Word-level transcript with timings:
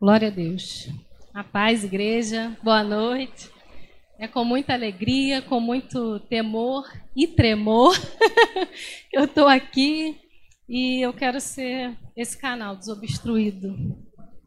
Glória 0.00 0.28
a 0.28 0.30
Deus. 0.30 0.88
A 1.34 1.44
paz, 1.44 1.84
igreja. 1.84 2.56
Boa 2.62 2.82
noite. 2.82 3.50
É 4.18 4.26
com 4.26 4.42
muita 4.42 4.72
alegria, 4.72 5.42
com 5.42 5.60
muito 5.60 6.18
temor 6.20 6.90
e 7.14 7.26
tremor 7.26 7.94
que 9.10 9.18
eu 9.18 9.24
estou 9.24 9.46
aqui 9.46 10.18
e 10.66 11.02
eu 11.02 11.12
quero 11.12 11.38
ser 11.38 11.94
esse 12.16 12.34
canal 12.38 12.76
desobstruído 12.76 13.76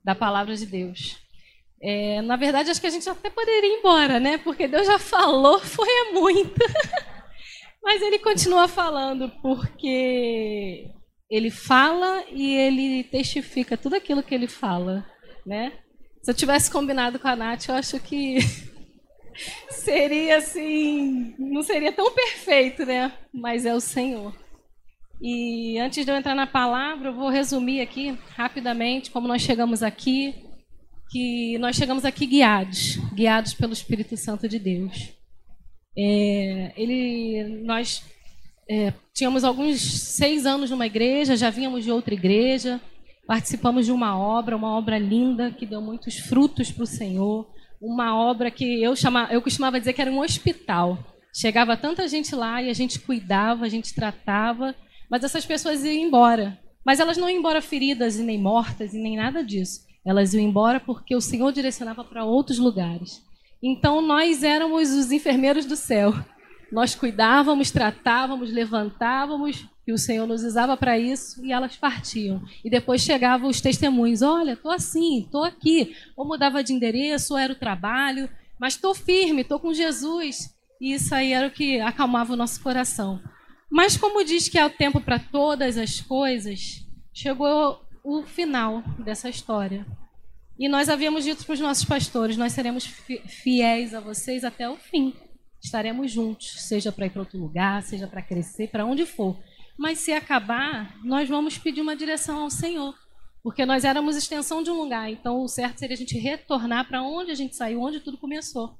da 0.03 0.15
palavra 0.15 0.55
de 0.55 0.65
Deus. 0.65 1.19
É, 1.79 2.19
na 2.23 2.35
verdade, 2.35 2.71
acho 2.71 2.81
que 2.81 2.87
a 2.87 2.89
gente 2.89 3.07
até 3.07 3.29
poderia 3.29 3.75
ir 3.75 3.77
embora, 3.77 4.19
né? 4.19 4.39
Porque 4.39 4.67
Deus 4.67 4.87
já 4.87 4.97
falou, 4.97 5.59
foi 5.61 6.13
muito. 6.13 6.65
Mas 7.83 8.01
ele 8.01 8.17
continua 8.17 8.67
falando 8.67 9.29
porque 9.39 10.89
ele 11.29 11.51
fala 11.51 12.23
e 12.31 12.55
ele 12.55 13.03
testifica 13.03 13.77
tudo 13.77 13.95
aquilo 13.95 14.23
que 14.23 14.33
ele 14.33 14.47
fala 14.47 15.12
né? 15.45 15.73
Se 16.21 16.31
eu 16.31 16.35
tivesse 16.35 16.71
combinado 16.71 17.19
com 17.19 17.27
a 17.27 17.35
Nath, 17.35 17.67
eu 17.67 17.75
acho 17.75 17.99
que 17.99 18.37
seria 19.69 20.37
assim, 20.37 21.35
não 21.37 21.61
seria 21.61 21.91
tão 21.91 22.11
perfeito, 22.13 22.85
né? 22.85 23.11
Mas 23.33 23.65
é 23.65 23.73
o 23.73 23.79
Senhor. 23.79 24.33
E 25.21 25.77
antes 25.79 26.05
de 26.05 26.11
eu 26.11 26.15
entrar 26.15 26.35
na 26.35 26.47
palavra, 26.47 27.09
eu 27.09 27.13
vou 27.13 27.29
resumir 27.29 27.81
aqui 27.81 28.17
rapidamente 28.35 29.11
como 29.11 29.27
nós 29.27 29.41
chegamos 29.41 29.81
aqui, 29.81 30.35
que 31.09 31.57
nós 31.59 31.75
chegamos 31.75 32.03
aqui 32.03 32.25
guiados, 32.25 32.97
guiados 33.13 33.53
pelo 33.53 33.73
Espírito 33.73 34.17
Santo 34.17 34.47
de 34.49 34.59
Deus. 34.59 35.13
É, 35.97 36.73
ele, 36.75 37.61
nós 37.63 38.03
é, 38.69 38.93
tínhamos 39.13 39.43
alguns 39.43 39.79
seis 39.81 40.45
anos 40.45 40.71
numa 40.71 40.85
igreja, 40.85 41.37
já 41.37 41.49
vínhamos 41.49 41.83
de 41.83 41.91
outra 41.91 42.13
igreja, 42.13 42.81
Participamos 43.25 43.85
de 43.85 43.91
uma 43.91 44.17
obra, 44.17 44.55
uma 44.55 44.77
obra 44.77 44.99
linda 44.99 45.51
que 45.51 45.65
deu 45.65 45.81
muitos 45.81 46.17
frutos 46.19 46.71
para 46.71 46.83
o 46.83 46.87
Senhor, 46.87 47.47
uma 47.81 48.15
obra 48.15 48.51
que 48.51 48.81
eu 48.81 48.95
chama, 48.95 49.27
eu 49.31 49.41
costumava 49.41 49.79
dizer 49.79 49.93
que 49.93 50.01
era 50.01 50.11
um 50.11 50.19
hospital. 50.19 50.97
Chegava 51.33 51.75
tanta 51.75 52.07
gente 52.07 52.35
lá 52.35 52.61
e 52.61 52.69
a 52.69 52.73
gente 52.73 52.99
cuidava, 52.99 53.65
a 53.65 53.69
gente 53.69 53.95
tratava, 53.95 54.75
mas 55.09 55.23
essas 55.23 55.45
pessoas 55.45 55.83
iam 55.83 55.93
embora. 55.93 56.59
Mas 56.85 56.99
elas 56.99 57.17
não 57.17 57.29
iam 57.29 57.39
embora 57.39 57.61
feridas 57.61 58.17
e 58.17 58.23
nem 58.23 58.37
mortas 58.37 58.93
e 58.93 58.97
nem 58.97 59.15
nada 59.15 59.43
disso. 59.43 59.81
Elas 60.05 60.33
iam 60.33 60.43
embora 60.43 60.79
porque 60.79 61.15
o 61.15 61.21
Senhor 61.21 61.51
direcionava 61.51 62.03
para 62.03 62.25
outros 62.25 62.59
lugares. 62.59 63.21
Então 63.61 64.01
nós 64.01 64.43
éramos 64.43 64.91
os 64.91 65.11
enfermeiros 65.11 65.65
do 65.65 65.77
céu. 65.77 66.13
Nós 66.71 66.93
cuidávamos, 66.93 67.71
tratávamos, 67.71 68.51
levantávamos, 68.51 69.65
e 69.85 69.91
o 69.91 69.97
Senhor 69.97 70.25
nos 70.25 70.43
usava 70.43 70.77
para 70.77 70.97
isso, 70.97 71.45
e 71.45 71.51
elas 71.51 71.75
partiam. 71.75 72.41
E 72.63 72.69
depois 72.69 73.01
chegavam 73.01 73.49
os 73.49 73.59
testemunhos: 73.59 74.21
olha, 74.21 74.53
estou 74.53 74.71
assim, 74.71 75.19
estou 75.19 75.43
aqui. 75.43 75.95
Ou 76.15 76.25
mudava 76.25 76.63
de 76.63 76.73
endereço, 76.73 77.33
ou 77.33 77.39
era 77.39 77.51
o 77.51 77.57
trabalho, 77.57 78.29
mas 78.57 78.75
estou 78.75 78.95
firme, 78.95 79.41
estou 79.41 79.59
com 79.59 79.73
Jesus. 79.73 80.55
E 80.79 80.93
isso 80.93 81.13
aí 81.13 81.33
era 81.33 81.47
o 81.47 81.51
que 81.51 81.79
acalmava 81.81 82.33
o 82.33 82.37
nosso 82.37 82.61
coração. 82.61 83.21
Mas, 83.69 83.97
como 83.97 84.23
diz 84.23 84.47
que 84.47 84.57
há 84.57 84.67
o 84.67 84.69
tempo 84.69 85.01
para 85.01 85.19
todas 85.19 85.77
as 85.77 85.99
coisas, 85.99 86.85
chegou 87.13 87.81
o 88.03 88.23
final 88.23 88.83
dessa 88.99 89.29
história. 89.29 89.85
E 90.57 90.69
nós 90.69 90.87
havíamos 90.87 91.23
dito 91.23 91.45
para 91.45 91.53
os 91.53 91.59
nossos 91.59 91.83
pastores: 91.83 92.37
nós 92.37 92.53
seremos 92.53 92.85
fiéis 92.85 93.93
a 93.93 93.99
vocês 93.99 94.43
até 94.43 94.69
o 94.69 94.77
fim. 94.77 95.13
Estaremos 95.61 96.11
juntos, 96.11 96.61
seja 96.61 96.91
para 96.91 97.05
ir 97.05 97.09
para 97.09 97.21
outro 97.21 97.39
lugar, 97.39 97.81
seja 97.83 98.07
para 98.07 98.21
crescer, 98.21 98.67
para 98.67 98.85
onde 98.85 99.05
for. 99.05 99.37
Mas 99.77 99.99
se 99.99 100.11
acabar, 100.11 100.95
nós 101.03 101.27
vamos 101.27 101.57
pedir 101.57 101.81
uma 101.81 101.95
direção 101.95 102.39
ao 102.39 102.49
Senhor. 102.49 102.95
Porque 103.41 103.65
nós 103.65 103.83
éramos 103.83 104.15
extensão 104.15 104.63
de 104.63 104.71
um 104.71 104.75
lugar. 104.81 105.11
Então, 105.11 105.41
o 105.41 105.47
certo 105.47 105.79
seria 105.79 105.95
a 105.95 105.97
gente 105.97 106.17
retornar 106.17 106.87
para 106.87 107.01
onde 107.01 107.31
a 107.31 107.35
gente 107.35 107.55
saiu, 107.55 107.81
onde 107.81 107.99
tudo 107.99 108.17
começou. 108.17 108.77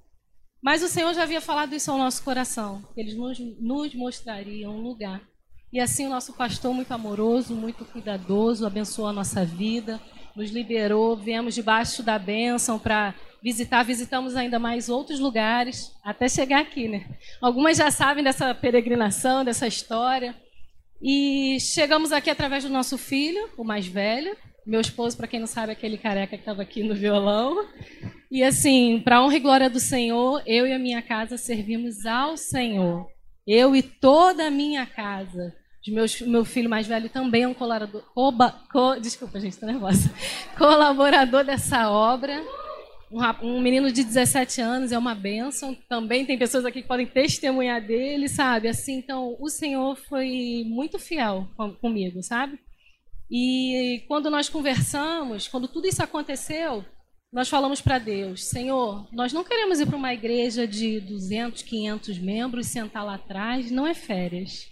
Mas 0.62 0.82
o 0.82 0.88
Senhor 0.88 1.14
já 1.14 1.24
havia 1.24 1.42
falado 1.42 1.76
isso 1.76 1.92
ao 1.92 1.98
nosso 1.98 2.24
coração. 2.24 2.82
Eles 2.96 3.16
nos, 3.16 3.38
nos 3.60 3.94
mostrariam 3.94 4.78
um 4.78 4.82
lugar. 4.82 5.22
E 5.74 5.80
assim, 5.80 6.06
o 6.06 6.10
nosso 6.10 6.32
pastor, 6.34 6.74
muito 6.74 6.94
amoroso, 6.94 7.54
muito 7.54 7.84
cuidadoso, 7.84 8.66
abençoou 8.66 9.10
a 9.10 9.14
nossa 9.14 9.44
vida, 9.44 10.00
nos 10.34 10.52
liberou. 10.52 11.18
Viemos 11.18 11.54
debaixo 11.54 12.02
da 12.02 12.18
bênção 12.18 12.80
para 12.80 13.14
visitar. 13.42 13.84
Visitamos 13.84 14.38
ainda 14.38 14.58
mais 14.58 14.88
outros 14.88 15.20
lugares, 15.20 15.92
até 16.02 16.30
chegar 16.30 16.62
aqui, 16.62 16.88
né? 16.88 17.18
Algumas 17.42 17.76
já 17.76 17.92
sabem 17.92 18.24
dessa 18.24 18.56
peregrinação, 18.56 19.44
dessa 19.44 19.68
história. 19.68 20.34
E 21.04 21.60
chegamos 21.60 22.14
aqui 22.14 22.30
através 22.30 22.64
do 22.64 22.70
nosso 22.70 22.98
filho, 22.98 23.50
o 23.58 23.64
mais 23.66 23.86
velho. 23.86 24.38
Meu 24.66 24.80
esposo, 24.80 25.18
para 25.18 25.28
quem 25.28 25.38
não 25.38 25.48
sabe, 25.48 25.72
é 25.72 25.74
aquele 25.74 25.98
careca 25.98 26.38
que 26.38 26.42
estava 26.42 26.62
aqui 26.62 26.82
no 26.82 26.96
violão. 26.96 27.68
E 28.32 28.42
assim, 28.42 29.02
para 29.04 29.22
honra 29.22 29.36
e 29.36 29.40
glória 29.42 29.70
do 29.70 29.82
Senhor, 29.82 30.42
eu 30.48 30.66
e 30.66 30.72
a 30.72 30.80
minha 30.80 31.02
casa 31.02 31.38
servimos 31.38 32.06
ao 32.06 32.38
Senhor. 32.38 33.06
Eu 33.46 33.76
e 33.76 33.84
toda 33.84 34.48
a 34.48 34.52
minha 34.52 34.86
casa. 34.86 35.54
O 35.86 36.30
meu 36.30 36.46
filho 36.46 36.70
mais 36.70 36.88
velho 36.88 37.10
também 37.10 37.44
é 37.44 37.48
um 37.50 37.54
colaborador. 37.54 38.06
co, 38.72 38.96
desculpa, 39.02 39.42
gente, 39.42 39.52
estou 39.52 39.68
nervosa. 39.68 40.10
Colaborador 40.58 41.44
dessa 41.44 41.90
obra 41.90 42.42
um, 43.42 43.62
menino 43.62 43.92
de 43.92 44.04
17 44.04 44.60
anos 44.60 44.92
é 44.92 44.98
uma 44.98 45.14
bênção. 45.14 45.76
Também 45.88 46.26
tem 46.26 46.38
pessoas 46.38 46.66
aqui 46.66 46.82
que 46.82 46.88
podem 46.88 47.06
testemunhar 47.06 47.86
dele, 47.86 48.28
sabe? 48.28 48.68
Assim, 48.68 48.94
então 48.94 49.36
o 49.40 49.50
Senhor 49.50 49.96
foi 49.96 50.64
muito 50.66 50.98
fiel 50.98 51.48
comigo, 51.80 52.24
sabe? 52.24 52.60
E 53.30 54.04
quando 54.08 54.30
nós 54.30 54.50
conversamos, 54.50 55.48
quando 55.48 55.68
tudo 55.68 55.88
isso 55.88 56.04
aconteceu, 56.04 56.84
nós 57.32 57.50
falamos 57.50 57.82
para 57.82 58.00
Deus: 58.00 58.46
Senhor, 58.46 59.08
nós 59.12 59.32
não 59.32 59.44
queremos 59.44 59.80
ir 59.80 59.86
para 59.86 59.98
uma 59.98 60.14
igreja 60.14 60.68
de 60.68 61.00
200, 61.00 61.62
500 61.62 62.18
membros, 62.20 62.68
sentar 62.68 63.06
lá 63.06 63.16
atrás, 63.16 63.70
não 63.70 63.86
é 63.86 63.94
férias. 63.94 64.72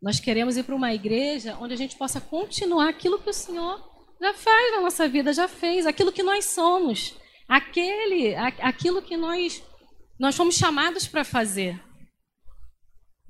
Nós 0.00 0.18
queremos 0.18 0.56
ir 0.56 0.64
para 0.64 0.74
uma 0.74 0.92
igreja 0.92 1.56
onde 1.60 1.74
a 1.74 1.76
gente 1.76 1.96
possa 1.96 2.20
continuar 2.20 2.88
aquilo 2.88 3.20
que 3.20 3.30
o 3.30 3.34
Senhor 3.34 3.80
já 4.20 4.34
faz 4.34 4.72
na 4.72 4.80
nossa 4.80 5.08
vida, 5.08 5.32
já 5.32 5.48
fez, 5.48 5.86
aquilo 5.86 6.12
que 6.12 6.22
nós 6.22 6.44
somos 6.46 7.14
aquele, 7.52 8.34
aquilo 8.34 9.02
que 9.02 9.14
nós, 9.14 9.62
nós 10.18 10.34
fomos 10.34 10.54
chamados 10.54 11.06
para 11.06 11.22
fazer. 11.22 11.78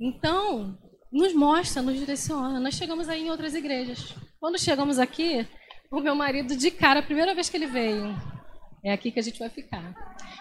Então, 0.00 0.78
nos 1.10 1.34
mostra, 1.34 1.83
nos 1.83 1.99
direciona. 1.99 2.61
Nós 2.61 2.75
chegamos 2.75 3.09
aí 3.09 3.27
em 3.27 3.31
outras 3.31 3.53
igrejas. 3.53 4.15
Quando 4.38 4.61
chegamos 4.61 5.00
aqui, 5.00 5.44
o 5.91 5.99
meu 5.99 6.15
marido, 6.15 6.56
de 6.56 6.71
cara, 6.71 7.00
a 7.00 7.03
primeira 7.03 7.34
vez 7.34 7.49
que 7.49 7.56
ele 7.56 7.66
veio, 7.66 8.15
é 8.84 8.93
aqui 8.93 9.11
que 9.11 9.19
a 9.19 9.22
gente 9.22 9.41
vai 9.41 9.49
ficar. 9.49 9.93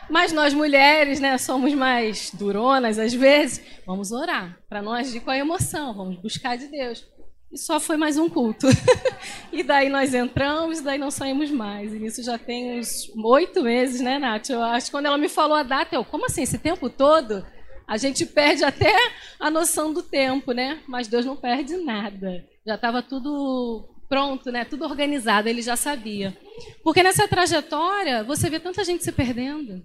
Mas 0.07 0.31
nós 0.31 0.53
mulheres, 0.53 1.19
né, 1.19 1.35
somos 1.39 1.73
mais 1.73 2.29
duronas 2.31 2.99
às 2.99 3.13
vezes. 3.13 3.65
Vamos 3.85 4.11
orar 4.11 4.59
para 4.69 4.81
não 4.83 4.93
agir 4.93 5.21
com 5.21 5.31
a 5.31 5.37
emoção, 5.37 5.95
vamos 5.95 6.21
buscar 6.21 6.55
de 6.55 6.67
Deus. 6.67 7.03
E 7.51 7.57
só 7.57 7.79
foi 7.79 7.97
mais 7.97 8.17
um 8.17 8.29
culto. 8.29 8.67
e 9.51 9.61
daí 9.61 9.89
nós 9.89 10.13
entramos, 10.13 10.79
e 10.79 10.83
daí 10.83 10.97
não 10.97 11.11
saímos 11.11 11.51
mais. 11.51 11.93
E 11.93 12.05
isso 12.05 12.23
já 12.23 12.37
tem 12.37 12.79
uns 12.79 13.11
oito 13.23 13.61
meses, 13.61 13.99
né, 13.99 14.17
Nath? 14.17 14.49
Eu 14.49 14.63
acho 14.63 14.85
que 14.85 14.91
quando 14.91 15.07
ela 15.07 15.17
me 15.17 15.27
falou 15.27 15.57
a 15.57 15.63
data, 15.63 15.93
eu, 15.93 16.05
como 16.05 16.25
assim, 16.25 16.43
esse 16.43 16.57
tempo 16.57 16.89
todo? 16.89 17.45
A 17.85 17.97
gente 17.97 18.25
perde 18.25 18.63
até 18.63 18.95
a 19.37 19.51
noção 19.51 19.91
do 19.91 20.01
tempo, 20.01 20.53
né? 20.53 20.79
Mas 20.87 21.09
Deus 21.09 21.25
não 21.25 21.35
perde 21.35 21.75
nada. 21.75 22.45
Já 22.65 22.75
estava 22.75 23.01
tudo 23.01 23.85
pronto, 24.07 24.49
né? 24.49 24.63
Tudo 24.63 24.85
organizado, 24.85 25.49
ele 25.49 25.61
já 25.61 25.75
sabia. 25.75 26.37
Porque 26.83 27.03
nessa 27.03 27.27
trajetória, 27.27 28.23
você 28.23 28.49
vê 28.49 28.61
tanta 28.61 28.83
gente 28.85 29.03
se 29.03 29.11
perdendo. 29.11 29.83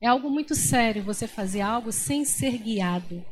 É 0.00 0.06
algo 0.06 0.30
muito 0.30 0.54
sério 0.54 1.02
você 1.02 1.26
fazer 1.26 1.62
algo 1.62 1.90
sem 1.90 2.24
ser 2.24 2.58
guiado. 2.58 3.24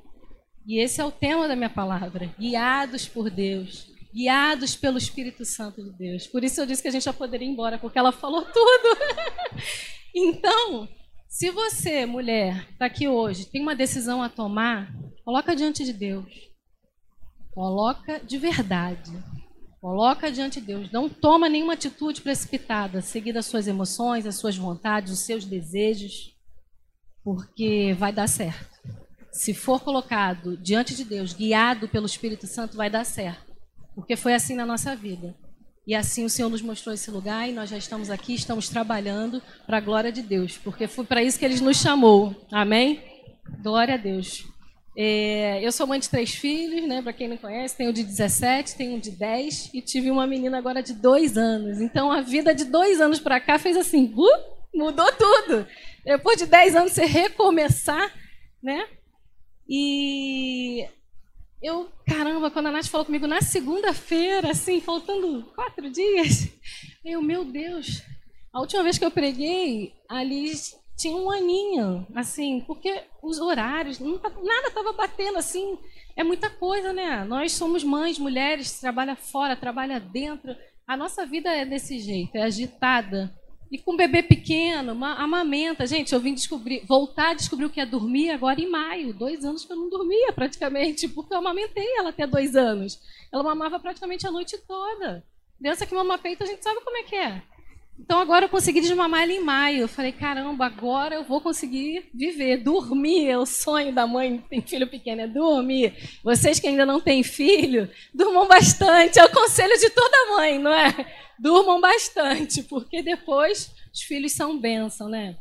E 0.66 0.80
esse 0.80 1.00
é 1.00 1.04
o 1.04 1.12
tema 1.12 1.46
da 1.46 1.54
minha 1.54 1.70
palavra: 1.70 2.34
guiados 2.38 3.06
por 3.06 3.30
Deus, 3.30 3.86
guiados 4.12 4.74
pelo 4.74 4.98
Espírito 4.98 5.44
Santo 5.44 5.82
de 5.82 5.90
Deus. 5.92 6.26
Por 6.26 6.42
isso 6.42 6.60
eu 6.60 6.66
disse 6.66 6.82
que 6.82 6.88
a 6.88 6.90
gente 6.90 7.04
já 7.04 7.12
poderia 7.12 7.46
ir 7.46 7.50
embora, 7.50 7.78
porque 7.78 7.98
ela 7.98 8.10
falou 8.10 8.42
tudo. 8.42 8.98
então, 10.12 10.88
se 11.28 11.50
você, 11.50 12.04
mulher, 12.04 12.68
está 12.72 12.86
aqui 12.86 13.06
hoje, 13.06 13.46
tem 13.46 13.62
uma 13.62 13.76
decisão 13.76 14.20
a 14.20 14.28
tomar, 14.28 14.92
coloca 15.24 15.54
diante 15.54 15.84
de 15.84 15.92
Deus. 15.92 16.26
Coloca 17.54 18.18
de 18.18 18.36
verdade. 18.36 19.12
Coloca 19.80 20.32
diante 20.32 20.60
de 20.60 20.66
Deus. 20.66 20.90
Não 20.90 21.08
toma 21.08 21.48
nenhuma 21.48 21.74
atitude 21.74 22.20
precipitada, 22.20 23.00
seguida 23.00 23.38
as 23.38 23.46
suas 23.46 23.68
emoções, 23.68 24.26
as 24.26 24.34
suas 24.34 24.56
vontades, 24.56 25.12
os 25.12 25.20
seus 25.20 25.44
desejos, 25.44 26.34
porque 27.22 27.94
vai 27.94 28.12
dar 28.12 28.26
certo 28.26 28.75
se 29.36 29.52
for 29.52 29.80
colocado 29.80 30.56
diante 30.56 30.94
de 30.94 31.04
Deus, 31.04 31.32
guiado 31.32 31.88
pelo 31.88 32.06
Espírito 32.06 32.46
Santo, 32.46 32.76
vai 32.76 32.88
dar 32.88 33.04
certo. 33.04 33.54
Porque 33.94 34.16
foi 34.16 34.34
assim 34.34 34.54
na 34.54 34.64
nossa 34.64 34.96
vida. 34.96 35.34
E 35.86 35.94
assim 35.94 36.24
o 36.24 36.30
Senhor 36.30 36.48
nos 36.48 36.62
mostrou 36.62 36.94
esse 36.94 37.10
lugar 37.10 37.48
e 37.48 37.52
nós 37.52 37.70
já 37.70 37.76
estamos 37.76 38.10
aqui, 38.10 38.34
estamos 38.34 38.68
trabalhando 38.68 39.40
para 39.66 39.76
a 39.76 39.80
glória 39.80 40.10
de 40.10 40.22
Deus, 40.22 40.56
porque 40.58 40.88
foi 40.88 41.04
para 41.04 41.22
isso 41.22 41.38
que 41.38 41.44
ele 41.44 41.60
nos 41.60 41.76
chamou. 41.76 42.34
Amém? 42.50 43.02
Glória 43.62 43.94
a 43.94 43.98
Deus. 43.98 44.44
É, 44.98 45.60
eu 45.62 45.70
sou 45.70 45.86
mãe 45.86 46.00
de 46.00 46.08
três 46.08 46.34
filhos, 46.34 46.88
né? 46.88 47.02
Para 47.02 47.12
quem 47.12 47.28
não 47.28 47.36
conhece, 47.36 47.76
tenho 47.76 47.90
um 47.90 47.92
de 47.92 48.02
17, 48.02 48.74
tenho 48.74 48.96
um 48.96 48.98
de 48.98 49.10
10 49.10 49.70
e 49.74 49.82
tive 49.82 50.10
uma 50.10 50.26
menina 50.26 50.56
agora 50.56 50.82
de 50.82 50.94
dois 50.94 51.36
anos. 51.36 51.80
Então 51.80 52.10
a 52.10 52.22
vida 52.22 52.54
de 52.54 52.64
dois 52.64 53.00
anos 53.00 53.20
para 53.20 53.38
cá 53.38 53.58
fez 53.58 53.76
assim, 53.76 54.12
uh, 54.16 54.74
mudou 54.74 55.12
tudo. 55.12 55.66
Depois 56.04 56.38
de 56.38 56.46
10 56.46 56.74
anos 56.74 56.92
você 56.92 57.04
recomeçar, 57.04 58.10
né? 58.62 58.86
E 59.68 60.86
eu, 61.62 61.90
caramba, 62.06 62.50
quando 62.50 62.66
a 62.66 62.70
Nath 62.70 62.86
falou 62.86 63.04
comigo 63.04 63.26
na 63.26 63.40
segunda-feira, 63.40 64.50
assim, 64.50 64.80
faltando 64.80 65.42
quatro 65.54 65.90
dias, 65.90 66.48
eu, 67.04 67.20
meu 67.20 67.44
Deus, 67.44 68.02
a 68.52 68.60
última 68.60 68.82
vez 68.82 68.98
que 68.98 69.04
eu 69.04 69.10
preguei, 69.10 69.92
ali 70.08 70.52
tinha 70.96 71.16
um 71.16 71.30
aninho, 71.30 72.06
assim, 72.14 72.60
porque 72.66 73.02
os 73.22 73.38
horários, 73.38 73.98
tá, 73.98 74.30
nada 74.42 74.68
estava 74.68 74.92
batendo, 74.92 75.38
assim, 75.38 75.78
é 76.16 76.24
muita 76.24 76.48
coisa, 76.48 76.92
né? 76.92 77.24
Nós 77.24 77.52
somos 77.52 77.84
mães, 77.84 78.18
mulheres, 78.18 78.80
trabalha 78.80 79.14
fora, 79.14 79.56
trabalha 79.56 80.00
dentro, 80.00 80.56
a 80.86 80.96
nossa 80.96 81.26
vida 81.26 81.50
é 81.50 81.66
desse 81.66 81.98
jeito, 81.98 82.36
é 82.36 82.42
agitada. 82.42 83.34
E 83.70 83.78
com 83.78 83.94
um 83.94 83.96
bebê 83.96 84.22
pequeno, 84.22 84.92
amamenta. 85.04 85.86
Gente, 85.86 86.12
eu 86.12 86.20
vim 86.20 86.34
descobrir, 86.34 86.84
voltar 86.86 87.30
a 87.30 87.34
descobrir 87.34 87.66
o 87.66 87.70
que 87.70 87.80
é 87.80 87.86
dormir 87.86 88.30
agora 88.30 88.60
em 88.60 88.70
maio. 88.70 89.12
Dois 89.12 89.44
anos 89.44 89.64
que 89.64 89.72
eu 89.72 89.76
não 89.76 89.88
dormia 89.88 90.32
praticamente, 90.32 91.08
porque 91.10 91.34
eu 91.34 91.38
amamentei 91.38 91.86
ela 91.96 92.10
até 92.10 92.26
dois 92.26 92.54
anos. 92.54 93.00
Ela 93.32 93.42
mamava 93.42 93.80
praticamente 93.80 94.26
a 94.26 94.30
noite 94.30 94.56
toda. 94.66 95.24
Criança 95.58 95.86
que 95.86 95.94
mama 95.94 96.18
peito, 96.18 96.42
a 96.42 96.46
gente 96.46 96.62
sabe 96.62 96.80
como 96.82 96.96
é 96.96 97.02
que 97.02 97.16
é. 97.16 97.42
Então 97.98 98.18
agora 98.18 98.44
eu 98.44 98.48
consegui 98.48 98.80
desmamar 98.80 99.22
ela 99.22 99.32
em 99.32 99.42
maio. 99.42 99.80
Eu 99.80 99.88
falei, 99.88 100.12
caramba, 100.12 100.66
agora 100.66 101.14
eu 101.14 101.24
vou 101.24 101.40
conseguir 101.40 102.10
viver, 102.14 102.58
dormir. 102.58 103.28
É 103.28 103.38
o 103.38 103.46
sonho 103.46 103.92
da 103.92 104.06
mãe 104.06 104.38
que 104.38 104.48
tem 104.48 104.62
filho 104.62 104.86
pequeno, 104.86 105.22
é 105.22 105.26
dormir. 105.26 105.94
Vocês 106.22 106.60
que 106.60 106.68
ainda 106.68 106.84
não 106.84 107.00
têm 107.00 107.22
filho, 107.22 107.90
durmam 108.14 108.46
bastante. 108.46 109.18
É 109.18 109.24
o 109.24 109.32
conselho 109.32 109.76
de 109.78 109.90
toda 109.90 110.36
mãe, 110.36 110.58
não 110.58 110.72
é? 110.72 110.94
Durmam 111.38 111.80
bastante, 111.80 112.62
porque 112.62 113.02
depois 113.02 113.74
os 113.92 114.02
filhos 114.02 114.32
são 114.32 114.58
bênção, 114.58 115.08
né? 115.08 115.36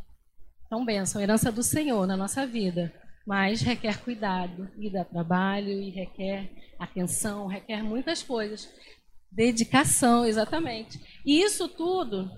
São 0.70 0.84
bênção, 0.84 1.22
herança 1.22 1.52
do 1.52 1.62
Senhor 1.62 2.08
na 2.08 2.18
nossa 2.18 2.48
vida. 2.48 2.92
Mas 3.28 3.62
requer 3.62 4.00
cuidado, 4.02 4.70
e 4.78 4.90
dá 4.90 5.04
trabalho, 5.04 5.70
e 5.70 5.90
requer 5.90 6.50
atenção, 6.80 7.48
requer 7.48 7.84
muitas 7.84 8.24
coisas. 8.24 8.70
Dedicação, 9.32 10.26
exatamente. 10.26 11.00
E 11.26 11.42
isso 11.42 11.68
tudo 11.68 12.30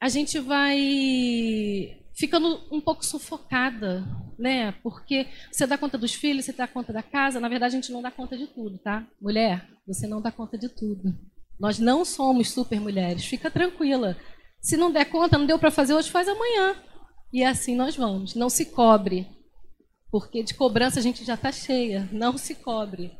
a 0.00 0.08
gente 0.08 0.38
vai 0.38 2.00
ficando 2.14 2.60
um 2.72 2.80
pouco 2.80 3.04
sufocada, 3.04 4.04
né? 4.38 4.72
Porque 4.82 5.26
você 5.52 5.66
dá 5.66 5.76
conta 5.76 5.98
dos 5.98 6.14
filhos, 6.14 6.46
você 6.46 6.52
dá 6.52 6.66
conta 6.66 6.92
da 6.92 7.02
casa. 7.02 7.38
Na 7.38 7.48
verdade, 7.48 7.76
a 7.76 7.80
gente 7.80 7.92
não 7.92 8.00
dá 8.00 8.10
conta 8.10 8.36
de 8.36 8.46
tudo, 8.46 8.78
tá? 8.78 9.06
Mulher, 9.20 9.68
você 9.86 10.06
não 10.06 10.20
dá 10.20 10.32
conta 10.32 10.56
de 10.56 10.68
tudo. 10.68 11.14
Nós 11.58 11.78
não 11.78 12.04
somos 12.04 12.50
super 12.50 12.80
mulheres. 12.80 13.26
Fica 13.26 13.50
tranquila. 13.50 14.16
Se 14.60 14.76
não 14.76 14.90
der 14.90 15.04
conta, 15.04 15.36
não 15.36 15.46
deu 15.46 15.58
para 15.58 15.70
fazer 15.70 15.94
hoje, 15.94 16.10
faz 16.10 16.26
amanhã. 16.26 16.76
E 17.30 17.44
assim 17.44 17.76
nós 17.76 17.94
vamos. 17.94 18.34
Não 18.34 18.48
se 18.48 18.66
cobre. 18.66 19.26
Porque 20.10 20.42
de 20.42 20.54
cobrança 20.54 20.98
a 20.98 21.02
gente 21.02 21.24
já 21.24 21.34
está 21.34 21.52
cheia. 21.52 22.08
Não 22.10 22.38
se 22.38 22.54
cobre. 22.54 23.12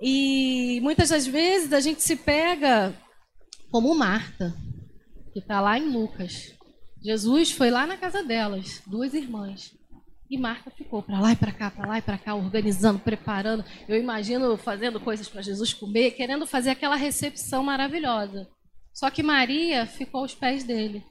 E 0.00 0.80
muitas 0.82 1.08
das 1.08 1.26
vezes 1.26 1.72
a 1.72 1.80
gente 1.80 2.02
se 2.02 2.16
pega 2.16 2.94
como 3.70 3.94
Marta 3.94 4.54
que 5.32 5.38
está 5.38 5.60
lá 5.60 5.78
em 5.78 5.88
Lucas. 5.88 6.54
Jesus 7.02 7.50
foi 7.50 7.70
lá 7.70 7.86
na 7.86 7.96
casa 7.96 8.22
delas, 8.22 8.82
duas 8.86 9.14
irmãs. 9.14 9.72
E 10.30 10.38
Marta 10.38 10.70
ficou 10.70 11.02
para 11.02 11.20
lá 11.20 11.32
e 11.32 11.36
para 11.36 11.52
cá, 11.52 11.70
para 11.70 11.86
lá 11.86 11.98
e 11.98 12.02
para 12.02 12.16
cá, 12.16 12.34
organizando, 12.34 12.98
preparando. 13.00 13.64
Eu 13.86 13.98
imagino 13.98 14.56
fazendo 14.56 14.98
coisas 14.98 15.28
para 15.28 15.42
Jesus 15.42 15.74
comer, 15.74 16.12
querendo 16.12 16.46
fazer 16.46 16.70
aquela 16.70 16.96
recepção 16.96 17.62
maravilhosa. 17.62 18.48
Só 18.94 19.10
que 19.10 19.22
Maria 19.22 19.84
ficou 19.86 20.22
aos 20.22 20.34
pés 20.34 20.64
dele, 20.64 21.04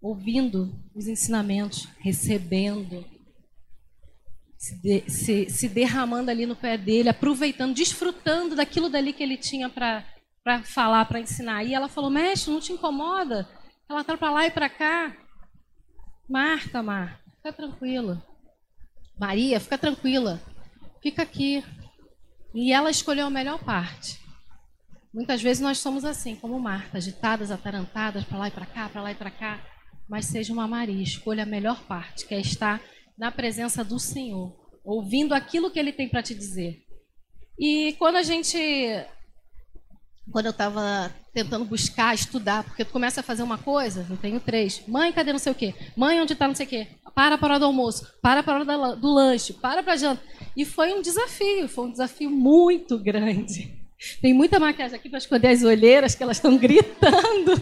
ouvindo 0.00 0.72
os 0.94 1.08
ensinamentos, 1.08 1.88
recebendo, 1.98 3.04
se, 4.56 4.82
de, 4.82 5.10
se, 5.10 5.50
se 5.50 5.68
derramando 5.68 6.30
ali 6.30 6.44
no 6.44 6.56
pé 6.56 6.76
dele, 6.76 7.08
aproveitando, 7.08 7.74
desfrutando 7.74 8.56
daquilo 8.56 8.88
dali 8.88 9.12
que 9.12 9.22
ele 9.22 9.36
tinha 9.36 9.68
para 9.68 10.04
para 10.42 10.62
falar, 10.62 11.04
para 11.06 11.20
ensinar. 11.20 11.64
E 11.64 11.74
ela 11.74 11.88
falou: 11.88 12.10
Mestre, 12.10 12.52
não 12.52 12.60
te 12.60 12.72
incomoda? 12.72 13.48
Ela 13.88 14.02
está 14.02 14.16
para 14.16 14.30
lá 14.30 14.46
e 14.46 14.50
para 14.50 14.68
cá. 14.68 15.16
Marta, 16.28 16.82
Marta, 16.82 17.18
fica 17.36 17.52
tranquila. 17.52 18.22
Maria, 19.18 19.58
fica 19.58 19.78
tranquila. 19.78 20.40
Fica 21.02 21.22
aqui. 21.22 21.64
E 22.54 22.72
ela 22.72 22.90
escolheu 22.90 23.26
a 23.26 23.30
melhor 23.30 23.62
parte. 23.62 24.20
Muitas 25.12 25.40
vezes 25.40 25.62
nós 25.62 25.78
somos 25.78 26.04
assim, 26.04 26.36
como 26.36 26.60
Marta, 26.60 26.98
agitadas, 26.98 27.50
atarantadas, 27.50 28.24
para 28.24 28.38
lá 28.38 28.48
e 28.48 28.50
para 28.50 28.66
cá, 28.66 28.88
para 28.88 29.02
lá 29.02 29.10
e 29.12 29.14
para 29.14 29.30
cá. 29.30 29.60
Mas 30.08 30.26
seja 30.26 30.52
uma 30.52 30.68
Maria, 30.68 31.02
escolha 31.02 31.42
a 31.42 31.46
melhor 31.46 31.82
parte, 31.84 32.26
que 32.26 32.34
é 32.34 32.40
estar 32.40 32.80
na 33.16 33.32
presença 33.32 33.82
do 33.82 33.98
Senhor, 33.98 34.54
ouvindo 34.84 35.34
aquilo 35.34 35.70
que 35.70 35.78
Ele 35.78 35.92
tem 35.92 36.08
para 36.08 36.22
te 36.22 36.34
dizer. 36.34 36.84
E 37.58 37.94
quando 37.98 38.16
a 38.16 38.22
gente 38.22 38.56
quando 40.32 40.46
eu 40.46 40.50
estava 40.50 41.12
tentando 41.32 41.64
buscar, 41.64 42.14
estudar, 42.14 42.64
porque 42.64 42.84
tu 42.84 42.92
começa 42.92 43.20
a 43.20 43.22
fazer 43.22 43.42
uma 43.42 43.58
coisa, 43.58 44.06
eu 44.08 44.16
tenho 44.16 44.40
três. 44.40 44.82
Mãe, 44.86 45.12
cadê 45.12 45.32
não 45.32 45.38
sei 45.38 45.52
o 45.52 45.54
quê? 45.54 45.74
Mãe, 45.96 46.20
onde 46.20 46.32
está 46.32 46.48
não 46.48 46.54
sei 46.54 46.66
o 46.66 46.68
quê? 46.68 46.86
Para 47.14 47.38
para 47.38 47.48
a 47.48 47.50
hora 47.50 47.58
do 47.60 47.66
almoço, 47.66 48.06
para 48.22 48.42
para 48.42 48.52
a 48.54 48.56
hora 48.56 48.96
do 48.96 49.12
lanche, 49.12 49.52
para 49.52 49.82
para 49.82 49.94
a 49.94 49.96
janta. 49.96 50.22
E 50.56 50.64
foi 50.64 50.92
um 50.92 51.02
desafio, 51.02 51.68
foi 51.68 51.86
um 51.86 51.90
desafio 51.90 52.30
muito 52.30 52.98
grande. 52.98 53.78
Tem 54.22 54.32
muita 54.32 54.60
maquiagem 54.60 54.96
aqui 54.96 55.08
para 55.08 55.18
esconder 55.18 55.48
as 55.48 55.62
olheiras, 55.64 56.14
que 56.14 56.22
elas 56.22 56.36
estão 56.36 56.56
gritando. 56.56 57.60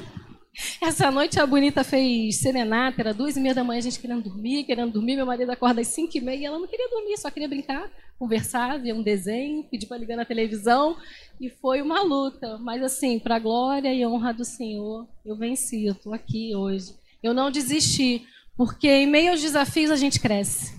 Essa 0.81 1.11
noite 1.11 1.39
a 1.39 1.47
Bonita 1.47 1.85
fez 1.85 2.39
serenata, 2.39 3.01
era 3.01 3.13
duas 3.13 3.37
e 3.37 3.41
meia 3.41 3.55
da 3.55 3.63
manhã, 3.63 3.79
a 3.79 3.83
gente 3.83 4.01
querendo 4.01 4.25
dormir, 4.25 4.65
querendo 4.65 4.93
dormir. 4.93 5.17
Meu 5.17 5.27
marido 5.27 5.51
acorda 5.51 5.81
às 5.81 5.89
cinco 5.89 6.17
e 6.17 6.21
meia 6.21 6.37
e 6.37 6.45
ela 6.47 6.59
não 6.59 6.67
queria 6.67 6.89
dormir, 6.89 7.17
só 7.19 7.31
queria 7.31 7.49
brincar, 7.49 7.91
conversar, 8.19 8.79
ver 8.79 8.95
um 8.95 9.03
desenho, 9.03 9.65
pedir 9.65 9.87
para 9.87 9.99
ligar 9.99 10.17
na 10.17 10.25
televisão. 10.25 10.97
E 11.41 11.51
foi 11.51 11.83
uma 11.83 12.03
luta, 12.03 12.59
mas 12.59 12.83
assim, 12.83 13.19
para 13.19 13.37
a 13.37 13.39
glória 13.39 13.93
e 13.93 14.07
honra 14.07 14.33
do 14.33 14.45
Senhor, 14.45 15.07
eu 15.25 15.37
venci, 15.37 15.85
eu 15.85 15.93
estou 15.93 16.15
aqui 16.15 16.55
hoje. 16.55 16.95
Eu 17.23 17.35
não 17.35 17.51
desisti, 17.51 18.27
porque 18.57 18.89
em 18.89 19.07
meio 19.07 19.33
aos 19.33 19.43
desafios 19.43 19.91
a 19.91 19.97
gente 19.97 20.19
cresce. 20.19 20.75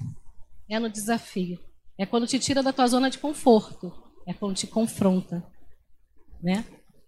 É 0.70 0.80
no 0.80 0.90
desafio. 0.90 1.60
É 1.98 2.06
quando 2.06 2.28
te 2.28 2.40
tira 2.40 2.64
da 2.64 2.74
tua 2.74 2.88
zona 2.88 3.10
de 3.10 3.20
conforto. 3.20 3.94
É 4.26 4.34
quando 4.34 4.56
te 4.56 4.68
confronta. 4.68 5.44
Né? 6.42 6.66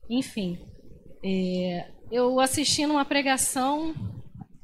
Enfim, 0.10 0.58
é, 1.24 1.92
eu 2.12 2.40
assistindo 2.40 2.92
uma 2.92 3.06
pregação, 3.06 3.94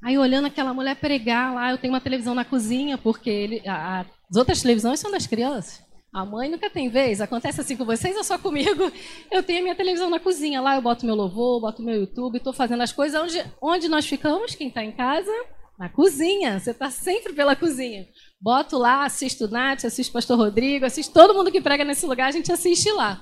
aí 0.03 0.17
olhando 0.17 0.47
aquela 0.47 0.73
mulher 0.73 0.95
pregar 0.95 1.53
lá, 1.53 1.71
eu 1.71 1.77
tenho 1.77 1.93
uma 1.93 2.01
televisão 2.01 2.33
na 2.33 2.45
cozinha, 2.45 2.97
porque 2.97 3.29
ele, 3.29 3.61
a, 3.67 4.05
as 4.29 4.37
outras 4.37 4.61
televisões 4.61 4.99
são 4.99 5.11
das 5.11 5.27
crianças. 5.27 5.83
A 6.13 6.23
mãe 6.23 6.49
nunca 6.49 6.69
tem 6.69 6.87
vez, 6.87 7.19
acontece 7.19 7.59
assim 7.59 7.75
com 7.75 7.83
vocês 7.83 8.15
ou 8.15 8.23
só 8.23 8.37
comigo? 8.37 8.89
Eu 9.29 9.43
tenho 9.43 9.59
a 9.59 9.63
minha 9.63 9.75
televisão 9.75 10.09
na 10.09 10.17
cozinha, 10.17 10.61
lá 10.61 10.75
eu 10.75 10.81
boto 10.81 11.05
meu 11.05 11.13
louvor, 11.13 11.59
boto 11.59 11.83
meu 11.83 11.99
YouTube, 11.99 12.37
estou 12.37 12.53
fazendo 12.53 12.83
as 12.83 12.93
coisas. 12.93 13.21
Onde, 13.21 13.43
onde 13.61 13.89
nós 13.89 14.05
ficamos, 14.05 14.55
quem 14.55 14.69
está 14.69 14.81
em 14.81 14.93
casa? 14.93 15.29
Na 15.77 15.89
cozinha, 15.89 16.57
você 16.57 16.71
está 16.71 16.89
sempre 16.89 17.33
pela 17.33 17.53
cozinha. 17.53 18.07
Boto 18.39 18.77
lá, 18.77 19.03
assisto 19.03 19.49
Nath, 19.49 19.83
assisto 19.83 20.13
Pastor 20.13 20.37
Rodrigo, 20.37 20.85
assisto 20.85 21.13
todo 21.13 21.33
mundo 21.33 21.51
que 21.51 21.59
prega 21.59 21.83
nesse 21.83 22.05
lugar, 22.05 22.29
a 22.29 22.31
gente 22.31 22.49
assiste 22.49 22.89
lá. 22.93 23.21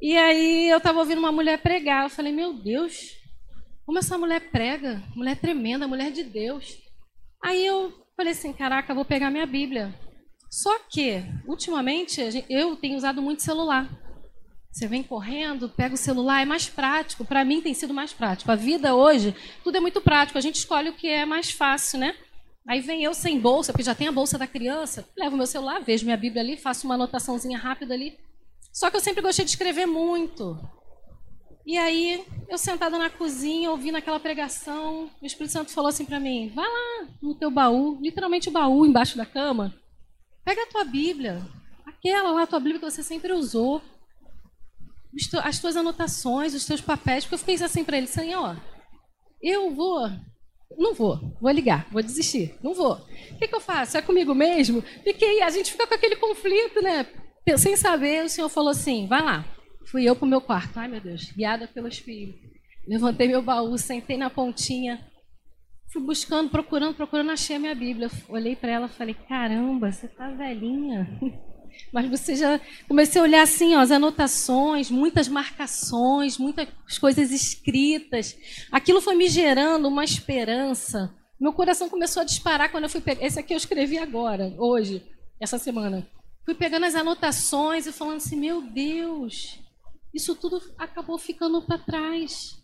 E 0.00 0.16
aí 0.16 0.70
eu 0.70 0.78
estava 0.78 1.00
ouvindo 1.00 1.18
uma 1.18 1.32
mulher 1.32 1.60
pregar, 1.60 2.04
eu 2.04 2.10
falei, 2.10 2.32
meu 2.32 2.52
Deus, 2.52 3.16
como 3.86 3.98
essa 3.98 4.18
mulher 4.18 4.50
prega, 4.50 5.00
mulher 5.14 5.36
tremenda, 5.36 5.86
mulher 5.86 6.10
de 6.10 6.24
Deus. 6.24 6.76
Aí 7.42 7.64
eu 7.64 7.94
falei 8.16 8.32
assim, 8.32 8.52
caraca, 8.52 8.92
vou 8.92 9.04
pegar 9.04 9.30
minha 9.30 9.46
Bíblia. 9.46 9.94
Só 10.50 10.76
que, 10.90 11.22
ultimamente, 11.46 12.20
eu 12.50 12.76
tenho 12.76 12.96
usado 12.96 13.22
muito 13.22 13.42
celular. 13.42 13.88
Você 14.72 14.88
vem 14.88 15.02
correndo, 15.02 15.68
pega 15.68 15.94
o 15.94 15.98
celular, 15.98 16.42
é 16.42 16.44
mais 16.44 16.68
prático. 16.68 17.24
Para 17.24 17.44
mim 17.44 17.62
tem 17.62 17.72
sido 17.72 17.94
mais 17.94 18.12
prático. 18.12 18.50
A 18.50 18.56
vida 18.56 18.94
hoje, 18.94 19.34
tudo 19.62 19.76
é 19.76 19.80
muito 19.80 20.00
prático. 20.00 20.36
A 20.36 20.42
gente 20.42 20.56
escolhe 20.56 20.90
o 20.90 20.94
que 20.94 21.08
é 21.08 21.24
mais 21.24 21.50
fácil, 21.50 22.00
né? 22.00 22.14
Aí 22.68 22.80
vem 22.80 23.04
eu 23.04 23.14
sem 23.14 23.38
bolsa, 23.38 23.72
porque 23.72 23.84
já 23.84 23.94
tem 23.94 24.08
a 24.08 24.12
bolsa 24.12 24.36
da 24.36 24.46
criança, 24.46 25.08
levo 25.16 25.36
meu 25.36 25.46
celular, 25.46 25.80
vejo 25.80 26.04
minha 26.04 26.16
Bíblia 26.16 26.42
ali, 26.42 26.56
faço 26.56 26.84
uma 26.84 26.96
anotaçãozinha 26.96 27.56
rápida 27.56 27.94
ali. 27.94 28.18
Só 28.72 28.90
que 28.90 28.96
eu 28.96 29.00
sempre 29.00 29.22
gostei 29.22 29.44
de 29.44 29.52
escrever 29.52 29.86
muito. 29.86 30.58
E 31.66 31.76
aí, 31.76 32.24
eu 32.48 32.56
sentada 32.56 32.96
na 32.96 33.10
cozinha, 33.10 33.72
ouvindo 33.72 33.96
aquela 33.96 34.20
pregação, 34.20 35.10
o 35.20 35.26
Espírito 35.26 35.50
Santo 35.52 35.72
falou 35.72 35.88
assim 35.88 36.04
para 36.04 36.20
mim: 36.20 36.52
vai 36.54 36.64
lá 36.64 37.08
no 37.20 37.34
teu 37.34 37.50
baú, 37.50 37.98
literalmente 38.00 38.48
o 38.48 38.52
baú 38.52 38.86
embaixo 38.86 39.16
da 39.16 39.26
cama, 39.26 39.74
pega 40.44 40.62
a 40.62 40.66
tua 40.66 40.84
Bíblia, 40.84 41.44
aquela 41.84 42.30
lá, 42.30 42.42
a 42.44 42.46
tua 42.46 42.60
Bíblia 42.60 42.78
que 42.78 42.88
você 42.88 43.02
sempre 43.02 43.32
usou, 43.32 43.82
as 45.42 45.58
tuas 45.58 45.76
anotações, 45.76 46.54
os 46.54 46.64
teus 46.64 46.80
papéis, 46.80 47.24
porque 47.24 47.34
eu 47.34 47.38
fiquei 47.40 47.56
assim 47.56 47.82
para 47.82 47.98
ele: 47.98 48.06
Senhor, 48.06 48.56
eu 49.42 49.74
vou. 49.74 50.08
não 50.78 50.94
vou, 50.94 51.36
vou 51.40 51.50
ligar, 51.50 51.88
vou 51.90 52.00
desistir, 52.00 52.54
não 52.62 52.74
vou. 52.74 52.92
O 52.92 53.38
que, 53.38 53.48
que 53.48 53.54
eu 53.54 53.60
faço? 53.60 53.96
É 53.96 54.02
comigo 54.02 54.36
mesmo? 54.36 54.82
Fiquei, 55.02 55.42
a 55.42 55.50
gente 55.50 55.72
fica 55.72 55.84
com 55.84 55.94
aquele 55.94 56.14
conflito, 56.14 56.80
né? 56.80 57.06
Sem 57.58 57.76
saber, 57.76 58.24
o 58.24 58.28
Senhor 58.28 58.48
falou 58.48 58.70
assim: 58.70 59.08
vai 59.08 59.20
lá. 59.20 59.55
Fui 59.86 60.04
eu 60.04 60.16
para 60.16 60.26
o 60.26 60.28
meu 60.28 60.40
quarto. 60.40 60.78
Ai, 60.78 60.88
meu 60.88 61.00
Deus, 61.00 61.30
guiada 61.32 61.68
pelo 61.68 61.88
Espírito. 61.88 62.38
Levantei 62.86 63.28
meu 63.28 63.42
baú, 63.42 63.76
sentei 63.76 64.16
na 64.16 64.30
pontinha, 64.30 65.04
fui 65.92 66.02
buscando, 66.02 66.50
procurando, 66.50 66.94
procurando, 66.94 67.30
achei 67.30 67.56
a 67.56 67.58
minha 67.58 67.74
Bíblia. 67.74 68.10
Olhei 68.28 68.54
para 68.54 68.70
ela 68.70 68.88
falei: 68.88 69.14
caramba, 69.28 69.90
você 69.90 70.06
tá 70.06 70.28
velhinha. 70.30 71.18
Mas 71.92 72.08
você 72.08 72.36
já. 72.36 72.60
Comecei 72.88 73.20
a 73.20 73.24
olhar 73.24 73.42
assim, 73.42 73.74
ó, 73.74 73.80
as 73.80 73.90
anotações, 73.90 74.90
muitas 74.90 75.28
marcações, 75.28 76.38
muitas 76.38 76.68
coisas 76.98 77.30
escritas. 77.30 78.36
Aquilo 78.70 79.00
foi 79.00 79.14
me 79.14 79.28
gerando 79.28 79.88
uma 79.88 80.04
esperança. 80.04 81.14
Meu 81.40 81.52
coração 81.52 81.88
começou 81.88 82.22
a 82.22 82.24
disparar 82.24 82.70
quando 82.70 82.84
eu 82.84 82.90
fui 82.90 83.00
pegar. 83.00 83.24
Esse 83.24 83.38
aqui 83.38 83.52
eu 83.52 83.58
escrevi 83.58 83.98
agora, 83.98 84.54
hoje, 84.58 85.02
essa 85.40 85.58
semana. 85.58 86.06
Fui 86.44 86.54
pegando 86.54 86.86
as 86.86 86.94
anotações 86.94 87.86
e 87.86 87.92
falando 87.92 88.18
assim: 88.18 88.36
meu 88.36 88.62
Deus, 88.62 89.58
isso 90.16 90.34
tudo 90.34 90.60
acabou 90.78 91.18
ficando 91.18 91.60
para 91.62 91.78
trás. 91.78 92.56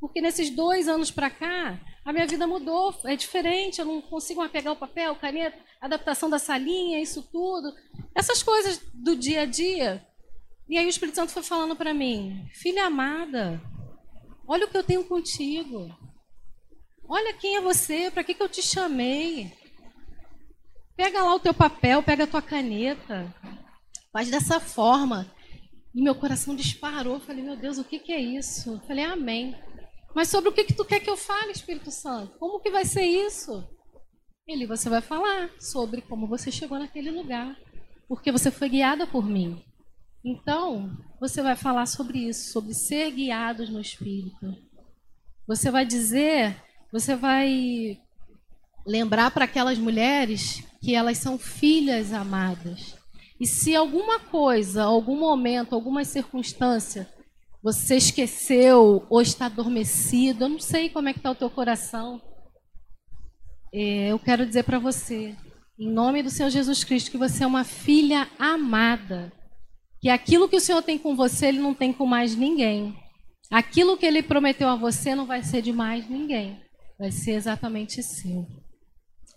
Porque 0.00 0.20
nesses 0.20 0.48
dois 0.48 0.88
anos 0.88 1.10
para 1.10 1.28
cá, 1.28 1.78
a 2.04 2.12
minha 2.12 2.26
vida 2.26 2.46
mudou, 2.46 2.94
é 3.04 3.14
diferente, 3.14 3.80
eu 3.80 3.84
não 3.84 4.00
consigo 4.00 4.40
mais 4.40 4.50
pegar 4.50 4.72
o 4.72 4.76
papel, 4.76 5.14
caneta, 5.16 5.58
adaptação 5.80 6.30
da 6.30 6.38
salinha, 6.38 7.00
isso 7.00 7.22
tudo. 7.30 7.74
Essas 8.14 8.42
coisas 8.42 8.80
do 8.94 9.14
dia 9.14 9.42
a 9.42 9.44
dia. 9.44 10.06
E 10.68 10.78
aí 10.78 10.86
o 10.86 10.88
Espírito 10.88 11.16
Santo 11.16 11.32
foi 11.32 11.42
falando 11.42 11.76
para 11.76 11.92
mim, 11.92 12.48
filha 12.54 12.86
amada, 12.86 13.60
olha 14.46 14.66
o 14.66 14.70
que 14.70 14.78
eu 14.78 14.84
tenho 14.84 15.04
contigo. 15.04 15.94
Olha 17.06 17.34
quem 17.34 17.56
é 17.56 17.60
você, 17.60 18.08
para 18.08 18.22
que, 18.22 18.34
que 18.34 18.42
eu 18.42 18.48
te 18.48 18.62
chamei. 18.62 19.52
Pega 20.96 21.24
lá 21.24 21.34
o 21.34 21.40
teu 21.40 21.52
papel, 21.52 22.04
pega 22.04 22.22
a 22.22 22.26
tua 22.26 22.40
caneta. 22.40 23.34
Faz 24.12 24.30
dessa 24.30 24.60
forma. 24.60 25.28
E 25.94 26.02
meu 26.02 26.14
coração 26.14 26.54
disparou. 26.54 27.20
Falei, 27.20 27.42
meu 27.42 27.56
Deus, 27.56 27.78
o 27.78 27.84
que, 27.84 27.98
que 27.98 28.12
é 28.12 28.20
isso? 28.20 28.80
Falei, 28.86 29.04
amém. 29.04 29.56
Mas 30.14 30.28
sobre 30.28 30.48
o 30.48 30.52
que, 30.52 30.64
que 30.64 30.74
tu 30.74 30.84
quer 30.84 31.00
que 31.00 31.10
eu 31.10 31.16
fale, 31.16 31.52
Espírito 31.52 31.90
Santo? 31.90 32.38
Como 32.38 32.60
que 32.60 32.70
vai 32.70 32.84
ser 32.84 33.04
isso? 33.04 33.68
Ele, 34.46 34.66
você 34.66 34.88
vai 34.88 35.00
falar 35.00 35.50
sobre 35.58 36.02
como 36.02 36.26
você 36.26 36.50
chegou 36.50 36.78
naquele 36.78 37.10
lugar. 37.10 37.56
Porque 38.08 38.32
você 38.32 38.50
foi 38.50 38.68
guiada 38.68 39.06
por 39.06 39.24
mim. 39.24 39.62
Então, 40.24 40.96
você 41.18 41.42
vai 41.42 41.56
falar 41.56 41.86
sobre 41.86 42.18
isso, 42.28 42.52
sobre 42.52 42.74
ser 42.74 43.10
guiados 43.12 43.70
no 43.70 43.80
Espírito. 43.80 44.56
Você 45.46 45.70
vai 45.70 45.86
dizer, 45.86 46.56
você 46.92 47.16
vai 47.16 47.98
lembrar 48.86 49.30
para 49.30 49.44
aquelas 49.44 49.78
mulheres 49.78 50.62
que 50.80 50.94
elas 50.94 51.18
são 51.18 51.38
filhas 51.38 52.12
amadas. 52.12 52.99
E 53.40 53.46
se 53.46 53.74
alguma 53.74 54.20
coisa, 54.20 54.84
algum 54.84 55.18
momento, 55.18 55.74
alguma 55.74 56.04
circunstância 56.04 57.08
você 57.62 57.96
esqueceu 57.96 59.06
ou 59.10 59.20
está 59.20 59.46
adormecido, 59.46 60.44
eu 60.44 60.48
não 60.48 60.58
sei 60.58 60.88
como 60.88 61.08
é 61.08 61.12
que 61.12 61.18
está 61.18 61.30
o 61.30 61.34
teu 61.34 61.50
coração. 61.50 62.20
É, 63.72 64.08
eu 64.08 64.18
quero 64.18 64.46
dizer 64.46 64.64
para 64.64 64.78
você, 64.78 65.36
em 65.78 65.90
nome 65.90 66.22
do 66.22 66.30
Senhor 66.30 66.48
Jesus 66.48 66.82
Cristo, 66.84 67.10
que 67.10 67.18
você 67.18 67.44
é 67.44 67.46
uma 67.46 67.64
filha 67.64 68.28
amada. 68.38 69.30
Que 70.00 70.08
aquilo 70.08 70.48
que 70.48 70.56
o 70.56 70.60
Senhor 70.60 70.82
tem 70.82 70.98
com 70.98 71.14
você, 71.14 71.46
Ele 71.46 71.58
não 71.58 71.74
tem 71.74 71.92
com 71.92 72.06
mais 72.06 72.34
ninguém. 72.34 72.96
Aquilo 73.50 73.96
que 73.98 74.06
Ele 74.06 74.22
prometeu 74.22 74.68
a 74.68 74.76
você 74.76 75.14
não 75.14 75.26
vai 75.26 75.42
ser 75.42 75.60
de 75.60 75.72
mais 75.72 76.08
ninguém. 76.08 76.58
Vai 76.98 77.12
ser 77.12 77.32
exatamente 77.32 78.02
seu. 78.02 78.46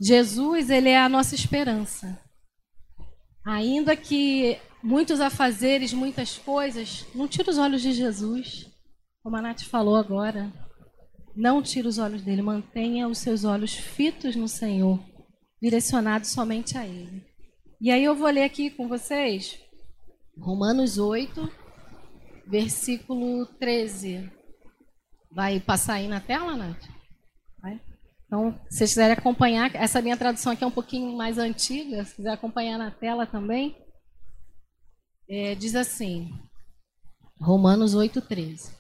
Jesus, 0.01 0.69
Ele 0.69 0.89
é 0.89 1.00
a 1.00 1.10
nossa 1.10 1.36
esperança. 1.36 2.23
Ainda 3.45 3.95
que 3.95 4.57
muitos 4.81 5.19
afazeres, 5.19 5.93
muitas 5.93 6.38
coisas, 6.38 7.05
não 7.13 7.27
tira 7.27 7.50
os 7.50 7.57
olhos 7.57 7.81
de 7.81 7.91
Jesus, 7.91 8.69
como 9.21 9.35
a 9.35 9.41
Nath 9.41 9.63
falou 9.63 9.95
agora. 9.95 10.51
Não 11.35 11.62
tira 11.62 11.88
os 11.88 11.97
olhos 11.97 12.21
dele, 12.21 12.41
mantenha 12.41 13.07
os 13.07 13.17
seus 13.17 13.43
olhos 13.43 13.73
fitos 13.73 14.35
no 14.35 14.47
Senhor, 14.47 15.00
direcionados 15.62 16.29
somente 16.29 16.77
a 16.77 16.85
Ele. 16.85 17.25
E 17.81 17.91
aí 17.91 18.03
eu 18.03 18.15
vou 18.15 18.29
ler 18.29 18.43
aqui 18.43 18.69
com 18.69 18.88
vocês 18.88 19.59
Romanos 20.39 20.97
8, 20.97 21.51
versículo 22.47 23.45
13. 23.59 24.31
Vai 25.31 25.59
passar 25.59 25.95
aí 25.95 26.07
na 26.07 26.19
tela, 26.19 26.55
Nath? 26.55 26.83
Então, 28.34 28.60
se 28.68 28.80
vocês 28.80 28.90
quiserem 28.90 29.13
acompanhar, 29.16 29.75
essa 29.75 30.02
minha 30.02 30.18
tradução 30.18 30.54
aqui 30.54 30.63
é 30.63 30.68
um 30.68 30.72
pouquinho 30.72 31.16
mais 31.16 31.38
antiga, 31.38 32.04
se 32.04 32.16
quiser 32.16 32.32
acompanhar 32.32 32.80
na 32.80 32.90
tela 32.90 33.28
também, 33.28 33.78
é, 35.30 35.54
diz 35.54 35.75
assim, 35.75 36.34
Romanos 37.40 37.96
8,13. 37.96 38.72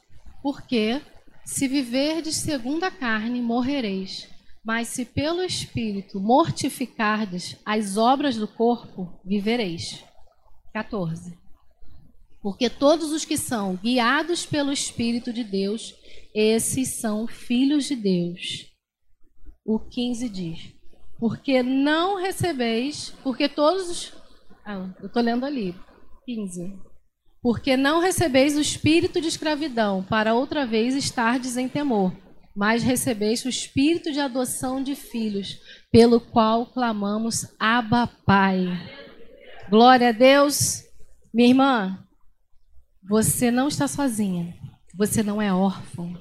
Porque 0.41 0.99
se 1.45 1.67
viverdes 1.67 2.37
segundo 2.37 2.83
a 2.83 2.89
carne, 2.89 3.43
morrereis, 3.43 4.27
mas 4.65 4.87
se 4.87 5.05
pelo 5.05 5.43
Espírito 5.43 6.19
mortificardes 6.19 7.55
as 7.63 7.95
obras 7.95 8.35
do 8.35 8.47
corpo, 8.47 9.21
vivereis. 9.23 10.03
14. 10.73 11.37
Porque 12.41 12.71
todos 12.71 13.11
os 13.11 13.23
que 13.23 13.37
são 13.37 13.75
guiados 13.75 14.47
pelo 14.47 14.71
Espírito 14.71 15.31
de 15.31 15.43
Deus, 15.43 15.93
esses 16.33 16.95
são 16.95 17.27
filhos 17.27 17.85
de 17.85 17.95
Deus 17.95 18.72
o 19.65 19.79
15 19.79 20.29
diz: 20.29 20.73
Porque 21.19 21.63
não 21.63 22.21
recebeis, 22.21 23.13
porque 23.23 23.47
todos 23.47 23.89
os. 23.89 24.13
Ah, 24.65 24.89
eu 24.99 25.07
estou 25.07 25.21
lendo 25.21 25.45
ali, 25.45 25.75
15. 26.25 26.73
Porque 27.41 27.75
não 27.75 27.99
recebeis 27.99 28.55
o 28.55 28.61
espírito 28.61 29.19
de 29.19 29.27
escravidão, 29.27 30.03
para 30.03 30.33
outra 30.33 30.65
vez 30.65 30.95
estardes 30.95 31.57
em 31.57 31.67
temor, 31.67 32.15
mas 32.55 32.83
recebeis 32.83 33.43
o 33.43 33.49
espírito 33.49 34.11
de 34.13 34.19
adoção 34.19 34.81
de 34.81 34.95
filhos, 34.95 35.59
pelo 35.91 36.21
qual 36.21 36.65
clamamos 36.67 37.53
Abba 37.59 38.07
Pai. 38.25 38.67
Glória 39.69 40.09
a 40.09 40.13
Deus. 40.13 40.83
Minha 41.33 41.49
irmã, 41.49 42.07
você 43.09 43.51
não 43.51 43.67
está 43.67 43.87
sozinha. 43.87 44.55
Você 44.95 45.23
não 45.23 45.41
é 45.41 45.51
órfão. 45.51 46.15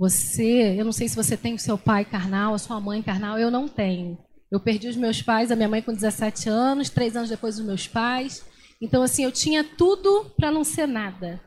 Você, 0.00 0.76
eu 0.78 0.84
não 0.86 0.92
sei 0.92 1.10
se 1.10 1.14
você 1.14 1.36
tem 1.36 1.52
o 1.52 1.58
seu 1.58 1.76
pai 1.76 2.06
carnal, 2.06 2.54
a 2.54 2.58
sua 2.58 2.80
mãe 2.80 3.02
carnal, 3.02 3.38
eu 3.38 3.50
não 3.50 3.68
tenho. 3.68 4.16
Eu 4.50 4.58
perdi 4.58 4.88
os 4.88 4.96
meus 4.96 5.20
pais, 5.20 5.50
a 5.50 5.56
minha 5.56 5.68
mãe 5.68 5.82
com 5.82 5.92
17 5.92 6.48
anos, 6.48 6.88
três 6.88 7.14
anos 7.14 7.28
depois 7.28 7.58
os 7.58 7.66
meus 7.66 7.86
pais. 7.86 8.42
Então, 8.80 9.02
assim, 9.02 9.24
eu 9.24 9.30
tinha 9.30 9.62
tudo 9.62 10.24
para 10.38 10.50
não 10.50 10.64
ser 10.64 10.88
nada. 10.88 11.38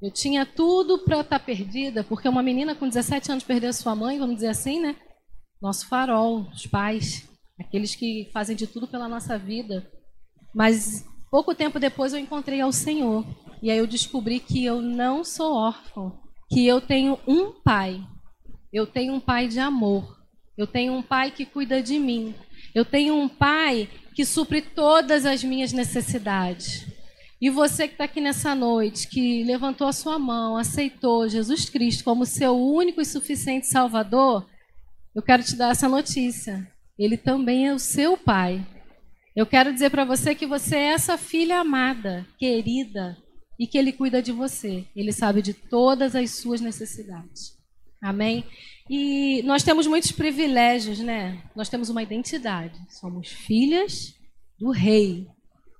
Eu 0.00 0.10
tinha 0.10 0.46
tudo 0.46 1.00
para 1.00 1.20
estar 1.20 1.38
tá 1.38 1.44
perdida, 1.44 2.02
porque 2.02 2.26
uma 2.26 2.42
menina 2.42 2.74
com 2.74 2.88
17 2.88 3.30
anos 3.30 3.44
perdeu 3.44 3.70
sua 3.74 3.94
mãe, 3.94 4.18
vamos 4.18 4.36
dizer 4.36 4.48
assim, 4.48 4.80
né? 4.80 4.96
Nosso 5.60 5.86
farol, 5.86 6.48
os 6.54 6.66
pais, 6.66 7.28
aqueles 7.60 7.94
que 7.94 8.30
fazem 8.32 8.56
de 8.56 8.66
tudo 8.66 8.88
pela 8.88 9.06
nossa 9.06 9.38
vida. 9.38 9.86
Mas 10.54 11.04
pouco 11.30 11.54
tempo 11.54 11.78
depois 11.78 12.14
eu 12.14 12.18
encontrei 12.18 12.58
ao 12.58 12.72
Senhor. 12.72 13.22
E 13.62 13.70
aí 13.70 13.76
eu 13.76 13.86
descobri 13.86 14.40
que 14.40 14.64
eu 14.64 14.80
não 14.80 15.22
sou 15.22 15.54
órfão 15.54 16.24
que 16.48 16.66
eu 16.66 16.80
tenho 16.80 17.18
um 17.26 17.52
pai. 17.52 18.00
Eu 18.72 18.86
tenho 18.86 19.14
um 19.14 19.20
pai 19.20 19.48
de 19.48 19.58
amor. 19.58 20.16
Eu 20.56 20.66
tenho 20.66 20.92
um 20.92 21.02
pai 21.02 21.30
que 21.30 21.44
cuida 21.44 21.82
de 21.82 21.98
mim. 21.98 22.34
Eu 22.74 22.84
tenho 22.84 23.14
um 23.14 23.28
pai 23.28 23.88
que 24.14 24.24
supre 24.24 24.62
todas 24.62 25.26
as 25.26 25.44
minhas 25.44 25.72
necessidades. 25.72 26.86
E 27.40 27.50
você 27.50 27.86
que 27.86 27.94
está 27.94 28.04
aqui 28.04 28.20
nessa 28.20 28.54
noite, 28.54 29.08
que 29.08 29.44
levantou 29.44 29.86
a 29.86 29.92
sua 29.92 30.18
mão, 30.18 30.56
aceitou 30.56 31.28
Jesus 31.28 31.68
Cristo 31.68 32.02
como 32.02 32.24
seu 32.24 32.56
único 32.56 33.00
e 33.00 33.04
suficiente 33.04 33.66
Salvador, 33.66 34.46
eu 35.14 35.22
quero 35.22 35.42
te 35.42 35.54
dar 35.54 35.70
essa 35.70 35.88
notícia. 35.88 36.66
Ele 36.98 37.18
também 37.18 37.68
é 37.68 37.74
o 37.74 37.78
seu 37.78 38.16
pai. 38.16 38.66
Eu 39.34 39.44
quero 39.44 39.70
dizer 39.70 39.90
para 39.90 40.04
você 40.04 40.34
que 40.34 40.46
você 40.46 40.76
é 40.76 40.92
essa 40.92 41.18
filha 41.18 41.60
amada, 41.60 42.26
querida, 42.38 43.18
e 43.58 43.66
que 43.66 43.78
Ele 43.78 43.92
cuida 43.92 44.22
de 44.22 44.32
você. 44.32 44.84
Ele 44.94 45.12
sabe 45.12 45.42
de 45.42 45.54
todas 45.54 46.14
as 46.14 46.30
suas 46.32 46.60
necessidades. 46.60 47.56
Amém? 48.02 48.44
E 48.88 49.42
nós 49.44 49.62
temos 49.62 49.86
muitos 49.86 50.12
privilégios, 50.12 51.00
né? 51.00 51.42
Nós 51.54 51.68
temos 51.68 51.88
uma 51.88 52.02
identidade. 52.02 52.78
Somos 52.88 53.28
filhas 53.28 54.14
do 54.58 54.70
Rei, 54.70 55.26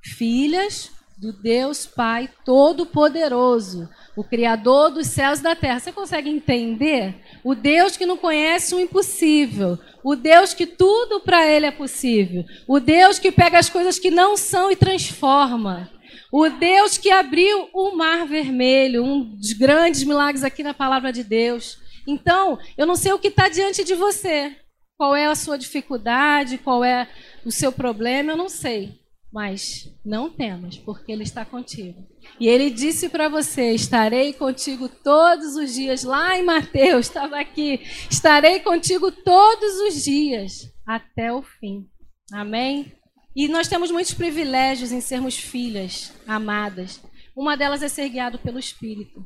filhas 0.02 0.90
do 1.16 1.32
Deus 1.32 1.86
Pai 1.86 2.28
Todo-Poderoso, 2.44 3.88
o 4.14 4.22
Criador 4.22 4.90
dos 4.90 5.06
céus 5.06 5.38
e 5.38 5.42
da 5.42 5.56
terra. 5.56 5.80
Você 5.80 5.92
consegue 5.92 6.28
entender? 6.28 7.14
O 7.42 7.54
Deus 7.54 7.96
que 7.96 8.04
não 8.04 8.18
conhece 8.18 8.74
o 8.74 8.80
impossível, 8.80 9.78
o 10.04 10.14
Deus 10.14 10.52
que 10.52 10.66
tudo 10.66 11.20
para 11.20 11.46
Ele 11.46 11.66
é 11.66 11.70
possível, 11.70 12.44
o 12.68 12.78
Deus 12.78 13.18
que 13.18 13.32
pega 13.32 13.58
as 13.58 13.70
coisas 13.70 13.98
que 13.98 14.10
não 14.10 14.36
são 14.36 14.70
e 14.70 14.76
transforma. 14.76 15.90
O 16.38 16.50
Deus 16.50 16.98
que 16.98 17.10
abriu 17.10 17.70
o 17.72 17.96
mar 17.96 18.26
vermelho, 18.26 19.02
um 19.02 19.24
dos 19.24 19.54
grandes 19.54 20.04
milagres 20.04 20.44
aqui 20.44 20.62
na 20.62 20.74
palavra 20.74 21.10
de 21.10 21.24
Deus. 21.24 21.78
Então, 22.06 22.58
eu 22.76 22.84
não 22.84 22.94
sei 22.94 23.10
o 23.14 23.18
que 23.18 23.28
está 23.28 23.48
diante 23.48 23.82
de 23.82 23.94
você. 23.94 24.54
Qual 24.98 25.16
é 25.16 25.24
a 25.24 25.34
sua 25.34 25.56
dificuldade, 25.56 26.58
qual 26.58 26.84
é 26.84 27.08
o 27.42 27.50
seu 27.50 27.72
problema, 27.72 28.32
eu 28.32 28.36
não 28.36 28.50
sei. 28.50 29.00
Mas 29.32 29.90
não 30.04 30.28
temas, 30.28 30.76
porque 30.76 31.10
Ele 31.10 31.22
está 31.22 31.42
contigo. 31.42 32.06
E 32.38 32.46
Ele 32.46 32.68
disse 32.68 33.08
para 33.08 33.30
você: 33.30 33.72
Estarei 33.72 34.34
contigo 34.34 34.90
todos 34.90 35.56
os 35.56 35.72
dias. 35.72 36.04
Lá 36.04 36.38
em 36.38 36.44
Mateus, 36.44 37.06
estava 37.08 37.40
aqui. 37.40 37.80
Estarei 38.10 38.60
contigo 38.60 39.10
todos 39.10 39.80
os 39.88 40.04
dias, 40.04 40.70
até 40.86 41.32
o 41.32 41.40
fim. 41.40 41.86
Amém? 42.30 42.92
E 43.36 43.46
nós 43.46 43.68
temos 43.68 43.90
muitos 43.90 44.14
privilégios 44.14 44.90
em 44.90 45.00
sermos 45.00 45.36
filhas 45.36 46.12
amadas. 46.26 47.00
Uma 47.36 47.56
delas 47.56 47.82
é 47.82 47.88
ser 47.88 48.08
guiado 48.08 48.38
pelo 48.38 48.58
Espírito. 48.58 49.24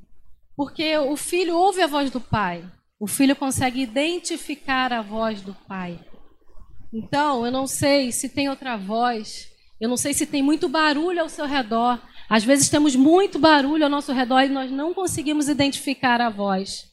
Porque 0.56 0.98
o 0.98 1.16
filho 1.16 1.56
ouve 1.56 1.80
a 1.80 1.86
voz 1.86 2.10
do 2.10 2.20
pai. 2.20 2.68
O 2.98 3.06
filho 3.06 3.36
consegue 3.36 3.80
identificar 3.80 4.92
a 4.92 5.00
voz 5.00 5.40
do 5.40 5.54
pai. 5.54 5.98
Então, 6.92 7.46
eu 7.46 7.52
não 7.52 7.68
sei 7.68 8.10
se 8.10 8.28
tem 8.28 8.50
outra 8.50 8.76
voz 8.76 9.50
eu 9.80 9.88
não 9.88 9.96
sei 9.96 10.12
se 10.12 10.26
tem 10.26 10.42
muito 10.42 10.68
barulho 10.68 11.22
ao 11.22 11.28
seu 11.28 11.46
redor. 11.46 11.98
Às 12.28 12.44
vezes 12.44 12.68
temos 12.68 12.94
muito 12.94 13.38
barulho 13.38 13.84
ao 13.84 13.90
nosso 13.90 14.12
redor 14.12 14.42
e 14.42 14.48
nós 14.50 14.70
não 14.70 14.92
conseguimos 14.92 15.48
identificar 15.48 16.20
a 16.20 16.28
voz. 16.28 16.86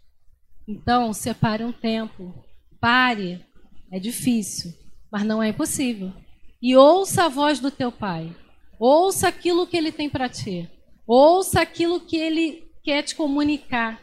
Então, 0.65 1.12
separe 1.12 1.65
um 1.65 1.71
tempo. 1.74 2.33
Pare. 2.79 3.45
É 3.91 4.00
difícil, 4.00 4.74
mas 5.12 5.24
não 5.24 5.43
é 5.43 5.50
impossível. 5.50 6.13
E 6.61 6.75
ouça 6.75 7.25
a 7.25 7.29
voz 7.29 7.59
do 7.59 7.69
teu 7.69 7.91
pai. 7.91 8.35
Ouça 8.79 9.27
aquilo 9.27 9.67
que 9.67 9.77
ele 9.77 9.91
tem 9.91 10.09
para 10.09 10.29
ti. 10.29 10.69
Ouça 11.05 11.61
aquilo 11.61 11.99
que 11.99 12.17
ele 12.17 12.67
quer 12.83 13.03
te 13.03 13.15
comunicar 13.15 14.01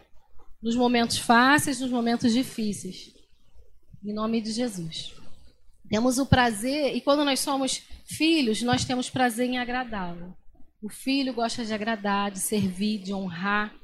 nos 0.63 0.77
momentos 0.77 1.19
fáceis, 1.19 1.81
nos 1.81 1.91
momentos 1.91 2.33
difíceis. 2.33 3.13
Em 4.05 4.13
nome 4.13 4.41
de 4.41 4.53
Jesus. 4.53 5.15
Temos 5.89 6.19
o 6.19 6.27
prazer, 6.27 6.97
e 6.97 7.01
quando 7.01 7.25
nós 7.25 7.41
somos 7.41 7.83
filhos, 8.07 8.63
nós 8.63 8.85
temos 8.85 9.11
prazer 9.11 9.47
em 9.47 9.59
agradá-lo. 9.59 10.37
O 10.83 10.89
filho 10.89 11.33
gosta 11.33 11.65
de 11.65 11.73
agradar, 11.73 12.31
de 12.31 12.39
servir, 12.39 12.99
de 12.99 13.13
honrar. 13.13 13.75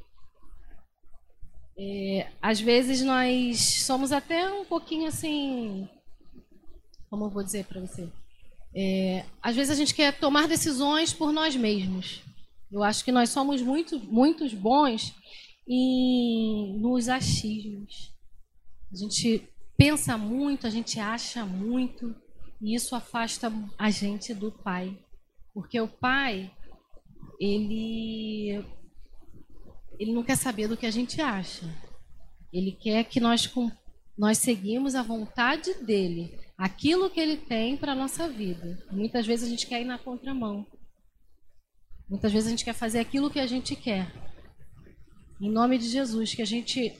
É, 1.78 2.30
às 2.42 2.60
vezes 2.60 3.02
nós 3.02 3.58
somos 3.84 4.12
até 4.12 4.50
um 4.52 4.64
pouquinho 4.64 5.08
assim. 5.08 5.88
Como 7.08 7.24
eu 7.24 7.30
vou 7.30 7.42
dizer 7.42 7.64
para 7.64 7.80
você? 7.80 8.08
É, 8.74 9.24
às 9.42 9.56
vezes 9.56 9.70
a 9.70 9.74
gente 9.74 9.94
quer 9.94 10.18
tomar 10.18 10.46
decisões 10.46 11.12
por 11.12 11.32
nós 11.32 11.56
mesmos. 11.56 12.22
Eu 12.70 12.82
acho 12.84 13.04
que 13.04 13.10
nós 13.10 13.30
somos 13.30 13.60
muito, 13.60 13.98
muitos 13.98 14.54
bons 14.54 15.14
em, 15.68 16.78
nos 16.78 17.08
achismos. 17.08 18.12
A 18.92 18.96
gente 18.96 19.48
pensa 19.76 20.16
muito, 20.16 20.66
a 20.66 20.70
gente 20.70 21.00
acha 21.00 21.44
muito, 21.44 22.14
e 22.60 22.74
isso 22.74 22.94
afasta 22.94 23.52
a 23.78 23.90
gente 23.90 24.32
do 24.34 24.52
pai. 24.52 24.96
Porque 25.52 25.80
o 25.80 25.88
pai, 25.88 26.50
ele 27.40 28.64
ele 29.98 30.12
não 30.12 30.22
quer 30.22 30.36
saber 30.36 30.66
do 30.66 30.76
que 30.76 30.86
a 30.86 30.90
gente 30.90 31.20
acha. 31.20 31.66
Ele 32.52 32.72
quer 32.72 33.04
que 33.04 33.20
nós 33.20 33.52
nós 34.16 34.38
seguimos 34.38 34.94
a 34.94 35.02
vontade 35.02 35.74
dele, 35.82 36.38
aquilo 36.60 37.08
que 37.08 37.18
ele 37.18 37.38
tem 37.38 37.74
para 37.74 37.92
a 37.92 37.94
nossa 37.94 38.28
vida. 38.28 38.78
Muitas 38.92 39.26
vezes 39.26 39.46
a 39.46 39.50
gente 39.50 39.66
quer 39.66 39.80
ir 39.80 39.86
na 39.86 39.98
contramão. 39.98 40.66
Muitas 42.06 42.30
vezes 42.30 42.48
a 42.48 42.50
gente 42.50 42.66
quer 42.66 42.74
fazer 42.74 43.00
aquilo 43.00 43.30
que 43.30 43.40
a 43.40 43.46
gente 43.46 43.74
quer. 43.74 44.12
Em 45.40 45.50
nome 45.50 45.78
de 45.78 45.88
Jesus, 45.88 46.34
que 46.34 46.42
a 46.42 46.46
gente 46.46 46.94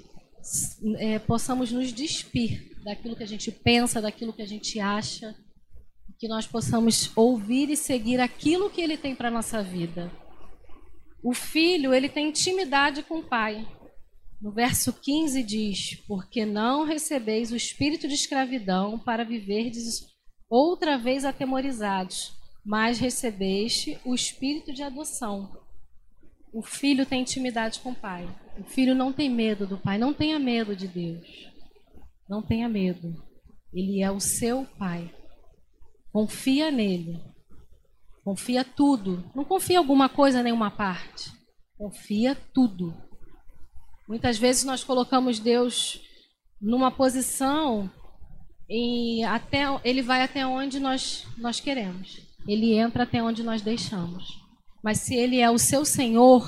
é, 0.96 1.18
possamos 1.18 1.70
nos 1.70 1.92
despir 1.92 2.74
daquilo 2.82 3.14
que 3.14 3.22
a 3.22 3.26
gente 3.26 3.52
pensa, 3.52 4.00
daquilo 4.00 4.32
que 4.32 4.40
a 4.40 4.46
gente 4.46 4.80
acha, 4.80 5.36
que 6.18 6.26
nós 6.26 6.46
possamos 6.46 7.14
ouvir 7.14 7.68
e 7.68 7.76
seguir 7.76 8.18
aquilo 8.18 8.70
que 8.70 8.80
ele 8.80 8.96
tem 8.96 9.14
para 9.14 9.30
nossa 9.30 9.62
vida. 9.62 10.10
O 11.22 11.34
filho, 11.34 11.92
ele 11.92 12.08
tem 12.08 12.30
intimidade 12.30 13.02
com 13.02 13.18
o 13.18 13.28
pai. 13.28 13.68
No 14.40 14.52
verso 14.52 14.92
15 14.92 15.42
diz: 15.42 15.94
Porque 16.06 16.46
não 16.46 16.84
recebeis 16.84 17.52
o 17.52 17.56
espírito 17.56 18.08
de 18.08 18.14
escravidão 18.14 18.98
para 18.98 19.24
viverdes 19.24 20.06
outra 20.48 20.96
vez 20.96 21.24
atemorizados, 21.24 22.32
mas 22.64 22.98
recebeste 22.98 23.98
o 24.04 24.14
espírito 24.14 24.72
de 24.72 24.82
adoção. 24.82 25.60
O 26.52 26.62
filho 26.62 27.06
tem 27.06 27.20
intimidade 27.20 27.80
com 27.80 27.90
o 27.90 27.94
pai. 27.94 28.28
O 28.58 28.64
filho 28.64 28.94
não 28.94 29.12
tem 29.12 29.30
medo 29.30 29.66
do 29.66 29.78
pai, 29.78 29.98
não 29.98 30.12
tenha 30.12 30.38
medo 30.38 30.74
de 30.74 30.88
Deus. 30.88 31.28
Não 32.28 32.42
tenha 32.42 32.68
medo. 32.68 33.14
Ele 33.72 34.02
é 34.02 34.10
o 34.10 34.18
seu 34.18 34.66
pai. 34.78 35.14
Confia 36.12 36.70
nele. 36.70 37.20
Confia 38.24 38.64
tudo. 38.64 39.30
Não 39.34 39.44
confia 39.44 39.78
alguma 39.78 40.08
coisa, 40.08 40.42
nenhuma 40.42 40.70
parte. 40.70 41.30
Confia 41.76 42.34
tudo. 42.34 43.09
Muitas 44.10 44.36
vezes 44.38 44.64
nós 44.64 44.82
colocamos 44.82 45.38
Deus 45.38 46.00
numa 46.60 46.90
posição 46.90 47.88
e 48.68 49.22
até 49.22 49.66
ele 49.84 50.02
vai 50.02 50.24
até 50.24 50.44
onde 50.44 50.80
nós 50.80 51.24
nós 51.38 51.60
queremos. 51.60 52.20
Ele 52.44 52.74
entra 52.74 53.04
até 53.04 53.22
onde 53.22 53.44
nós 53.44 53.62
deixamos. 53.62 54.24
Mas 54.82 54.98
se 54.98 55.14
ele 55.14 55.38
é 55.38 55.48
o 55.48 55.58
seu 55.58 55.84
Senhor, 55.84 56.42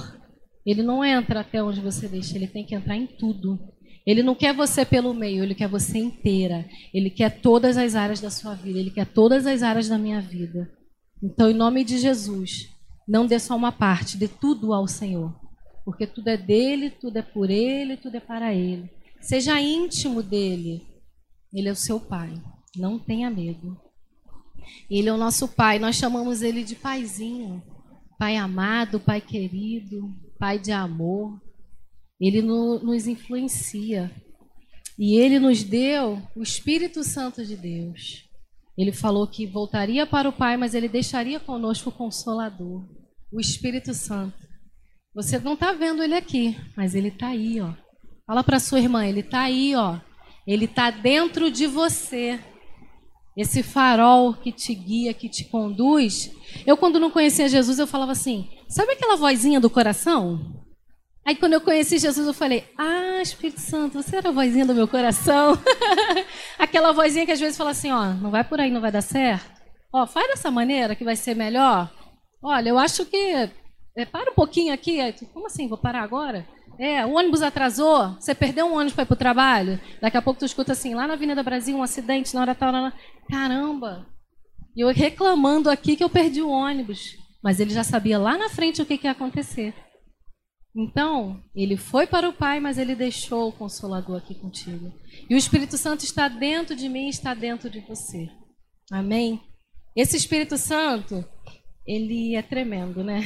ele 0.66 0.82
não 0.82 1.04
entra 1.04 1.42
até 1.42 1.62
onde 1.62 1.80
você 1.80 2.08
deixa, 2.08 2.34
ele 2.34 2.48
tem 2.48 2.66
que 2.66 2.74
entrar 2.74 2.96
em 2.96 3.06
tudo. 3.06 3.56
Ele 4.04 4.24
não 4.24 4.34
quer 4.34 4.52
você 4.52 4.84
pelo 4.84 5.14
meio, 5.14 5.44
ele 5.44 5.54
quer 5.54 5.68
você 5.68 5.98
inteira. 5.98 6.68
Ele 6.92 7.10
quer 7.10 7.40
todas 7.40 7.76
as 7.76 7.94
áreas 7.94 8.20
da 8.20 8.28
sua 8.28 8.56
vida, 8.56 8.80
ele 8.80 8.90
quer 8.90 9.06
todas 9.06 9.46
as 9.46 9.62
áreas 9.62 9.88
da 9.88 9.96
minha 9.96 10.20
vida. 10.20 10.68
Então, 11.22 11.48
em 11.48 11.54
nome 11.54 11.84
de 11.84 11.96
Jesus, 11.98 12.68
não 13.06 13.24
dê 13.24 13.38
só 13.38 13.54
uma 13.54 13.70
parte, 13.70 14.16
dê 14.16 14.26
tudo 14.26 14.72
ao 14.74 14.88
Senhor. 14.88 15.41
Porque 15.84 16.06
tudo 16.06 16.28
é 16.28 16.36
dele, 16.36 16.90
tudo 16.90 17.18
é 17.18 17.22
por 17.22 17.50
ele, 17.50 17.96
tudo 17.96 18.16
é 18.16 18.20
para 18.20 18.54
ele. 18.54 18.90
Seja 19.20 19.60
íntimo 19.60 20.22
dele. 20.22 20.86
Ele 21.52 21.68
é 21.68 21.72
o 21.72 21.76
seu 21.76 22.00
pai. 22.00 22.32
Não 22.76 22.98
tenha 22.98 23.30
medo. 23.30 23.76
Ele 24.90 25.08
é 25.08 25.12
o 25.12 25.18
nosso 25.18 25.48
pai. 25.48 25.78
Nós 25.78 25.96
chamamos 25.96 26.42
ele 26.42 26.62
de 26.64 26.74
paizinho. 26.74 27.62
Pai 28.18 28.36
amado, 28.36 29.00
pai 29.00 29.20
querido, 29.20 30.14
pai 30.38 30.58
de 30.58 30.72
amor. 30.72 31.40
Ele 32.20 32.40
no, 32.40 32.78
nos 32.78 33.06
influencia. 33.06 34.10
E 34.98 35.16
ele 35.16 35.38
nos 35.38 35.64
deu 35.64 36.22
o 36.36 36.42
Espírito 36.42 37.02
Santo 37.02 37.44
de 37.44 37.56
Deus. 37.56 38.28
Ele 38.76 38.92
falou 38.92 39.26
que 39.26 39.46
voltaria 39.46 40.06
para 40.06 40.28
o 40.28 40.32
Pai, 40.32 40.56
mas 40.56 40.74
ele 40.74 40.88
deixaria 40.88 41.38
conosco 41.38 41.90
o 41.90 41.92
Consolador, 41.92 42.88
o 43.30 43.40
Espírito 43.40 43.92
Santo. 43.92 44.51
Você 45.14 45.38
não 45.38 45.52
está 45.54 45.72
vendo 45.72 46.02
ele 46.02 46.14
aqui, 46.14 46.56
mas 46.76 46.94
ele 46.94 47.08
está 47.08 47.28
aí, 47.28 47.60
ó. 47.60 47.72
Fala 48.26 48.42
para 48.42 48.58
sua 48.58 48.80
irmã, 48.80 49.06
ele 49.06 49.20
está 49.20 49.42
aí, 49.42 49.74
ó. 49.76 49.98
Ele 50.46 50.64
está 50.64 50.90
dentro 50.90 51.50
de 51.50 51.66
você. 51.66 52.40
Esse 53.36 53.62
farol 53.62 54.34
que 54.34 54.50
te 54.50 54.74
guia, 54.74 55.14
que 55.14 55.28
te 55.28 55.44
conduz. 55.44 56.30
Eu, 56.66 56.76
quando 56.76 57.00
não 57.00 57.10
conhecia 57.10 57.48
Jesus, 57.48 57.78
eu 57.78 57.86
falava 57.86 58.12
assim: 58.12 58.48
sabe 58.68 58.92
aquela 58.92 59.16
vozinha 59.16 59.60
do 59.60 59.70
coração? 59.70 60.62
Aí 61.24 61.36
quando 61.36 61.52
eu 61.52 61.60
conheci 61.60 61.98
Jesus, 61.98 62.26
eu 62.26 62.34
falei: 62.34 62.64
Ah, 62.76 63.20
Espírito 63.22 63.60
Santo, 63.60 64.02
você 64.02 64.16
era 64.16 64.30
a 64.30 64.32
vozinha 64.32 64.66
do 64.66 64.74
meu 64.74 64.88
coração. 64.88 65.58
Aquela 66.58 66.92
vozinha 66.92 67.24
que 67.24 67.32
às 67.32 67.40
vezes 67.40 67.56
fala 67.56 67.70
assim: 67.70 67.92
Ó, 67.92 68.12
não 68.14 68.30
vai 68.30 68.44
por 68.44 68.60
aí, 68.60 68.70
não 68.70 68.80
vai 68.80 68.90
dar 68.90 69.02
certo. 69.02 69.62
Ó, 69.92 70.06
faz 70.06 70.26
dessa 70.28 70.50
maneira 70.50 70.96
que 70.96 71.04
vai 71.04 71.16
ser 71.16 71.34
melhor. 71.34 71.90
Olha, 72.42 72.70
eu 72.70 72.78
acho 72.78 73.04
que. 73.06 73.50
É, 73.96 74.04
para 74.04 74.30
um 74.30 74.34
pouquinho 74.34 74.72
aqui. 74.72 74.98
Como 75.32 75.46
assim? 75.46 75.68
Vou 75.68 75.78
parar 75.78 76.02
agora? 76.02 76.46
É, 76.78 77.04
o 77.04 77.12
ônibus 77.12 77.42
atrasou, 77.42 78.14
você 78.18 78.34
perdeu 78.34 78.66
um 78.66 78.74
ônibus 78.74 78.94
para 78.94 79.02
ir 79.02 79.06
para 79.06 79.14
o 79.14 79.18
trabalho. 79.18 79.80
Daqui 80.00 80.16
a 80.16 80.22
pouco 80.22 80.40
tu 80.40 80.46
escuta 80.46 80.72
assim: 80.72 80.94
lá 80.94 81.06
na 81.06 81.14
Avenida 81.14 81.42
Brasil, 81.42 81.76
um 81.76 81.82
acidente, 81.82 82.34
na 82.34 82.40
hora 82.40 82.54
tal. 82.54 82.72
Na... 82.72 82.92
Caramba! 83.28 84.06
E 84.74 84.80
eu 84.80 84.88
reclamando 84.88 85.68
aqui 85.68 85.96
que 85.96 86.04
eu 86.04 86.08
perdi 86.08 86.40
o 86.40 86.48
ônibus. 86.48 87.16
Mas 87.42 87.58
ele 87.58 87.70
já 87.70 87.82
sabia 87.82 88.18
lá 88.18 88.38
na 88.38 88.48
frente 88.48 88.80
o 88.80 88.86
que, 88.86 88.96
que 88.96 89.06
ia 89.06 89.10
acontecer. 89.10 89.74
Então, 90.74 91.42
ele 91.54 91.76
foi 91.76 92.06
para 92.06 92.28
o 92.28 92.32
Pai, 92.32 92.60
mas 92.60 92.78
ele 92.78 92.94
deixou 92.94 93.48
o 93.48 93.52
Consolador 93.52 94.16
aqui 94.16 94.34
contigo. 94.34 94.92
E 95.28 95.34
o 95.34 95.36
Espírito 95.36 95.76
Santo 95.76 96.04
está 96.04 96.28
dentro 96.28 96.74
de 96.74 96.88
mim, 96.88 97.08
está 97.08 97.34
dentro 97.34 97.68
de 97.68 97.80
você. 97.80 98.28
Amém? 98.90 99.40
Esse 99.94 100.16
Espírito 100.16 100.56
Santo, 100.56 101.22
ele 101.86 102.36
é 102.36 102.42
tremendo, 102.42 103.04
né? 103.04 103.20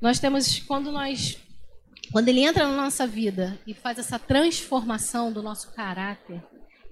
Nós 0.00 0.18
temos, 0.18 0.60
quando 0.60 0.92
nós, 0.92 1.38
quando 2.12 2.28
ele 2.28 2.40
entra 2.40 2.66
na 2.66 2.76
nossa 2.76 3.06
vida 3.06 3.58
e 3.66 3.74
faz 3.74 3.98
essa 3.98 4.18
transformação 4.18 5.32
do 5.32 5.42
nosso 5.42 5.72
caráter, 5.72 6.42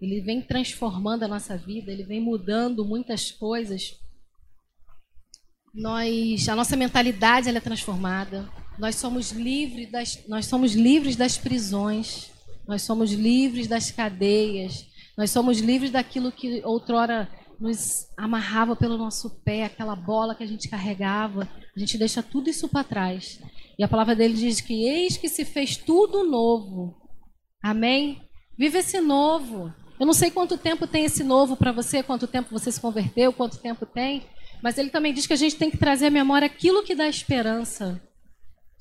ele 0.00 0.20
vem 0.20 0.42
transformando 0.42 1.24
a 1.24 1.28
nossa 1.28 1.56
vida, 1.56 1.90
ele 1.90 2.04
vem 2.04 2.20
mudando 2.20 2.84
muitas 2.84 3.30
coisas. 3.30 3.94
Nós, 5.74 6.48
a 6.48 6.56
nossa 6.56 6.76
mentalidade 6.76 7.48
ela 7.48 7.58
é 7.58 7.60
transformada, 7.60 8.50
nós 8.78 8.96
somos 8.96 9.32
livres 9.32 9.90
das, 9.90 10.26
nós 10.28 10.46
somos 10.46 10.74
livres 10.74 11.16
das 11.16 11.38
prisões. 11.38 12.30
Nós 12.66 12.82
somos 12.82 13.12
livres 13.12 13.68
das 13.68 13.90
cadeias. 13.90 14.86
Nós 15.16 15.30
somos 15.30 15.60
livres 15.60 15.90
daquilo 15.90 16.32
que 16.32 16.60
outrora 16.64 17.28
nos 17.58 18.08
amarrava 18.16 18.76
pelo 18.76 18.98
nosso 18.98 19.30
pé, 19.42 19.64
aquela 19.64 19.96
bola 19.96 20.34
que 20.34 20.42
a 20.42 20.46
gente 20.46 20.68
carregava. 20.68 21.48
A 21.76 21.78
gente 21.78 21.98
deixa 21.98 22.22
tudo 22.22 22.48
isso 22.48 22.68
para 22.68 22.82
trás. 22.82 23.38
E 23.78 23.84
a 23.84 23.88
palavra 23.88 24.16
dele 24.16 24.32
diz 24.32 24.62
que 24.62 24.88
eis 24.88 25.18
que 25.18 25.28
se 25.28 25.44
fez 25.44 25.76
tudo 25.76 26.24
novo. 26.24 26.96
Amém? 27.62 28.22
Vive 28.58 28.78
esse 28.78 28.98
novo. 29.00 29.72
Eu 30.00 30.06
não 30.06 30.14
sei 30.14 30.30
quanto 30.30 30.56
tempo 30.56 30.86
tem 30.86 31.04
esse 31.04 31.22
novo 31.22 31.56
para 31.56 31.72
você, 31.72 32.02
quanto 32.02 32.26
tempo 32.26 32.50
você 32.50 32.72
se 32.72 32.80
converteu, 32.80 33.32
quanto 33.32 33.58
tempo 33.58 33.84
tem, 33.84 34.26
mas 34.62 34.78
ele 34.78 34.90
também 34.90 35.12
diz 35.12 35.26
que 35.26 35.32
a 35.32 35.36
gente 35.36 35.56
tem 35.56 35.70
que 35.70 35.76
trazer 35.76 36.06
à 36.06 36.10
memória 36.10 36.46
aquilo 36.46 36.82
que 36.82 36.94
dá 36.94 37.08
esperança. 37.08 38.00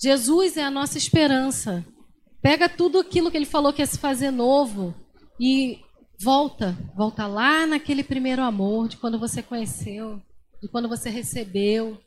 Jesus 0.01 0.57
é 0.57 0.63
a 0.63 0.71
nossa 0.71 0.97
esperança. 0.97 1.85
Pega 2.41 2.69
tudo 2.69 2.99
aquilo 2.99 3.31
que 3.31 3.37
ele 3.37 3.45
falou 3.45 3.73
que 3.73 3.81
ia 3.81 3.85
se 3.85 3.97
fazer 3.97 4.29
novo 4.31 4.93
e 5.39 5.79
volta, 6.21 6.77
volta 6.95 7.27
lá 7.27 7.65
naquele 7.65 8.03
primeiro 8.03 8.41
amor 8.41 8.87
de 8.87 8.97
quando 8.97 9.17
você 9.17 9.41
conheceu, 9.41 10.21
de 10.61 10.69
quando 10.69 10.87
você 10.87 11.09
recebeu 11.09 11.97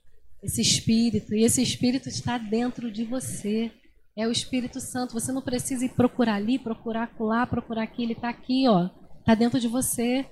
esse 0.42 0.60
espírito, 0.60 1.34
e 1.34 1.44
esse 1.44 1.62
espírito 1.62 2.08
está 2.08 2.38
dentro 2.38 2.90
de 2.90 3.04
você. 3.04 3.72
É 4.16 4.26
o 4.26 4.32
Espírito 4.32 4.80
Santo. 4.80 5.14
Você 5.14 5.30
não 5.30 5.40
precisa 5.40 5.84
ir 5.84 5.90
procurar 5.90 6.34
ali, 6.34 6.58
procurar 6.58 7.10
lá, 7.20 7.46
procurar 7.46 7.84
aqui. 7.84 8.02
Ele 8.02 8.14
está 8.14 8.28
aqui, 8.28 8.66
ó. 8.68 8.90
Está 9.20 9.34
dentro 9.34 9.60
de 9.60 9.68
você. 9.68 10.26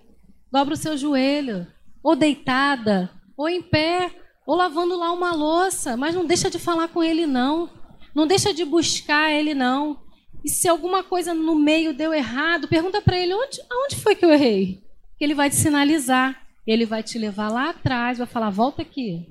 Dobra 0.51 0.75
o 0.75 0.77
seu 0.77 0.97
joelho, 0.97 1.67
ou 2.03 2.17
deitada, 2.17 3.11
ou 3.37 3.49
em 3.49 3.63
pé, 3.63 4.11
ou 4.47 4.57
lavando 4.57 4.97
lá 4.97 5.13
uma 5.13 5.35
louça, 5.35 5.97
mas 5.97 6.15
não 6.15 6.25
deixa 6.25 6.49
de 6.49 6.59
falar 6.59 6.89
com 6.89 7.03
ele 7.03 7.27
não. 7.27 7.69
Não 8.15 8.27
deixa 8.27 8.55
de 8.55 8.65
buscar 8.65 9.31
ele 9.31 9.55
não. 9.55 10.01
E 10.45 10.49
se 10.49 10.69
alguma 10.69 11.03
coisa 11.03 11.35
no 11.35 11.57
meio 11.57 11.93
deu 11.93 12.15
errado, 12.15 12.69
pergunta 12.69 13.03
para 13.03 13.19
ele 13.19 13.35
onde, 13.35 13.61
aonde 13.71 13.97
foi 13.97 14.15
que 14.15 14.25
eu 14.25 14.31
errei. 14.31 14.83
Que 15.19 15.25
ele 15.25 15.35
vai 15.35 15.51
te 15.51 15.57
sinalizar. 15.57 16.41
Ele 16.67 16.87
vai 16.87 17.03
te 17.03 17.19
levar 17.19 17.51
lá 17.51 17.71
atrás, 17.71 18.19
vai 18.19 18.27
falar 18.27 18.51
volta 18.51 18.83
aqui. 18.83 19.27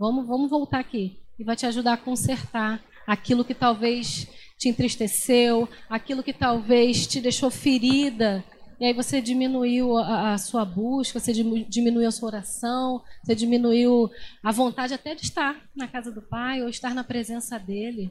Vamos, 0.00 0.26
vamos 0.26 0.48
voltar 0.48 0.78
aqui 0.78 1.20
e 1.38 1.44
vai 1.44 1.54
te 1.54 1.66
ajudar 1.66 1.92
a 1.92 1.98
consertar 1.98 2.82
aquilo 3.06 3.44
que 3.44 3.52
talvez 3.52 4.26
te 4.56 4.66
entristeceu, 4.66 5.68
aquilo 5.90 6.22
que 6.22 6.32
talvez 6.32 7.06
te 7.06 7.20
deixou 7.20 7.50
ferida. 7.50 8.42
E 8.80 8.86
aí 8.86 8.94
você 8.94 9.20
diminuiu 9.20 9.98
a, 9.98 10.32
a, 10.32 10.38
sua 10.38 10.64
busca, 10.64 11.20
você 11.20 11.34
diminuiu 11.34 12.08
a 12.08 12.10
sua 12.10 12.28
oração, 12.28 13.02
você 13.22 13.34
diminuiu 13.34 14.10
a 14.42 14.50
vontade 14.50 14.94
até 14.94 15.14
de 15.14 15.24
estar 15.24 15.68
na 15.76 15.86
casa 15.86 16.10
do 16.10 16.22
Pai 16.22 16.62
ou 16.62 16.70
estar 16.70 16.94
na 16.94 17.04
presença 17.04 17.58
dele. 17.58 18.10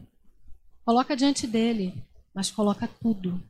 Coloca 0.86 1.16
diante 1.16 1.48
dele, 1.48 1.96
mas 2.36 2.52
coloca 2.52 2.88
tudo. 3.02 3.42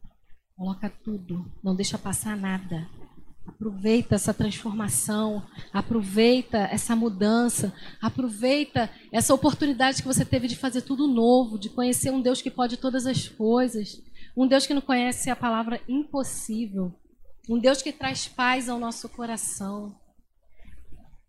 Coloca 0.55 0.89
tudo. 1.03 1.45
Não 1.61 1.75
deixa 1.75 1.97
passar 1.97 2.37
nada. 2.37 2.87
Aproveita 3.49 4.13
essa 4.13 4.31
transformação, 4.31 5.43
aproveita 5.73 6.59
essa 6.71 6.95
mudança, 6.95 7.73
aproveita 7.99 8.89
essa 9.11 9.33
oportunidade 9.33 10.03
que 10.03 10.07
você 10.07 10.23
teve 10.23 10.47
de 10.47 10.55
fazer 10.55 10.83
tudo 10.83 11.07
novo, 11.07 11.57
de 11.57 11.67
conhecer 11.67 12.11
um 12.11 12.21
Deus 12.21 12.43
que 12.43 12.51
pode 12.51 12.77
todas 12.77 13.07
as 13.07 13.27
coisas, 13.27 14.01
um 14.37 14.47
Deus 14.47 14.67
que 14.67 14.73
não 14.73 14.81
conhece 14.81 15.31
a 15.31 15.35
palavra 15.35 15.81
impossível, 15.89 16.93
um 17.49 17.57
Deus 17.57 17.81
que 17.81 17.91
traz 17.91 18.27
paz 18.27 18.69
ao 18.69 18.77
nosso 18.77 19.09
coração. 19.09 19.95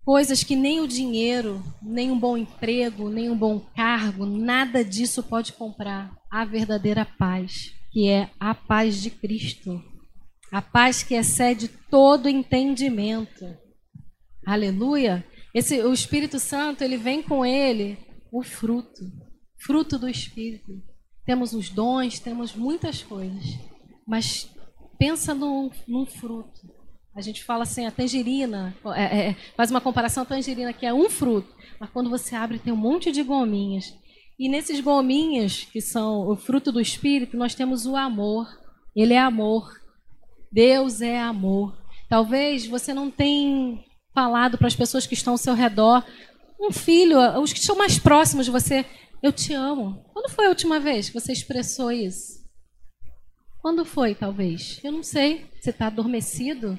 Coisas 0.04 0.44
que 0.44 0.54
nem 0.54 0.80
o 0.80 0.88
dinheiro, 0.88 1.62
nem 1.82 2.10
um 2.10 2.18
bom 2.18 2.36
emprego, 2.36 3.08
nem 3.08 3.30
um 3.30 3.36
bom 3.36 3.60
cargo, 3.74 4.26
nada 4.26 4.84
disso 4.84 5.22
pode 5.22 5.54
comprar 5.54 6.14
a 6.30 6.44
verdadeira 6.44 7.06
paz, 7.18 7.72
que 7.90 8.08
é 8.08 8.30
a 8.38 8.54
paz 8.54 9.00
de 9.00 9.10
Cristo. 9.10 9.89
A 10.52 10.60
paz 10.60 11.02
que 11.02 11.14
excede 11.14 11.68
todo 11.90 12.28
entendimento. 12.28 13.46
Aleluia. 14.46 15.24
Esse, 15.54 15.80
o 15.82 15.92
Espírito 15.92 16.38
Santo, 16.38 16.82
ele 16.82 16.96
vem 16.96 17.22
com 17.22 17.44
ele 17.44 17.98
o 18.32 18.42
fruto, 18.42 19.02
fruto 19.58 19.98
do 19.98 20.08
Espírito. 20.08 20.72
Temos 21.24 21.52
os 21.52 21.68
dons, 21.68 22.18
temos 22.18 22.54
muitas 22.54 23.02
coisas, 23.02 23.44
mas 24.06 24.50
pensa 24.98 25.34
num, 25.34 25.70
num 25.86 26.06
fruto. 26.06 26.60
A 27.14 27.20
gente 27.20 27.44
fala 27.44 27.64
assim, 27.64 27.86
a 27.86 27.90
tangerina, 27.90 28.74
é, 28.94 29.28
é, 29.28 29.36
faz 29.56 29.70
uma 29.70 29.80
comparação 29.80 30.22
a 30.22 30.26
tangerina, 30.26 30.72
que 30.72 30.86
é 30.86 30.94
um 30.94 31.10
fruto, 31.10 31.52
mas 31.78 31.90
quando 31.90 32.08
você 32.08 32.34
abre 32.36 32.58
tem 32.58 32.72
um 32.72 32.76
monte 32.76 33.10
de 33.10 33.22
gominhas. 33.22 33.92
E 34.38 34.48
nesses 34.48 34.80
gominhas, 34.80 35.64
que 35.64 35.80
são 35.80 36.28
o 36.28 36.36
fruto 36.36 36.72
do 36.72 36.80
Espírito, 36.80 37.36
nós 37.36 37.54
temos 37.54 37.84
o 37.84 37.96
amor. 37.96 38.48
Ele 38.96 39.12
é 39.12 39.18
amor. 39.18 39.79
Deus 40.50 41.00
é 41.00 41.18
amor. 41.18 41.76
Talvez 42.08 42.66
você 42.66 42.92
não 42.92 43.10
tenha 43.10 43.78
falado 44.12 44.58
para 44.58 44.66
as 44.66 44.74
pessoas 44.74 45.06
que 45.06 45.14
estão 45.14 45.34
ao 45.34 45.38
seu 45.38 45.54
redor, 45.54 46.04
um 46.60 46.72
filho, 46.72 47.18
os 47.40 47.52
que 47.52 47.60
estão 47.60 47.76
mais 47.76 47.98
próximos 47.98 48.46
de 48.46 48.52
você, 48.52 48.84
eu 49.22 49.32
te 49.32 49.54
amo. 49.54 50.04
Quando 50.12 50.30
foi 50.30 50.46
a 50.46 50.48
última 50.48 50.80
vez 50.80 51.08
que 51.08 51.18
você 51.18 51.32
expressou 51.32 51.92
isso? 51.92 52.40
Quando 53.62 53.84
foi, 53.84 54.14
talvez? 54.14 54.80
Eu 54.82 54.92
não 54.92 55.02
sei. 55.02 55.46
Você 55.60 55.70
está 55.70 55.86
adormecido? 55.86 56.78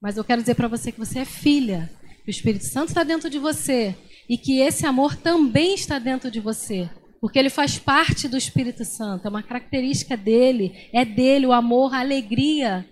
Mas 0.00 0.16
eu 0.16 0.24
quero 0.24 0.42
dizer 0.42 0.54
para 0.54 0.68
você 0.68 0.92
que 0.92 0.98
você 0.98 1.20
é 1.20 1.24
filha, 1.24 1.90
que 2.24 2.28
o 2.28 2.30
Espírito 2.30 2.64
Santo 2.64 2.88
está 2.88 3.02
dentro 3.02 3.30
de 3.30 3.38
você 3.38 3.96
e 4.28 4.36
que 4.36 4.60
esse 4.60 4.86
amor 4.86 5.16
também 5.16 5.74
está 5.74 5.98
dentro 5.98 6.30
de 6.30 6.40
você. 6.40 6.88
Porque 7.22 7.38
ele 7.38 7.50
faz 7.50 7.78
parte 7.78 8.26
do 8.26 8.36
Espírito 8.36 8.84
Santo, 8.84 9.26
é 9.26 9.30
uma 9.30 9.44
característica 9.44 10.16
dele, 10.16 10.88
é 10.92 11.04
dele 11.04 11.46
o 11.46 11.52
amor, 11.52 11.94
a 11.94 12.00
alegria. 12.00 12.84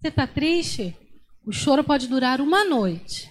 Você 0.00 0.06
está 0.06 0.24
triste? 0.24 0.96
O 1.44 1.50
choro 1.50 1.82
pode 1.82 2.06
durar 2.06 2.40
uma 2.40 2.64
noite, 2.64 3.28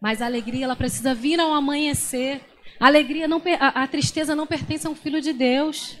mas 0.00 0.20
a 0.20 0.26
alegria 0.26 0.64
ela 0.64 0.74
precisa 0.74 1.14
vir 1.14 1.38
ao 1.38 1.54
amanhecer. 1.54 2.40
A 2.80 2.88
alegria 2.88 3.28
não, 3.28 3.40
a, 3.60 3.84
a 3.84 3.86
tristeza 3.86 4.34
não 4.34 4.44
pertence 4.44 4.88
a 4.88 4.90
um 4.90 4.96
filho 4.96 5.20
de 5.20 5.32
Deus. 5.32 5.96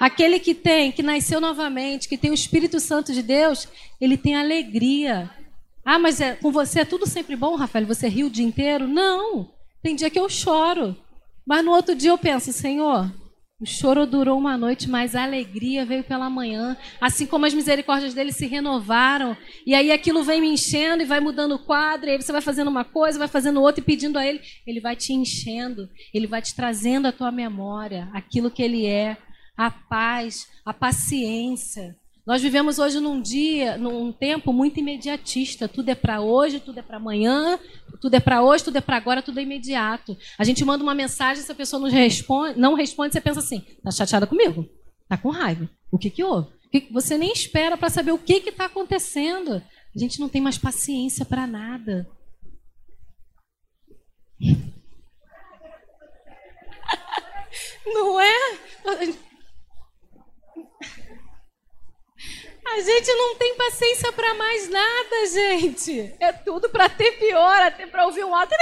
Aquele 0.00 0.40
que 0.40 0.52
tem, 0.52 0.90
que 0.90 1.00
nasceu 1.04 1.40
novamente, 1.40 2.08
que 2.08 2.18
tem 2.18 2.32
o 2.32 2.34
Espírito 2.34 2.80
Santo 2.80 3.12
de 3.12 3.22
Deus, 3.22 3.68
ele 4.00 4.16
tem 4.16 4.34
alegria. 4.34 5.30
Ah, 5.84 6.00
mas 6.00 6.20
é, 6.20 6.34
com 6.34 6.50
você 6.50 6.80
é 6.80 6.84
tudo 6.84 7.06
sempre 7.06 7.36
bom, 7.36 7.54
Rafael? 7.54 7.86
Você 7.86 8.08
riu 8.08 8.26
o 8.26 8.30
dia 8.30 8.44
inteiro? 8.44 8.88
Não. 8.88 9.48
Tem 9.80 9.94
dia 9.94 10.10
que 10.10 10.18
eu 10.18 10.28
choro. 10.28 10.96
Mas 11.46 11.64
no 11.64 11.70
outro 11.70 11.94
dia 11.94 12.10
eu 12.10 12.18
penso, 12.18 12.52
Senhor, 12.52 13.12
o 13.60 13.66
choro 13.66 14.04
durou 14.04 14.36
uma 14.36 14.58
noite, 14.58 14.90
mas 14.90 15.14
a 15.14 15.22
alegria 15.22 15.86
veio 15.86 16.02
pela 16.02 16.28
manhã. 16.28 16.76
Assim 17.00 17.24
como 17.24 17.46
as 17.46 17.54
misericórdias 17.54 18.12
dele 18.12 18.32
se 18.32 18.46
renovaram. 18.46 19.36
E 19.64 19.74
aí 19.74 19.92
aquilo 19.92 20.24
vem 20.24 20.40
me 20.40 20.48
enchendo 20.48 21.02
e 21.02 21.06
vai 21.06 21.20
mudando 21.20 21.54
o 21.54 21.58
quadro. 21.58 22.08
E 22.08 22.12
aí 22.12 22.20
você 22.20 22.32
vai 22.32 22.40
fazendo 22.40 22.68
uma 22.68 22.84
coisa, 22.84 23.18
vai 23.18 23.28
fazendo 23.28 23.62
outra 23.62 23.80
e 23.80 23.84
pedindo 23.84 24.18
a 24.18 24.26
ele. 24.26 24.40
Ele 24.66 24.80
vai 24.80 24.96
te 24.96 25.12
enchendo. 25.12 25.88
Ele 26.12 26.26
vai 26.26 26.42
te 26.42 26.54
trazendo 26.54 27.06
à 27.06 27.12
tua 27.12 27.30
memória 27.30 28.10
aquilo 28.12 28.50
que 28.50 28.62
ele 28.62 28.86
é. 28.86 29.16
A 29.56 29.70
paz, 29.70 30.48
a 30.64 30.74
paciência. 30.74 31.96
Nós 32.26 32.40
vivemos 32.40 32.78
hoje 32.78 33.00
num 33.00 33.20
dia, 33.20 33.76
num 33.76 34.10
tempo 34.10 34.50
muito 34.50 34.80
imediatista. 34.80 35.68
Tudo 35.68 35.90
é 35.90 35.94
para 35.94 36.22
hoje, 36.22 36.58
tudo 36.58 36.78
é 36.78 36.82
para 36.82 36.96
amanhã, 36.96 37.58
tudo 38.00 38.14
é 38.14 38.20
para 38.20 38.42
hoje, 38.42 38.64
tudo 38.64 38.78
é 38.78 38.80
para 38.80 38.96
agora, 38.96 39.20
tudo 39.22 39.38
é 39.40 39.42
imediato. 39.42 40.16
A 40.38 40.44
gente 40.44 40.64
manda 40.64 40.82
uma 40.82 40.94
mensagem, 40.94 41.42
se 41.42 41.52
a 41.52 41.54
pessoa 41.54 41.80
não 41.80 41.90
responde, 41.90 42.58
não 42.58 42.74
responde, 42.74 43.12
você 43.12 43.20
pensa 43.20 43.40
assim: 43.40 43.60
tá 43.82 43.90
chateada 43.90 44.26
comigo? 44.26 44.66
Tá 45.06 45.18
com 45.18 45.28
raiva? 45.28 45.68
O 45.92 45.98
que 45.98 46.08
que 46.08 46.24
houve? 46.24 46.48
Você 46.90 47.18
nem 47.18 47.30
espera 47.30 47.76
para 47.76 47.90
saber 47.90 48.12
o 48.12 48.18
que 48.18 48.40
que 48.40 48.48
está 48.48 48.64
acontecendo. 48.64 49.62
A 49.94 49.98
gente 49.98 50.18
não 50.18 50.28
tem 50.28 50.40
mais 50.40 50.56
paciência 50.56 51.24
para 51.26 51.46
nada. 51.46 52.08
Não 57.86 58.18
é? 58.18 58.58
A 62.66 62.80
gente 62.80 63.12
não 63.12 63.36
tem 63.36 63.54
paciência 63.56 64.10
para 64.12 64.34
mais 64.34 64.68
nada, 64.68 65.26
gente. 65.32 66.14
É 66.18 66.32
tudo 66.32 66.68
para 66.70 66.88
ter 66.88 67.12
pior, 67.18 67.62
até 67.62 67.86
para 67.86 68.06
ouvir 68.06 68.24
um 68.24 68.34
áudio. 68.34 68.56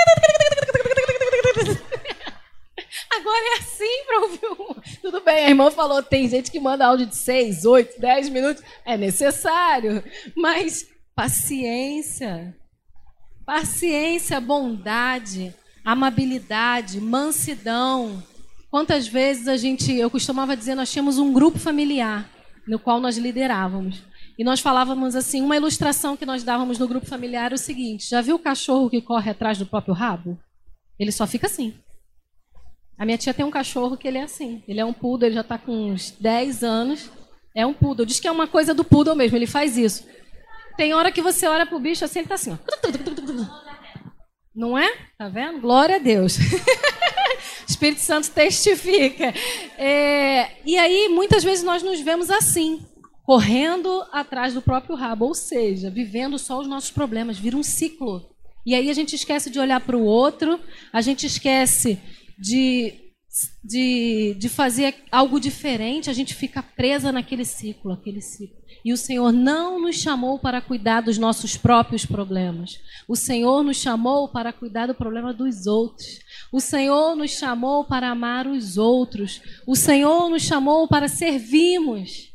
Agora 3.10 3.44
é 3.54 3.58
assim 3.58 4.04
para 4.06 4.20
ouvir 4.20 4.46
um. 4.46 4.74
Tudo 5.00 5.20
bem, 5.20 5.46
a 5.46 5.48
irmã 5.48 5.70
falou, 5.70 6.02
tem 6.02 6.28
gente 6.28 6.50
que 6.50 6.58
manda 6.58 6.86
áudio 6.86 7.06
de 7.06 7.16
6, 7.16 7.64
8, 7.64 8.00
10 8.00 8.28
minutos. 8.30 8.62
É 8.84 8.96
necessário. 8.96 10.02
Mas 10.36 10.88
paciência. 11.14 12.56
Paciência, 13.46 14.40
bondade, 14.40 15.54
amabilidade, 15.84 17.00
mansidão. 17.00 18.22
Quantas 18.70 19.06
vezes 19.06 19.46
a 19.48 19.56
gente, 19.56 19.94
eu 19.94 20.10
costumava 20.10 20.56
dizer, 20.56 20.74
nós 20.74 20.90
tínhamos 20.90 21.18
um 21.18 21.32
grupo 21.32 21.58
familiar 21.58 22.28
no 22.66 22.78
qual 22.78 23.00
nós 23.00 23.18
liderávamos. 23.18 24.02
E 24.38 24.44
nós 24.44 24.60
falávamos 24.60 25.14
assim, 25.14 25.42
uma 25.42 25.56
ilustração 25.56 26.16
que 26.16 26.26
nós 26.26 26.42
dávamos 26.42 26.78
no 26.78 26.88
grupo 26.88 27.06
familiar 27.06 27.46
era 27.46 27.54
o 27.54 27.58
seguinte: 27.58 28.08
já 28.08 28.20
viu 28.20 28.36
o 28.36 28.38
cachorro 28.38 28.90
que 28.90 29.00
corre 29.00 29.30
atrás 29.30 29.58
do 29.58 29.66
próprio 29.66 29.94
rabo? 29.94 30.38
Ele 30.98 31.12
só 31.12 31.26
fica 31.26 31.46
assim. 31.46 31.74
A 32.98 33.04
minha 33.04 33.18
tia 33.18 33.34
tem 33.34 33.44
um 33.44 33.50
cachorro 33.50 33.96
que 33.96 34.06
ele 34.06 34.18
é 34.18 34.22
assim. 34.22 34.62
Ele 34.68 34.80
é 34.80 34.84
um 34.84 34.92
poodle, 34.92 35.26
ele 35.26 35.34
já 35.34 35.40
está 35.40 35.58
com 35.58 35.72
uns 35.72 36.12
10 36.12 36.62
anos. 36.62 37.10
É 37.54 37.66
um 37.66 37.74
poodle. 37.74 38.06
Diz 38.06 38.20
que 38.20 38.28
é 38.28 38.32
uma 38.32 38.46
coisa 38.46 38.72
do 38.72 38.84
poodle 38.84 39.16
mesmo, 39.16 39.36
ele 39.36 39.46
faz 39.46 39.76
isso. 39.76 40.06
Tem 40.76 40.94
hora 40.94 41.12
que 41.12 41.20
você 41.20 41.46
olha 41.46 41.66
pro 41.66 41.80
bicho 41.80 42.04
assim, 42.04 42.20
ele 42.20 42.28
tá 42.28 42.36
assim, 42.36 42.52
ó. 42.52 42.58
Não 44.54 44.78
é? 44.78 44.88
Tá 45.18 45.28
vendo? 45.28 45.60
Glória 45.60 45.96
a 45.96 45.98
Deus. 45.98 46.38
Espírito 47.72 48.00
Santo 48.00 48.30
testifica. 48.30 49.34
É, 49.76 50.52
e 50.64 50.78
aí, 50.78 51.08
muitas 51.08 51.42
vezes, 51.42 51.64
nós 51.64 51.82
nos 51.82 52.00
vemos 52.00 52.30
assim, 52.30 52.80
correndo 53.24 54.04
atrás 54.12 54.54
do 54.54 54.62
próprio 54.62 54.94
rabo, 54.94 55.26
ou 55.26 55.34
seja, 55.34 55.90
vivendo 55.90 56.38
só 56.38 56.60
os 56.60 56.66
nossos 56.66 56.90
problemas, 56.90 57.38
vira 57.38 57.56
um 57.56 57.62
ciclo. 57.62 58.30
E 58.64 58.74
aí 58.74 58.90
a 58.90 58.94
gente 58.94 59.14
esquece 59.14 59.50
de 59.50 59.58
olhar 59.58 59.80
para 59.80 59.96
o 59.96 60.04
outro, 60.04 60.60
a 60.92 61.00
gente 61.00 61.26
esquece 61.26 61.98
de, 62.38 62.94
de, 63.64 64.36
de 64.38 64.48
fazer 64.48 64.94
algo 65.10 65.40
diferente, 65.40 66.08
a 66.08 66.12
gente 66.12 66.34
fica 66.34 66.62
presa 66.62 67.10
naquele 67.10 67.44
ciclo, 67.44 67.92
aquele 67.92 68.20
ciclo. 68.20 68.62
E 68.84 68.92
o 68.92 68.96
Senhor 68.96 69.32
não 69.32 69.80
nos 69.80 69.96
chamou 69.96 70.38
para 70.38 70.60
cuidar 70.60 71.02
dos 71.02 71.16
nossos 71.18 71.56
próprios 71.56 72.04
problemas. 72.04 72.80
O 73.06 73.14
Senhor 73.14 73.62
nos 73.62 73.76
chamou 73.76 74.28
para 74.28 74.52
cuidar 74.52 74.86
do 74.86 74.94
problema 74.94 75.32
dos 75.32 75.66
outros. 75.66 76.18
O 76.52 76.60
Senhor 76.60 77.16
nos 77.16 77.30
chamou 77.30 77.84
para 77.84 78.10
amar 78.10 78.46
os 78.46 78.76
outros. 78.76 79.40
O 79.66 79.74
Senhor 79.74 80.28
nos 80.28 80.42
chamou 80.42 80.86
para 80.86 81.08
servirmos 81.08 82.30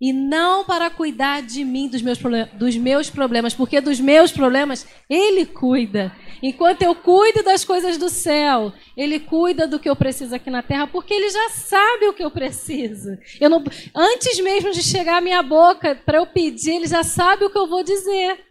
e 0.00 0.12
não 0.14 0.64
para 0.64 0.88
cuidar 0.88 1.42
de 1.42 1.62
mim, 1.62 1.86
dos 1.86 2.00
meus, 2.00 2.18
dos 2.54 2.76
meus 2.76 3.10
problemas, 3.10 3.52
porque 3.52 3.80
dos 3.80 4.00
meus 4.00 4.32
problemas 4.32 4.86
Ele 5.08 5.44
cuida. 5.44 6.10
Enquanto 6.42 6.82
eu 6.82 6.94
cuido 6.94 7.42
das 7.42 7.64
coisas 7.64 7.98
do 7.98 8.08
céu, 8.08 8.72
Ele 8.96 9.20
cuida 9.20 9.68
do 9.68 9.78
que 9.78 9.90
eu 9.90 9.94
preciso 9.94 10.34
aqui 10.34 10.50
na 10.50 10.62
terra, 10.62 10.86
porque 10.86 11.12
Ele 11.12 11.28
já 11.28 11.50
sabe 11.50 12.08
o 12.08 12.14
que 12.14 12.24
eu 12.24 12.30
preciso. 12.30 13.10
Eu 13.38 13.50
não, 13.50 13.62
antes 13.94 14.40
mesmo 14.40 14.72
de 14.72 14.82
chegar 14.82 15.18
à 15.18 15.20
minha 15.20 15.42
boca 15.42 15.94
para 15.94 16.18
eu 16.18 16.26
pedir, 16.26 16.72
Ele 16.72 16.86
já 16.86 17.04
sabe 17.04 17.44
o 17.44 17.50
que 17.50 17.58
eu 17.58 17.68
vou 17.68 17.84
dizer. 17.84 18.49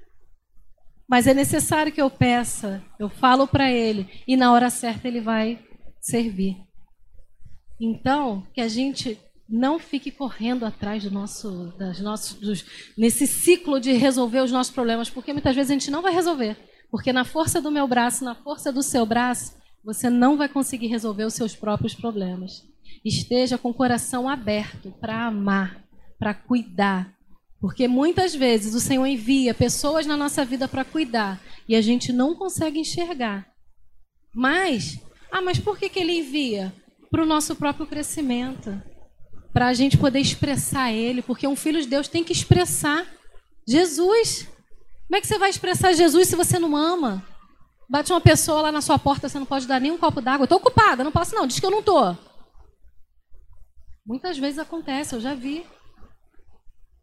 Mas 1.09 1.25
é 1.25 1.33
necessário 1.33 1.91
que 1.91 2.01
eu 2.01 2.09
peça, 2.09 2.83
eu 2.99 3.09
falo 3.09 3.47
para 3.47 3.71
Ele, 3.71 4.07
e 4.27 4.37
na 4.37 4.51
hora 4.51 4.69
certa 4.69 5.07
Ele 5.07 5.19
vai 5.19 5.59
servir. 5.99 6.57
Então, 7.81 8.45
que 8.53 8.61
a 8.61 8.67
gente 8.67 9.19
não 9.49 9.79
fique 9.79 10.11
correndo 10.11 10.65
atrás 10.65 11.03
do 11.03 11.09
nosso, 11.09 11.73
das 11.77 11.99
nossos, 11.99 12.39
dos, 12.39 12.63
nesse 12.95 13.25
ciclo 13.25 13.79
de 13.79 13.93
resolver 13.93 14.41
os 14.41 14.51
nossos 14.51 14.71
problemas, 14.71 15.09
porque 15.09 15.33
muitas 15.33 15.55
vezes 15.55 15.71
a 15.71 15.73
gente 15.73 15.89
não 15.89 16.03
vai 16.03 16.13
resolver. 16.13 16.55
Porque 16.91 17.11
na 17.11 17.25
força 17.25 17.59
do 17.59 17.71
meu 17.71 17.87
braço, 17.87 18.23
na 18.23 18.35
força 18.35 18.71
do 18.71 18.83
seu 18.83 19.05
braço, 19.05 19.57
você 19.83 20.09
não 20.09 20.37
vai 20.37 20.47
conseguir 20.47 20.87
resolver 20.87 21.23
os 21.23 21.33
seus 21.33 21.55
próprios 21.55 21.95
problemas. 21.95 22.63
Esteja 23.03 23.57
com 23.57 23.69
o 23.69 23.73
coração 23.73 24.27
aberto 24.29 24.91
para 24.99 25.25
amar, 25.25 25.83
para 26.19 26.33
cuidar. 26.33 27.15
Porque 27.59 27.87
muitas 27.87 28.33
vezes 28.33 28.73
o 28.73 28.79
Senhor 28.79 29.05
envia 29.05 29.53
pessoas 29.53 30.05
na 30.05 30.15
nossa 30.15 30.45
vida 30.45 30.67
para 30.67 30.85
cuidar 30.85 31.41
e 31.67 31.75
a 31.75 31.81
gente 31.81 32.13
não 32.13 32.35
consegue 32.35 32.79
enxergar. 32.79 33.47
Mas, 34.33 34.99
ah, 35.31 35.41
mas 35.41 35.59
por 35.59 35.77
que, 35.77 35.89
que 35.89 35.99
ele 35.99 36.19
envia? 36.19 36.73
Para 37.11 37.23
o 37.23 37.25
nosso 37.25 37.55
próprio 37.55 37.87
crescimento 37.87 38.81
para 39.53 39.67
a 39.67 39.73
gente 39.73 39.97
poder 39.97 40.19
expressar 40.19 40.91
Ele, 40.91 41.21
porque 41.21 41.47
um 41.47 41.55
filho 41.55 41.81
de 41.81 41.87
Deus 41.87 42.07
tem 42.07 42.23
que 42.23 42.33
expressar 42.33 43.05
Jesus. 43.67 44.47
Como 45.07 45.17
é 45.17 45.21
que 45.21 45.27
você 45.27 45.37
vai 45.37 45.49
expressar 45.49 45.93
Jesus 45.93 46.27
se 46.27 46.35
você 46.35 46.59
não 46.59 46.75
ama? 46.75 47.25
Bate 47.89 48.11
uma 48.13 48.21
pessoa 48.21 48.61
lá 48.61 48.71
na 48.71 48.81
sua 48.81 48.99
porta, 48.99 49.27
você 49.27 49.39
não 49.39 49.45
pode 49.45 49.67
dar 49.67 49.81
nem 49.81 49.91
um 49.91 49.97
copo 49.97 50.21
d'água. 50.21 50.43
Estou 50.43 50.59
ocupada, 50.59 51.03
não 51.03 51.11
posso 51.11 51.35
não, 51.35 51.47
diz 51.47 51.59
que 51.59 51.65
eu 51.65 51.71
não 51.71 51.79
estou. 51.79 52.17
Muitas 54.05 54.37
vezes 54.37 54.59
acontece, 54.59 55.15
eu 55.15 55.21
já 55.21 55.33
vi. 55.33 55.65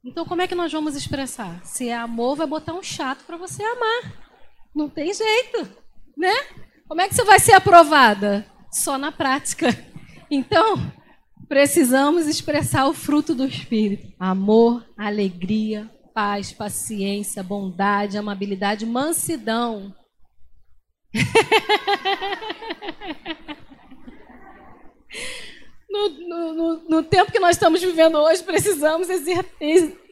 Então, 0.06 0.24
como 0.24 0.40
é 0.40 0.46
que 0.46 0.54
nós 0.54 0.72
vamos 0.72 0.94
expressar? 0.94 1.60
Se 1.64 1.88
é 1.88 1.96
amor, 1.96 2.36
vai 2.36 2.46
botar 2.46 2.74
um 2.74 2.82
chato 2.82 3.24
para 3.24 3.36
você 3.36 3.60
amar. 3.60 4.12
Não 4.72 4.88
tem 4.88 5.12
jeito, 5.12 5.68
né? 6.16 6.32
Como 6.86 7.00
é 7.00 7.08
que 7.08 7.14
você 7.16 7.24
vai 7.24 7.40
ser 7.40 7.54
aprovada? 7.54 8.46
Só 8.70 8.96
na 8.96 9.10
prática. 9.10 9.66
Então, 10.30 10.92
precisamos 11.48 12.28
expressar 12.28 12.86
o 12.86 12.94
fruto 12.94 13.34
do 13.34 13.44
Espírito: 13.44 14.14
amor, 14.16 14.86
alegria, 14.96 15.90
paz, 16.14 16.52
paciência, 16.52 17.42
bondade, 17.42 18.16
amabilidade, 18.16 18.86
mansidão. 18.86 19.92
no, 25.96 26.52
no, 26.52 26.76
no, 26.88 27.02
tempo 27.02 27.32
que 27.32 27.38
nós 27.38 27.56
estamos 27.56 27.80
vivendo 27.80 28.18
hoje, 28.18 28.42
precisamos 28.42 29.08
exer, 29.08 29.44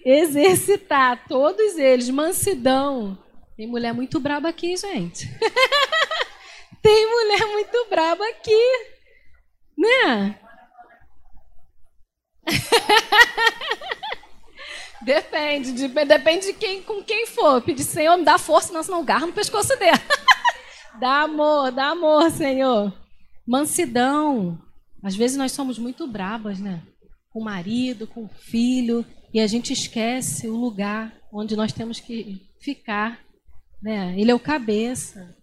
exercitar 0.04 1.26
todos 1.28 1.76
eles. 1.76 2.08
Mansidão. 2.10 3.18
Tem 3.56 3.66
mulher 3.66 3.94
muito 3.94 4.18
braba 4.18 4.48
aqui, 4.48 4.76
gente. 4.76 5.28
Tem 6.82 7.10
mulher 7.10 7.46
muito 7.46 7.86
braba 7.88 8.24
aqui. 8.28 8.94
Né? 9.76 10.38
depende, 15.02 15.72
de, 15.72 15.88
depende 15.88 16.46
de 16.46 16.52
quem, 16.54 16.82
com 16.82 17.02
quem 17.02 17.26
for. 17.26 17.62
Pedir, 17.62 17.84
Senhor, 17.84 18.16
me 18.16 18.24
dá 18.24 18.38
força, 18.38 18.72
não, 18.72 18.82
senão 18.82 19.04
garra 19.04 19.26
no 19.26 19.32
pescoço 19.32 19.76
dela. 19.78 20.00
dá 21.00 21.22
amor, 21.22 21.70
dá 21.70 21.88
amor, 21.88 22.30
Senhor. 22.30 22.92
Mansidão. 23.46 24.58
Às 25.04 25.14
vezes 25.14 25.36
nós 25.36 25.52
somos 25.52 25.78
muito 25.78 26.06
brabas, 26.06 26.58
né? 26.58 26.82
Com 27.30 27.40
o 27.40 27.44
marido, 27.44 28.06
com 28.06 28.24
o 28.24 28.28
filho, 28.28 29.04
e 29.32 29.38
a 29.38 29.46
gente 29.46 29.72
esquece 29.72 30.48
o 30.48 30.56
lugar 30.56 31.14
onde 31.32 31.54
nós 31.54 31.72
temos 31.72 32.00
que 32.00 32.48
ficar. 32.60 33.20
Né? 33.82 34.18
Ele 34.18 34.30
é 34.30 34.34
o 34.34 34.40
cabeça. 34.40 35.36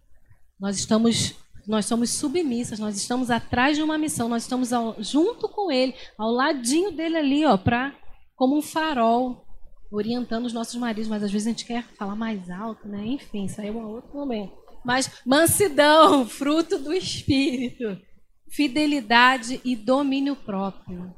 Nós 0.60 0.78
estamos 0.78 1.36
nós 1.68 1.86
somos 1.86 2.10
submissas, 2.10 2.80
nós 2.80 2.98
estamos 2.98 3.30
atrás 3.30 3.78
de 3.78 3.84
uma 3.84 3.96
missão, 3.96 4.28
nós 4.28 4.42
estamos 4.42 4.74
ao, 4.74 4.96
junto 5.02 5.48
com 5.48 5.72
ele, 5.72 5.94
ao 6.18 6.32
ladinho 6.32 6.92
dele 6.92 7.18
ali, 7.18 7.46
ó, 7.46 7.56
para 7.56 7.96
como 8.36 8.58
um 8.58 8.64
farol, 8.64 9.46
orientando 9.92 10.46
os 10.46 10.54
nossos 10.54 10.76
maridos, 10.76 11.08
mas 11.08 11.22
às 11.22 11.32
vezes 11.32 11.48
a 11.48 11.52
gente 11.52 11.66
quer 11.66 11.84
falar 11.96 12.16
mais 12.16 12.50
alto, 12.50 12.88
né? 12.88 13.06
Enfim, 13.06 13.48
aí 13.60 13.68
é 13.68 13.72
um 13.72 13.88
outro 13.88 14.12
momento. 14.12 14.52
Mas 14.84 15.22
mansidão, 15.24 16.26
fruto 16.28 16.80
do 16.80 16.92
espírito, 16.92 17.96
fidelidade 18.52 19.62
e 19.64 19.76
domínio 19.76 20.36
próprio. 20.36 21.14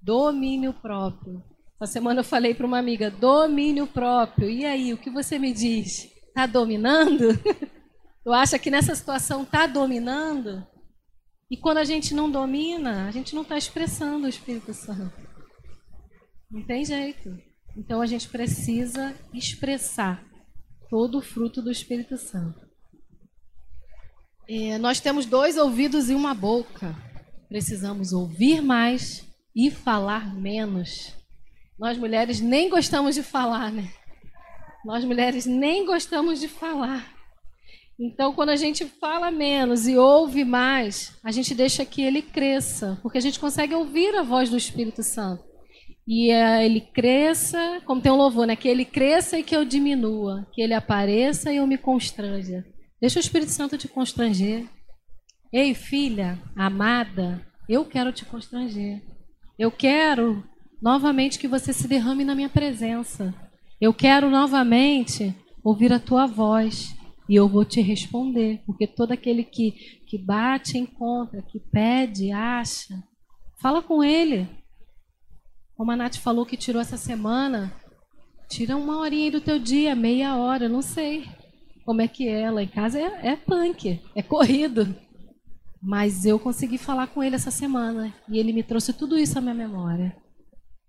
Domínio 0.00 0.72
próprio. 0.72 1.42
Essa 1.80 1.92
semana 1.92 2.20
eu 2.20 2.24
falei 2.24 2.54
para 2.54 2.66
uma 2.66 2.78
amiga, 2.78 3.10
domínio 3.10 3.86
próprio. 3.86 4.48
E 4.48 4.64
aí, 4.64 4.92
o 4.92 4.98
que 4.98 5.10
você 5.10 5.38
me 5.38 5.52
diz? 5.52 6.10
Está 6.28 6.46
dominando? 6.46 7.28
Tu 8.24 8.32
acha 8.32 8.56
que 8.56 8.70
nessa 8.70 8.94
situação 8.94 9.42
está 9.42 9.66
dominando? 9.66 10.64
E 11.50 11.56
quando 11.56 11.78
a 11.78 11.84
gente 11.84 12.14
não 12.14 12.30
domina, 12.30 13.08
a 13.08 13.10
gente 13.10 13.34
não 13.34 13.42
está 13.42 13.58
expressando 13.58 14.26
o 14.26 14.28
Espírito 14.28 14.72
Santo. 14.72 15.12
Não 16.48 16.64
tem 16.64 16.84
jeito. 16.84 17.36
Então 17.76 18.00
a 18.00 18.06
gente 18.06 18.28
precisa 18.28 19.12
expressar 19.34 20.24
todo 20.88 21.18
o 21.18 21.22
fruto 21.22 21.60
do 21.60 21.70
Espírito 21.70 22.16
Santo. 22.16 22.61
É, 24.54 24.76
nós 24.76 25.00
temos 25.00 25.24
dois 25.24 25.56
ouvidos 25.56 26.10
e 26.10 26.14
uma 26.14 26.34
boca. 26.34 26.94
Precisamos 27.48 28.12
ouvir 28.12 28.60
mais 28.60 29.24
e 29.56 29.70
falar 29.70 30.34
menos. 30.34 31.14
Nós 31.78 31.96
mulheres 31.96 32.38
nem 32.38 32.68
gostamos 32.68 33.14
de 33.14 33.22
falar, 33.22 33.72
né? 33.72 33.88
Nós 34.84 35.06
mulheres 35.06 35.46
nem 35.46 35.86
gostamos 35.86 36.38
de 36.38 36.48
falar. 36.48 37.14
Então, 37.98 38.34
quando 38.34 38.50
a 38.50 38.56
gente 38.56 38.84
fala 38.84 39.30
menos 39.30 39.88
e 39.88 39.96
ouve 39.96 40.44
mais, 40.44 41.18
a 41.24 41.32
gente 41.32 41.54
deixa 41.54 41.86
que 41.86 42.02
ele 42.02 42.20
cresça, 42.20 42.98
porque 43.02 43.16
a 43.16 43.22
gente 43.22 43.40
consegue 43.40 43.74
ouvir 43.74 44.14
a 44.16 44.22
voz 44.22 44.50
do 44.50 44.56
Espírito 44.58 45.02
Santo. 45.02 45.42
E 46.06 46.30
uh, 46.30 46.60
ele 46.60 46.82
cresça, 46.82 47.80
como 47.86 48.02
tem 48.02 48.12
um 48.12 48.16
louvor, 48.16 48.46
né? 48.46 48.54
Que 48.54 48.68
ele 48.68 48.84
cresça 48.84 49.38
e 49.38 49.42
que 49.42 49.56
eu 49.56 49.64
diminua, 49.64 50.46
que 50.52 50.60
ele 50.60 50.74
apareça 50.74 51.50
e 51.50 51.56
eu 51.56 51.66
me 51.66 51.78
constranja. 51.78 52.62
Deixa 53.02 53.18
o 53.18 53.20
Espírito 53.20 53.50
Santo 53.50 53.76
te 53.76 53.88
constranger. 53.88 54.64
Ei, 55.52 55.74
filha, 55.74 56.40
amada, 56.54 57.44
eu 57.68 57.84
quero 57.84 58.12
te 58.12 58.24
constranger. 58.24 59.02
Eu 59.58 59.72
quero 59.72 60.44
novamente 60.80 61.36
que 61.36 61.48
você 61.48 61.72
se 61.72 61.88
derrame 61.88 62.24
na 62.24 62.36
minha 62.36 62.48
presença. 62.48 63.34
Eu 63.80 63.92
quero 63.92 64.30
novamente 64.30 65.34
ouvir 65.64 65.92
a 65.92 65.98
tua 65.98 66.26
voz 66.26 66.94
e 67.28 67.34
eu 67.34 67.48
vou 67.48 67.64
te 67.64 67.80
responder, 67.80 68.62
porque 68.64 68.86
todo 68.86 69.10
aquele 69.10 69.42
que, 69.42 69.72
que 70.06 70.16
bate, 70.16 70.78
encontra, 70.78 71.42
que 71.42 71.58
pede, 71.58 72.30
acha, 72.30 73.02
fala 73.60 73.82
com 73.82 74.04
ele. 74.04 74.48
Como 75.74 75.90
a 75.90 75.96
Nath 75.96 76.18
falou 76.18 76.46
que 76.46 76.56
tirou 76.56 76.80
essa 76.80 76.96
semana, 76.96 77.74
tira 78.48 78.76
uma 78.76 78.98
horinha 78.98 79.32
do 79.32 79.40
teu 79.40 79.58
dia, 79.58 79.92
meia 79.96 80.36
hora, 80.36 80.68
não 80.68 80.82
sei 80.82 81.41
como 81.84 82.02
é 82.02 82.08
que 82.08 82.28
é. 82.28 82.50
Lá 82.50 82.62
em 82.62 82.68
casa 82.68 82.98
é, 82.98 83.32
é 83.32 83.36
punk, 83.36 84.00
é 84.14 84.22
corrido. 84.22 84.94
Mas 85.82 86.24
eu 86.24 86.38
consegui 86.38 86.78
falar 86.78 87.08
com 87.08 87.22
ele 87.22 87.34
essa 87.34 87.50
semana 87.50 88.14
e 88.28 88.38
ele 88.38 88.52
me 88.52 88.62
trouxe 88.62 88.92
tudo 88.92 89.18
isso 89.18 89.38
à 89.38 89.40
minha 89.40 89.54
memória. 89.54 90.16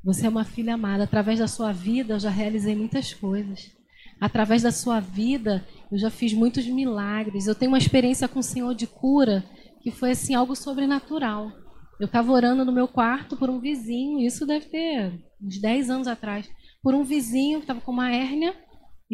Você 0.03 0.25
é 0.25 0.29
uma 0.29 0.43
filha 0.43 0.75
amada. 0.75 1.03
Através 1.03 1.39
da 1.39 1.47
sua 1.47 1.71
vida, 1.71 2.15
eu 2.15 2.19
já 2.19 2.29
realizei 2.29 2.75
muitas 2.75 3.13
coisas. 3.13 3.71
Através 4.19 4.61
da 4.61 4.71
sua 4.71 4.99
vida, 4.99 5.65
eu 5.91 5.97
já 5.97 6.09
fiz 6.09 6.33
muitos 6.33 6.65
milagres. 6.67 7.47
Eu 7.47 7.55
tenho 7.55 7.71
uma 7.71 7.77
experiência 7.77 8.27
com 8.27 8.39
o 8.39 8.43
Senhor 8.43 8.75
de 8.75 8.85
cura 8.85 9.43
que 9.81 9.91
foi 9.91 10.11
assim 10.11 10.33
algo 10.33 10.55
sobrenatural. 10.55 11.51
Eu 11.99 12.05
estava 12.05 12.31
orando 12.31 12.65
no 12.65 12.71
meu 12.71 12.87
quarto 12.87 13.35
por 13.37 13.49
um 13.49 13.59
vizinho, 13.59 14.19
isso 14.19 14.45
deve 14.45 14.65
ter 14.67 15.21
uns 15.41 15.59
10 15.59 15.89
anos 15.89 16.07
atrás, 16.07 16.49
por 16.81 16.93
um 16.93 17.03
vizinho 17.03 17.59
que 17.59 17.65
estava 17.65 17.81
com 17.81 17.91
uma 17.91 18.11
hérnia 18.11 18.55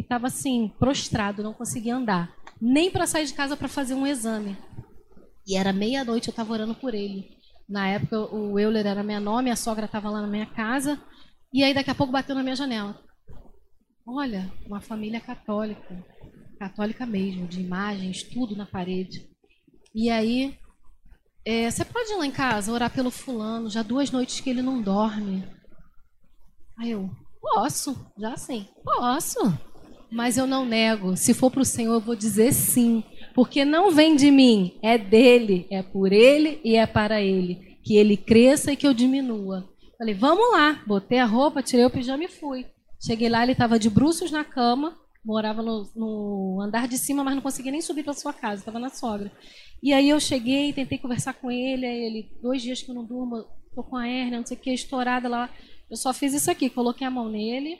e 0.00 0.02
estava 0.02 0.28
assim, 0.28 0.72
prostrado, 0.78 1.42
não 1.42 1.52
conseguia 1.52 1.94
andar, 1.94 2.34
nem 2.58 2.90
para 2.90 3.06
sair 3.06 3.26
de 3.26 3.34
casa 3.34 3.54
para 3.54 3.68
fazer 3.68 3.92
um 3.92 4.06
exame. 4.06 4.56
E 5.46 5.58
era 5.58 5.74
meia-noite, 5.74 6.28
eu 6.28 6.32
estava 6.32 6.54
orando 6.54 6.74
por 6.74 6.94
ele. 6.94 7.36
Na 7.68 7.86
época, 7.86 8.18
o 8.34 8.58
Euler 8.58 8.86
era 8.86 9.02
minha 9.02 9.56
sogra 9.56 9.84
estava 9.84 10.08
lá 10.08 10.22
na 10.22 10.26
minha 10.26 10.46
casa, 10.46 10.98
e 11.52 11.62
aí 11.62 11.74
daqui 11.74 11.90
a 11.90 11.94
pouco 11.94 12.10
bateu 12.10 12.34
na 12.34 12.42
minha 12.42 12.56
janela. 12.56 12.98
Olha, 14.06 14.50
uma 14.66 14.80
família 14.80 15.20
católica, 15.20 16.02
católica 16.58 17.04
mesmo, 17.04 17.46
de 17.46 17.60
imagens, 17.60 18.22
tudo 18.22 18.56
na 18.56 18.64
parede. 18.64 19.28
E 19.94 20.08
aí, 20.08 20.58
é, 21.44 21.70
você 21.70 21.84
pode 21.84 22.10
ir 22.10 22.16
lá 22.16 22.24
em 22.24 22.32
casa 22.32 22.72
orar 22.72 22.90
pelo 22.90 23.10
fulano, 23.10 23.68
já 23.68 23.82
duas 23.82 24.10
noites 24.10 24.40
que 24.40 24.48
ele 24.48 24.62
não 24.62 24.80
dorme. 24.80 25.46
Aí 26.78 26.92
eu, 26.92 27.10
posso, 27.38 28.10
já 28.18 28.34
sim, 28.38 28.66
posso. 28.82 29.38
Mas 30.10 30.36
eu 30.36 30.46
não 30.46 30.64
nego. 30.64 31.16
Se 31.16 31.32
for 31.32 31.50
para 31.50 31.62
o 31.62 31.64
Senhor, 31.64 31.94
eu 31.94 32.00
vou 32.00 32.16
dizer 32.16 32.52
sim. 32.52 33.02
Porque 33.34 33.64
não 33.64 33.90
vem 33.90 34.16
de 34.16 34.30
mim, 34.30 34.78
é 34.82 34.98
dele, 34.98 35.66
é 35.70 35.82
por 35.82 36.12
ele 36.12 36.60
e 36.64 36.76
é 36.76 36.86
para 36.86 37.22
ele. 37.22 37.78
Que 37.84 37.96
ele 37.96 38.16
cresça 38.16 38.72
e 38.72 38.76
que 38.76 38.86
eu 38.86 38.92
diminua. 38.92 39.68
Falei, 39.96 40.14
vamos 40.14 40.50
lá. 40.52 40.82
Botei 40.86 41.18
a 41.18 41.24
roupa, 41.24 41.62
tirei 41.62 41.84
o 41.84 41.90
pijama 41.90 42.24
e 42.24 42.28
fui. 42.28 42.66
Cheguei 43.02 43.28
lá, 43.28 43.42
ele 43.42 43.52
estava 43.52 43.78
de 43.78 43.88
bruços 43.88 44.30
na 44.30 44.44
cama, 44.44 44.94
morava 45.24 45.62
no, 45.62 45.90
no, 45.96 46.60
andar 46.60 46.86
de 46.86 46.98
cima, 46.98 47.24
mas 47.24 47.34
não 47.34 47.42
conseguia 47.42 47.72
nem 47.72 47.80
subir 47.80 48.02
para 48.02 48.12
sua 48.12 48.32
casa, 48.32 48.60
estava 48.60 48.78
na 48.78 48.90
sogra. 48.90 49.32
E 49.82 49.92
aí 49.92 50.10
eu 50.10 50.20
cheguei, 50.20 50.72
tentei 50.72 50.98
conversar 50.98 51.32
com 51.34 51.50
ele, 51.50 51.86
aí 51.86 51.98
ele, 51.98 52.38
dois 52.42 52.60
dias 52.60 52.82
que 52.82 52.90
eu 52.90 52.94
não 52.94 53.04
durmo, 53.04 53.46
tô 53.74 53.82
com 53.82 53.96
a 53.96 54.06
hérnia, 54.06 54.38
não 54.38 54.46
sei 54.46 54.56
o 54.56 54.60
que, 54.60 54.70
estourada 54.70 55.28
lá. 55.28 55.48
Eu 55.90 55.96
só 55.96 56.12
fiz 56.12 56.34
isso 56.34 56.50
aqui, 56.50 56.68
coloquei 56.68 57.06
a 57.06 57.10
mão 57.10 57.30
nele, 57.30 57.76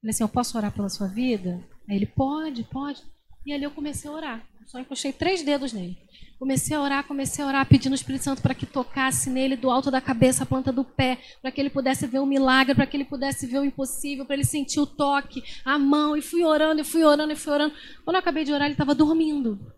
falei 0.00 0.10
assim, 0.10 0.24
eu 0.24 0.28
posso 0.28 0.56
orar 0.56 0.72
pela 0.72 0.88
sua 0.88 1.06
vida? 1.06 1.62
Aí 1.88 1.96
ele, 1.96 2.06
pode, 2.06 2.64
pode. 2.64 3.02
E 3.44 3.52
ali 3.52 3.64
eu 3.64 3.70
comecei 3.70 4.10
a 4.10 4.12
orar. 4.12 4.46
Só 4.66 4.78
encostei 4.78 5.12
três 5.12 5.42
dedos 5.42 5.72
nele. 5.72 5.98
Comecei 6.38 6.76
a 6.76 6.80
orar, 6.80 7.06
comecei 7.06 7.44
a 7.44 7.46
orar, 7.46 7.68
pedindo 7.68 7.92
o 7.92 7.94
Espírito 7.94 8.24
Santo 8.24 8.42
para 8.42 8.54
que 8.54 8.66
tocasse 8.66 9.30
nele 9.30 9.54
do 9.54 9.70
alto 9.70 9.90
da 9.90 10.00
cabeça, 10.00 10.42
a 10.42 10.46
planta 10.46 10.72
do 10.72 10.84
pé, 10.84 11.18
para 11.40 11.52
que 11.52 11.60
ele 11.60 11.70
pudesse 11.70 12.06
ver 12.06 12.18
o 12.18 12.26
milagre, 12.26 12.74
para 12.74 12.86
que 12.86 12.96
ele 12.96 13.04
pudesse 13.04 13.46
ver 13.46 13.58
o 13.58 13.64
impossível, 13.64 14.24
para 14.24 14.34
ele 14.34 14.44
sentir 14.44 14.80
o 14.80 14.86
toque, 14.86 15.42
a 15.64 15.78
mão. 15.78 16.16
E 16.16 16.22
fui 16.22 16.42
orando, 16.42 16.80
e 16.80 16.84
fui 16.84 17.04
orando, 17.04 17.32
e 17.32 17.36
fui 17.36 17.52
orando. 17.52 17.74
Quando 18.04 18.16
eu 18.16 18.20
acabei 18.20 18.44
de 18.44 18.52
orar, 18.52 18.66
ele 18.66 18.74
estava 18.74 18.94
dormindo. 18.94 19.72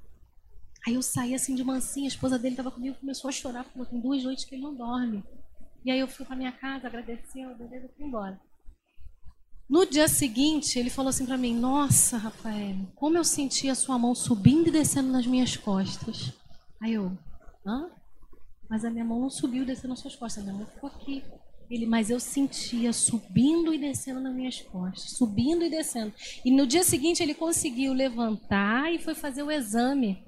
Aí 0.86 0.94
eu 0.94 1.02
saí 1.02 1.34
assim 1.34 1.54
de 1.54 1.64
mansinha, 1.64 2.06
a 2.06 2.08
esposa 2.08 2.38
dele 2.38 2.54
estava 2.54 2.70
comigo, 2.70 2.96
começou 3.00 3.28
a 3.28 3.32
chorar, 3.32 3.64
falou, 3.64 3.86
tem 3.86 4.00
duas 4.00 4.22
noites 4.22 4.44
que 4.44 4.54
ele 4.54 4.62
não 4.62 4.74
dorme. 4.74 5.24
E 5.84 5.90
aí 5.90 5.98
eu 5.98 6.08
fui 6.08 6.24
para 6.24 6.36
minha 6.36 6.52
casa, 6.52 6.86
agradeci, 6.86 7.44
beleza, 7.58 7.90
fui 7.96 8.06
embora. 8.06 8.40
No 9.68 9.86
dia 9.86 10.08
seguinte, 10.08 10.78
ele 10.78 10.90
falou 10.90 11.08
assim 11.08 11.24
para 11.24 11.38
mim: 11.38 11.54
Nossa, 11.54 12.18
Rafael, 12.18 12.76
como 12.94 13.16
eu 13.16 13.24
senti 13.24 13.68
a 13.68 13.74
sua 13.74 13.98
mão 13.98 14.14
subindo 14.14 14.68
e 14.68 14.72
descendo 14.72 15.10
nas 15.10 15.26
minhas 15.26 15.56
costas. 15.56 16.32
Aí 16.80 16.94
eu, 16.94 17.16
hã? 17.66 17.88
Mas 18.68 18.84
a 18.84 18.90
minha 18.90 19.04
mão 19.04 19.20
não 19.20 19.30
subiu 19.30 19.62
e 19.62 19.66
desceu 19.66 19.88
nas 19.88 20.00
suas 20.00 20.16
costas, 20.16 20.42
a 20.42 20.46
minha 20.46 20.58
mão 20.58 20.66
ficou 20.66 20.90
aqui. 20.90 21.22
Ele, 21.70 21.86
mas 21.86 22.10
eu 22.10 22.20
sentia 22.20 22.92
subindo 22.92 23.72
e 23.72 23.78
descendo 23.78 24.20
nas 24.20 24.34
minhas 24.34 24.60
costas, 24.60 25.12
subindo 25.12 25.64
e 25.64 25.70
descendo. 25.70 26.12
E 26.44 26.50
no 26.50 26.66
dia 26.66 26.82
seguinte 26.82 27.22
ele 27.22 27.34
conseguiu 27.34 27.92
levantar 27.94 28.92
e 28.92 28.98
foi 28.98 29.14
fazer 29.14 29.42
o 29.42 29.50
exame. 29.50 30.23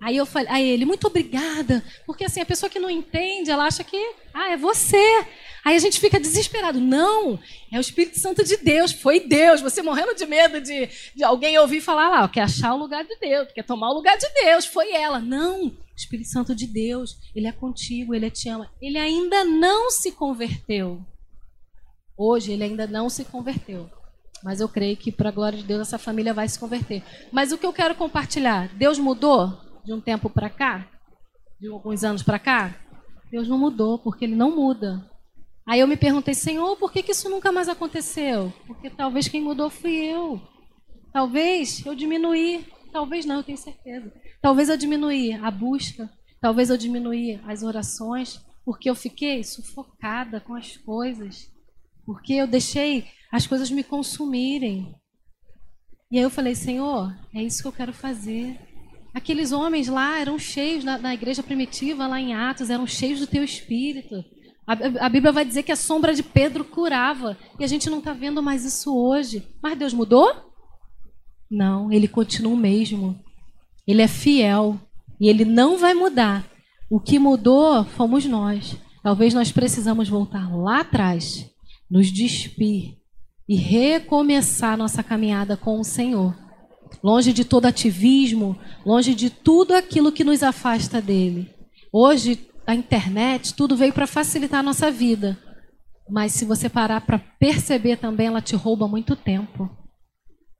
Aí 0.00 0.16
eu 0.16 0.26
falei, 0.26 0.48
aí 0.50 0.68
ele, 0.68 0.84
muito 0.84 1.06
obrigada, 1.06 1.82
porque 2.06 2.24
assim, 2.24 2.40
a 2.40 2.46
pessoa 2.46 2.68
que 2.68 2.78
não 2.78 2.90
entende, 2.90 3.50
ela 3.50 3.64
acha 3.64 3.82
que, 3.82 3.96
ah, 4.34 4.50
é 4.50 4.56
você. 4.56 5.24
Aí 5.64 5.74
a 5.74 5.78
gente 5.78 5.98
fica 5.98 6.20
desesperado. 6.20 6.80
Não, 6.80 7.38
é 7.72 7.78
o 7.78 7.80
Espírito 7.80 8.20
Santo 8.20 8.44
de 8.44 8.56
Deus, 8.58 8.92
foi 8.92 9.20
Deus. 9.20 9.60
Você 9.60 9.82
morrendo 9.82 10.14
de 10.14 10.26
medo 10.26 10.60
de, 10.60 10.88
de 11.14 11.24
alguém 11.24 11.58
ouvir 11.58 11.80
falar 11.80 12.08
lá, 12.08 12.28
quer 12.28 12.42
achar 12.42 12.74
o 12.74 12.78
lugar 12.78 13.04
de 13.04 13.16
Deus, 13.16 13.48
quer 13.52 13.64
tomar 13.64 13.90
o 13.90 13.94
lugar 13.94 14.16
de 14.16 14.28
Deus, 14.34 14.66
foi 14.66 14.92
ela. 14.92 15.18
Não, 15.18 15.76
Espírito 15.96 16.28
Santo 16.28 16.54
de 16.54 16.66
Deus, 16.66 17.16
ele 17.34 17.46
é 17.46 17.52
contigo, 17.52 18.14
ele 18.14 18.30
te 18.30 18.48
ama. 18.48 18.70
Ele 18.80 18.98
ainda 18.98 19.44
não 19.44 19.90
se 19.90 20.12
converteu. 20.12 21.00
Hoje 22.16 22.52
ele 22.52 22.64
ainda 22.64 22.86
não 22.86 23.08
se 23.08 23.24
converteu. 23.24 23.90
Mas 24.44 24.60
eu 24.60 24.68
creio 24.68 24.96
que, 24.96 25.10
para 25.10 25.30
a 25.30 25.32
glória 25.32 25.58
de 25.58 25.64
Deus, 25.64 25.80
essa 25.80 25.98
família 25.98 26.34
vai 26.34 26.46
se 26.48 26.58
converter. 26.58 27.02
Mas 27.32 27.50
o 27.50 27.58
que 27.58 27.66
eu 27.66 27.72
quero 27.72 27.94
compartilhar? 27.94 28.68
Deus 28.74 28.98
mudou? 28.98 29.65
De 29.86 29.92
um 29.92 30.00
tempo 30.00 30.28
para 30.28 30.50
cá, 30.50 30.84
de 31.60 31.68
alguns 31.68 32.02
anos 32.02 32.22
para 32.22 32.40
cá, 32.40 32.74
Deus 33.30 33.46
não 33.46 33.56
mudou, 33.56 34.00
porque 34.00 34.24
Ele 34.24 34.34
não 34.34 34.54
muda. 34.54 35.08
Aí 35.64 35.78
eu 35.78 35.86
me 35.86 35.96
perguntei, 35.96 36.34
Senhor, 36.34 36.76
por 36.76 36.92
que, 36.92 37.04
que 37.04 37.12
isso 37.12 37.30
nunca 37.30 37.52
mais 37.52 37.68
aconteceu? 37.68 38.52
Porque 38.66 38.90
talvez 38.90 39.28
quem 39.28 39.40
mudou 39.40 39.70
fui 39.70 39.94
eu. 39.94 40.40
Talvez 41.12 41.86
eu 41.86 41.94
diminuí, 41.94 42.66
talvez 42.92 43.24
não, 43.24 43.36
eu 43.36 43.44
tenho 43.44 43.56
certeza. 43.56 44.12
Talvez 44.42 44.68
eu 44.68 44.76
diminuí 44.76 45.32
a 45.32 45.50
busca, 45.52 46.10
talvez 46.40 46.68
eu 46.68 46.76
diminuí 46.76 47.40
as 47.46 47.62
orações, 47.62 48.44
porque 48.64 48.90
eu 48.90 48.94
fiquei 48.94 49.44
sufocada 49.44 50.40
com 50.40 50.54
as 50.54 50.76
coisas, 50.76 51.48
porque 52.04 52.34
eu 52.34 52.46
deixei 52.48 53.06
as 53.30 53.46
coisas 53.46 53.70
me 53.70 53.84
consumirem. 53.84 54.94
E 56.10 56.18
aí 56.18 56.24
eu 56.24 56.30
falei, 56.30 56.56
Senhor, 56.56 57.16
é 57.32 57.40
isso 57.40 57.62
que 57.62 57.68
eu 57.68 57.72
quero 57.72 57.92
fazer. 57.92 58.58
Aqueles 59.16 59.50
homens 59.50 59.88
lá 59.88 60.18
eram 60.18 60.38
cheios, 60.38 60.84
na, 60.84 60.98
na 60.98 61.14
igreja 61.14 61.42
primitiva, 61.42 62.06
lá 62.06 62.20
em 62.20 62.34
Atos, 62.34 62.68
eram 62.68 62.86
cheios 62.86 63.18
do 63.18 63.26
teu 63.26 63.42
espírito. 63.42 64.22
A, 64.66 65.08
Bíblia 65.08 65.32
vai 65.32 65.42
dizer 65.42 65.62
que 65.62 65.72
a 65.72 65.76
sombra 65.76 66.12
de 66.12 66.22
Pedro 66.22 66.62
curava. 66.62 67.34
E 67.58 67.64
a 67.64 67.66
gente 67.66 67.88
não 67.88 68.00
está 68.00 68.12
vendo 68.12 68.42
mais 68.42 68.62
isso 68.62 68.94
hoje. 68.94 69.42
Mas 69.62 69.78
Deus 69.78 69.94
mudou? 69.94 70.30
Não, 71.50 71.90
ele 71.90 72.06
continua 72.06 72.52
o 72.52 72.58
mesmo. 72.58 73.18
Ele 73.86 74.02
é 74.02 74.08
fiel. 74.08 74.78
E 75.18 75.30
ele 75.30 75.46
não 75.46 75.78
vai 75.78 75.94
mudar. 75.94 76.44
O 76.90 77.00
que 77.00 77.18
mudou 77.18 77.84
fomos 77.84 78.26
nós. 78.26 78.76
Talvez 79.02 79.32
nós 79.32 79.50
precisamos 79.50 80.10
voltar 80.10 80.54
lá 80.54 80.80
atrás, 80.80 81.50
nos 81.90 82.12
despir 82.12 82.98
e 83.48 83.56
recomeçar 83.56 84.76
nossa 84.76 85.02
caminhada 85.02 85.56
com 85.56 85.80
o 85.80 85.84
Senhor 85.84 86.36
longe 87.02 87.32
de 87.32 87.44
todo 87.44 87.66
ativismo, 87.66 88.58
longe 88.84 89.14
de 89.14 89.30
tudo 89.30 89.74
aquilo 89.74 90.12
que 90.12 90.24
nos 90.24 90.42
afasta 90.42 91.00
dele. 91.00 91.50
Hoje, 91.92 92.48
a 92.66 92.74
internet, 92.74 93.54
tudo 93.54 93.76
veio 93.76 93.92
para 93.92 94.06
facilitar 94.06 94.60
a 94.60 94.62
nossa 94.62 94.90
vida. 94.90 95.38
Mas 96.08 96.32
se 96.32 96.44
você 96.44 96.68
parar 96.68 97.00
para 97.00 97.18
perceber 97.18 97.96
também, 97.96 98.26
ela 98.26 98.42
te 98.42 98.54
rouba 98.54 98.86
muito 98.86 99.16
tempo. 99.16 99.68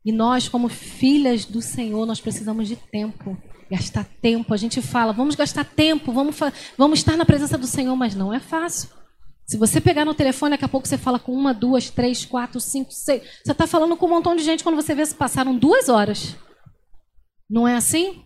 E 0.04 0.12
nós, 0.12 0.48
como 0.48 0.68
filhas 0.68 1.44
do 1.44 1.60
Senhor, 1.60 2.06
nós 2.06 2.20
precisamos 2.20 2.68
de 2.68 2.76
tempo. 2.76 3.36
Gastar 3.70 4.04
tempo. 4.22 4.54
A 4.54 4.56
gente 4.56 4.80
fala, 4.80 5.12
vamos 5.12 5.34
gastar 5.34 5.64
tempo, 5.64 6.12
vamos, 6.12 6.36
vamos 6.78 7.00
estar 7.00 7.16
na 7.16 7.24
presença 7.24 7.58
do 7.58 7.66
Senhor, 7.66 7.96
mas 7.96 8.14
não 8.14 8.32
é 8.32 8.38
fácil. 8.38 8.95
Se 9.46 9.56
você 9.56 9.80
pegar 9.80 10.04
no 10.04 10.14
telefone, 10.14 10.50
daqui 10.50 10.64
a 10.64 10.68
pouco 10.68 10.88
você 10.88 10.98
fala 10.98 11.20
com 11.20 11.32
uma, 11.32 11.54
duas, 11.54 11.88
três, 11.88 12.24
quatro, 12.24 12.60
cinco, 12.60 12.92
seis. 12.92 13.22
Você 13.44 13.52
está 13.52 13.66
falando 13.66 13.96
com 13.96 14.06
um 14.06 14.10
montão 14.10 14.34
de 14.34 14.42
gente 14.42 14.64
quando 14.64 14.74
você 14.74 14.94
vê 14.94 15.06
se 15.06 15.14
passaram 15.14 15.56
duas 15.56 15.88
horas. 15.88 16.36
Não 17.48 17.66
é 17.66 17.76
assim? 17.76 18.24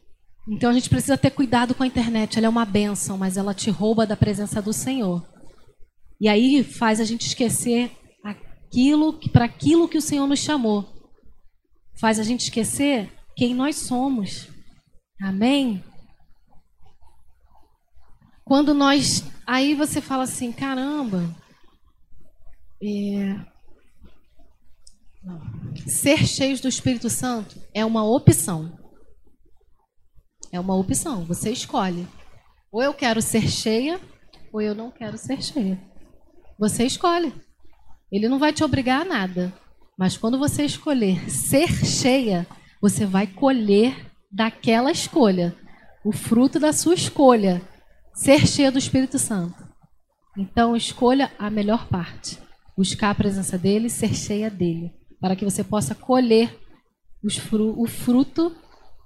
Então 0.48 0.70
a 0.70 0.72
gente 0.72 0.88
precisa 0.88 1.18
ter 1.18 1.30
cuidado 1.30 1.74
com 1.74 1.82
a 1.82 1.86
internet. 1.86 2.38
Ela 2.38 2.46
é 2.46 2.50
uma 2.50 2.64
benção, 2.64 3.18
mas 3.18 3.36
ela 3.36 3.52
te 3.52 3.70
rouba 3.70 4.06
da 4.06 4.16
presença 4.16 4.62
do 4.62 4.72
Senhor. 4.72 5.22
E 6.18 6.26
aí 6.26 6.64
faz 6.64 7.00
a 7.00 7.04
gente 7.04 7.26
esquecer 7.26 7.90
aquilo 8.24 9.12
para 9.30 9.44
aquilo 9.44 9.88
que 9.88 9.98
o 9.98 10.02
Senhor 10.02 10.26
nos 10.26 10.38
chamou. 10.38 10.88
Faz 11.98 12.18
a 12.18 12.22
gente 12.22 12.44
esquecer 12.44 13.12
quem 13.36 13.54
nós 13.54 13.76
somos. 13.76 14.48
Amém? 15.22 15.84
Quando 18.50 18.74
nós. 18.74 19.22
Aí 19.46 19.76
você 19.76 20.00
fala 20.00 20.24
assim: 20.24 20.50
caramba. 20.50 21.22
É... 22.82 23.38
Ser 25.86 26.26
cheios 26.26 26.60
do 26.60 26.66
Espírito 26.66 27.08
Santo 27.08 27.62
é 27.72 27.84
uma 27.84 28.02
opção. 28.04 28.76
É 30.50 30.58
uma 30.58 30.74
opção. 30.74 31.24
Você 31.26 31.52
escolhe. 31.52 32.08
Ou 32.72 32.82
eu 32.82 32.92
quero 32.92 33.22
ser 33.22 33.48
cheia, 33.48 34.00
ou 34.52 34.60
eu 34.60 34.74
não 34.74 34.90
quero 34.90 35.16
ser 35.16 35.40
cheia. 35.40 35.80
Você 36.58 36.84
escolhe. 36.84 37.32
Ele 38.10 38.28
não 38.28 38.40
vai 38.40 38.52
te 38.52 38.64
obrigar 38.64 39.02
a 39.02 39.04
nada. 39.04 39.54
Mas 39.96 40.16
quando 40.16 40.40
você 40.40 40.64
escolher 40.64 41.30
ser 41.30 41.68
cheia, 41.86 42.48
você 42.82 43.06
vai 43.06 43.28
colher 43.28 44.10
daquela 44.28 44.90
escolha 44.90 45.56
o 46.04 46.10
fruto 46.10 46.58
da 46.58 46.72
sua 46.72 46.94
escolha 46.94 47.62
ser 48.20 48.46
cheia 48.46 48.70
do 48.70 48.78
Espírito 48.78 49.18
Santo. 49.18 49.66
Então, 50.36 50.76
escolha 50.76 51.32
a 51.38 51.48
melhor 51.48 51.88
parte. 51.88 52.38
buscar 52.76 53.10
a 53.10 53.14
presença 53.14 53.58
dele, 53.58 53.90
ser 53.90 54.14
cheia 54.14 54.48
dele, 54.48 54.90
para 55.20 55.36
que 55.36 55.44
você 55.44 55.62
possa 55.62 55.94
colher 55.94 56.58
fru 57.38 57.78
o 57.78 57.86
fruto 57.86 58.54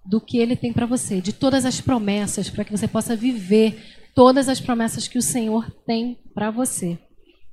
do 0.07 0.21
que 0.21 0.39
ele 0.39 0.55
tem 0.55 0.73
para 0.73 0.87
você, 0.87 1.21
de 1.21 1.33
todas 1.33 1.65
as 1.65 1.81
promessas, 1.81 2.49
para 2.49 2.65
que 2.65 2.71
você 2.71 2.87
possa 2.87 3.17
viver 3.17 3.83
todas 4.15 4.49
as 4.49 4.61
promessas 4.61 5.09
que 5.09 5.19
o 5.19 5.23
Senhor 5.23 5.69
tem 5.85 6.21
para 6.33 6.53
você. 6.53 6.97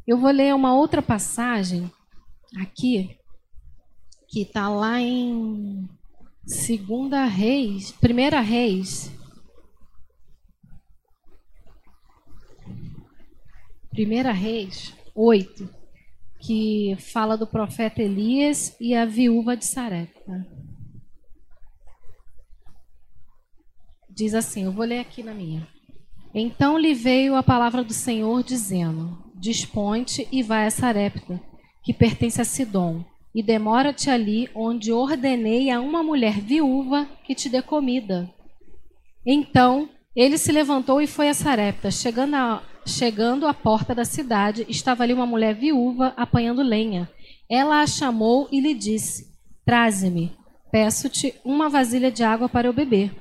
Eu 0.05 0.19
vou 0.19 0.29
ler 0.29 0.53
uma 0.53 0.75
outra 0.75 1.01
passagem 1.01 1.91
aqui, 2.59 3.17
que 4.29 4.43
está 4.43 4.69
lá 4.69 4.99
em 4.99 5.87
Segunda 6.45 7.25
Reis, 7.25 7.91
Primeira 7.91 8.41
Reis. 8.41 9.11
Primeira 13.91 14.31
Reis 14.31 14.95
8, 15.13 15.69
que 16.39 16.95
fala 16.97 17.37
do 17.37 17.45
profeta 17.45 18.01
Elias 18.01 18.73
e 18.79 18.95
a 18.95 19.05
viúva 19.05 19.57
de 19.57 19.65
Sarepta. 19.65 20.47
Diz 24.09 24.33
assim, 24.33 24.63
eu 24.63 24.71
vou 24.71 24.85
ler 24.85 24.99
aqui 24.99 25.21
na 25.21 25.33
minha. 25.33 25.67
Então 26.33 26.77
lhe 26.77 26.93
veio 26.93 27.35
a 27.35 27.43
palavra 27.43 27.83
do 27.83 27.93
Senhor 27.93 28.41
dizendo: 28.41 29.21
Desponte 29.35 30.25
e 30.31 30.41
vai 30.41 30.67
a 30.67 30.71
Sarepta, 30.71 31.41
que 31.83 31.93
pertence 31.93 32.39
a 32.39 32.45
Sidom, 32.45 33.03
e 33.35 33.43
demora-te 33.43 34.09
ali, 34.09 34.49
onde 34.55 34.93
ordenei 34.93 35.69
a 35.69 35.81
uma 35.81 36.01
mulher 36.01 36.39
viúva 36.39 37.05
que 37.25 37.35
te 37.35 37.49
dê 37.49 37.61
comida. 37.61 38.33
Então 39.25 39.89
ele 40.15 40.37
se 40.37 40.51
levantou 40.53 41.01
e 41.01 41.07
foi 41.07 41.27
a 41.27 41.33
Sarepta. 41.33 41.91
Chegando, 41.91 42.35
a, 42.35 42.63
chegando 42.85 43.47
à 43.47 43.53
porta 43.53 43.93
da 43.93 44.05
cidade, 44.05 44.65
estava 44.69 45.03
ali 45.03 45.13
uma 45.13 45.25
mulher 45.25 45.55
viúva 45.55 46.13
apanhando 46.17 46.61
lenha. 46.61 47.09
Ela 47.49 47.81
a 47.81 47.87
chamou 47.87 48.47
e 48.51 48.59
lhe 48.59 48.73
disse: 48.73 49.27
Traze-me, 49.65 50.31
peço-te 50.71 51.33
uma 51.43 51.69
vasilha 51.69 52.11
de 52.11 52.23
água 52.23 52.47
para 52.47 52.67
eu 52.67 52.73
beber. 52.73 53.15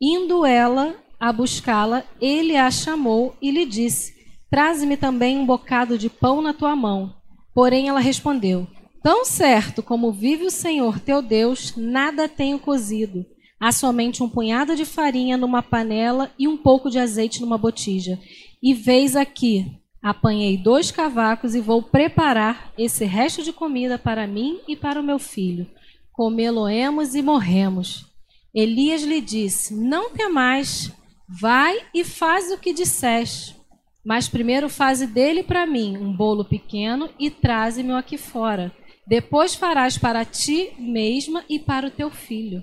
Indo 0.00 0.44
ela 0.44 0.94
a 1.18 1.32
buscá-la, 1.32 2.04
ele 2.20 2.56
a 2.56 2.70
chamou 2.70 3.36
e 3.40 3.50
lhe 3.50 3.64
disse: 3.64 4.14
Traze-me 4.50 4.96
também 4.96 5.38
um 5.38 5.46
bocado 5.46 5.98
de 5.98 6.08
pão 6.08 6.40
na 6.40 6.52
tua 6.52 6.74
mão. 6.74 7.14
Porém 7.54 7.88
ela 7.88 8.00
respondeu: 8.00 8.66
Tão 9.02 9.24
certo 9.24 9.82
como 9.82 10.12
vive 10.12 10.44
o 10.44 10.50
Senhor 10.50 10.98
teu 11.00 11.22
Deus, 11.22 11.74
nada 11.76 12.28
tenho 12.28 12.58
cozido. 12.58 13.24
Há 13.60 13.72
somente 13.72 14.22
um 14.22 14.28
punhado 14.28 14.76
de 14.76 14.84
farinha 14.84 15.36
numa 15.36 15.62
panela 15.62 16.30
e 16.38 16.46
um 16.46 16.56
pouco 16.56 16.88
de 16.88 16.98
azeite 16.98 17.40
numa 17.40 17.58
botija. 17.58 18.18
E 18.62 18.72
veis 18.72 19.16
aqui, 19.16 19.66
apanhei 20.00 20.56
dois 20.56 20.92
cavacos 20.92 21.56
e 21.56 21.60
vou 21.60 21.82
preparar 21.82 22.72
esse 22.78 23.04
resto 23.04 23.42
de 23.42 23.52
comida 23.52 23.98
para 23.98 24.26
mim 24.28 24.60
e 24.68 24.76
para 24.76 25.00
o 25.00 25.04
meu 25.04 25.18
filho. 25.18 25.66
Comê-lo-emos 26.12 27.16
e 27.16 27.22
morremos. 27.22 28.06
Elias 28.54 29.02
lhe 29.02 29.20
disse: 29.20 29.74
Não 29.74 30.10
temais, 30.10 30.92
vai 31.28 31.78
e 31.92 32.04
faz 32.04 32.52
o 32.52 32.58
que 32.58 32.72
disseste. 32.72 33.56
Mas 34.04 34.28
primeiro 34.28 34.68
faze 34.68 35.06
dele 35.06 35.42
para 35.42 35.66
mim 35.66 35.96
um 35.96 36.16
bolo 36.16 36.44
pequeno 36.44 37.10
e 37.18 37.28
traze-me 37.28 37.92
aqui 37.92 38.16
fora. 38.16 38.72
Depois 39.06 39.54
farás 39.54 39.98
para 39.98 40.24
ti 40.24 40.72
mesma 40.78 41.44
e 41.48 41.58
para 41.58 41.88
o 41.88 41.90
teu 41.90 42.08
filho. 42.10 42.62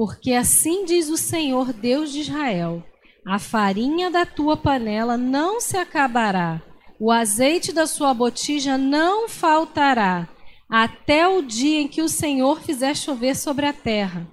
Porque 0.00 0.32
assim 0.32 0.86
diz 0.86 1.10
o 1.10 1.16
Senhor 1.18 1.74
Deus 1.74 2.10
de 2.10 2.20
Israel: 2.20 2.82
a 3.22 3.38
farinha 3.38 4.10
da 4.10 4.24
tua 4.24 4.56
panela 4.56 5.18
não 5.18 5.60
se 5.60 5.76
acabará, 5.76 6.62
o 6.98 7.10
azeite 7.10 7.70
da 7.70 7.86
sua 7.86 8.14
botija 8.14 8.78
não 8.78 9.28
faltará, 9.28 10.26
até 10.70 11.28
o 11.28 11.42
dia 11.42 11.82
em 11.82 11.86
que 11.86 12.00
o 12.00 12.08
Senhor 12.08 12.62
fizer 12.62 12.96
chover 12.96 13.36
sobre 13.36 13.66
a 13.66 13.74
terra. 13.74 14.26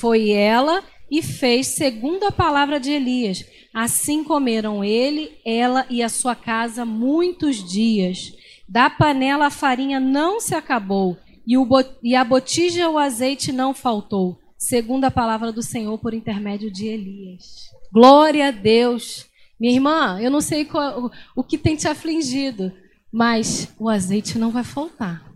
Foi 0.00 0.30
ela 0.30 0.82
e 1.08 1.22
fez 1.22 1.68
segundo 1.68 2.24
a 2.24 2.32
palavra 2.32 2.80
de 2.80 2.90
Elias. 2.90 3.44
Assim 3.72 4.24
comeram 4.24 4.82
ele, 4.82 5.38
ela 5.46 5.86
e 5.88 6.02
a 6.02 6.08
sua 6.08 6.34
casa 6.34 6.84
muitos 6.84 7.62
dias. 7.62 8.32
Da 8.68 8.90
panela 8.90 9.46
a 9.46 9.50
farinha 9.50 10.00
não 10.00 10.40
se 10.40 10.56
acabou, 10.56 11.16
e, 11.46 11.54
e 12.02 12.16
a 12.16 12.24
botija 12.24 12.90
o 12.90 12.98
azeite 12.98 13.52
não 13.52 13.72
faltou, 13.72 14.41
segundo 14.62 15.04
a 15.04 15.10
palavra 15.10 15.50
do 15.50 15.60
Senhor 15.60 15.98
por 15.98 16.14
intermédio 16.14 16.70
de 16.70 16.86
Elias. 16.86 17.68
Glória 17.92 18.46
a 18.46 18.50
Deus. 18.52 19.26
Minha 19.58 19.74
irmã, 19.74 20.20
eu 20.20 20.30
não 20.30 20.40
sei 20.40 20.64
qual, 20.64 21.06
o, 21.06 21.10
o 21.36 21.42
que 21.42 21.58
tem 21.58 21.74
te 21.74 21.88
afligido, 21.88 22.72
mas 23.12 23.74
o 23.76 23.88
azeite 23.88 24.38
não 24.38 24.52
vai 24.52 24.62
faltar. 24.62 25.28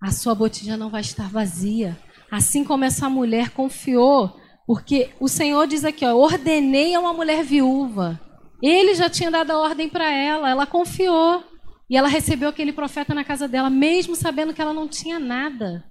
A 0.00 0.10
sua 0.10 0.34
botija 0.34 0.74
não 0.74 0.88
vai 0.88 1.02
estar 1.02 1.28
vazia. 1.28 1.98
Assim 2.30 2.64
como 2.64 2.84
essa 2.84 3.10
mulher 3.10 3.50
confiou 3.50 4.40
porque 4.66 5.10
o 5.20 5.28
Senhor 5.28 5.66
diz 5.66 5.84
aqui, 5.84 6.06
ó, 6.06 6.14
ordenei 6.14 6.94
a 6.94 7.00
uma 7.00 7.12
mulher 7.12 7.44
viúva. 7.44 8.18
Ele 8.62 8.94
já 8.94 9.10
tinha 9.10 9.30
dado 9.30 9.50
a 9.50 9.58
ordem 9.58 9.86
para 9.86 10.10
ela, 10.10 10.48
ela 10.48 10.66
confiou. 10.66 11.44
E 11.90 11.96
ela 11.96 12.08
recebeu 12.08 12.48
aquele 12.48 12.72
profeta 12.72 13.14
na 13.14 13.22
casa 13.22 13.46
dela, 13.46 13.68
mesmo 13.68 14.16
sabendo 14.16 14.54
que 14.54 14.62
ela 14.62 14.72
não 14.72 14.88
tinha 14.88 15.18
nada. 15.18 15.84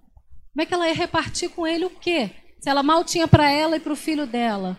Como 0.54 0.62
é 0.62 0.66
que 0.66 0.74
ela 0.74 0.88
ia 0.88 0.94
repartir 0.94 1.50
com 1.50 1.68
ele 1.68 1.86
o 1.86 1.90
quê? 1.90 2.32
Se 2.60 2.70
ela 2.70 2.82
mal 2.82 3.04
tinha 3.04 3.28
para 3.28 3.52
ela 3.52 3.76
e 3.76 3.80
para 3.80 3.92
o 3.92 3.98
filho 3.98 4.26
dela. 4.26 4.78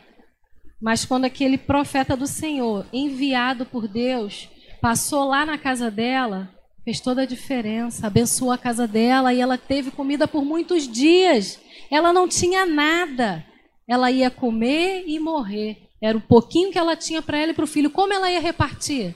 Mas 0.81 1.05
quando 1.05 1.25
aquele 1.25 1.59
profeta 1.59 2.17
do 2.17 2.27
Senhor, 2.27 2.87
enviado 2.93 3.67
por 3.67 3.87
Deus, 3.87 4.49
passou 4.81 5.25
lá 5.25 5.45
na 5.45 5.59
casa 5.59 5.91
dela, 5.91 6.51
fez 6.85 7.01
toda 7.01 7.23
a 7.23 7.27
diferença, 7.27 8.07
abençoou 8.07 8.53
a 8.53 8.59
casa 8.59 8.87
dela 8.87 9.35
e 9.35 9.41
ela 9.41 9.59
teve 9.59 9.91
comida 9.91 10.27
por 10.27 10.45
muitos 10.45 10.87
dias. 10.87 11.61
Ela 11.91 12.13
não 12.13 12.29
tinha 12.29 12.65
nada 12.65 13.45
ela 13.87 14.11
ia 14.11 14.31
comer 14.31 15.05
e 15.07 15.19
morrer. 15.19 15.89
Era 16.03 16.17
o 16.17 16.21
pouquinho 16.21 16.73
que 16.73 16.79
ela 16.79 16.97
tinha 16.97 17.23
para 17.23 17.39
ela 17.39 17.53
e 17.53 17.55
para 17.55 17.65
o 17.65 17.69
filho. 17.69 17.91
Como 17.91 18.13
ela 18.13 18.31
ia 18.31 18.41
repartir? 18.41 19.15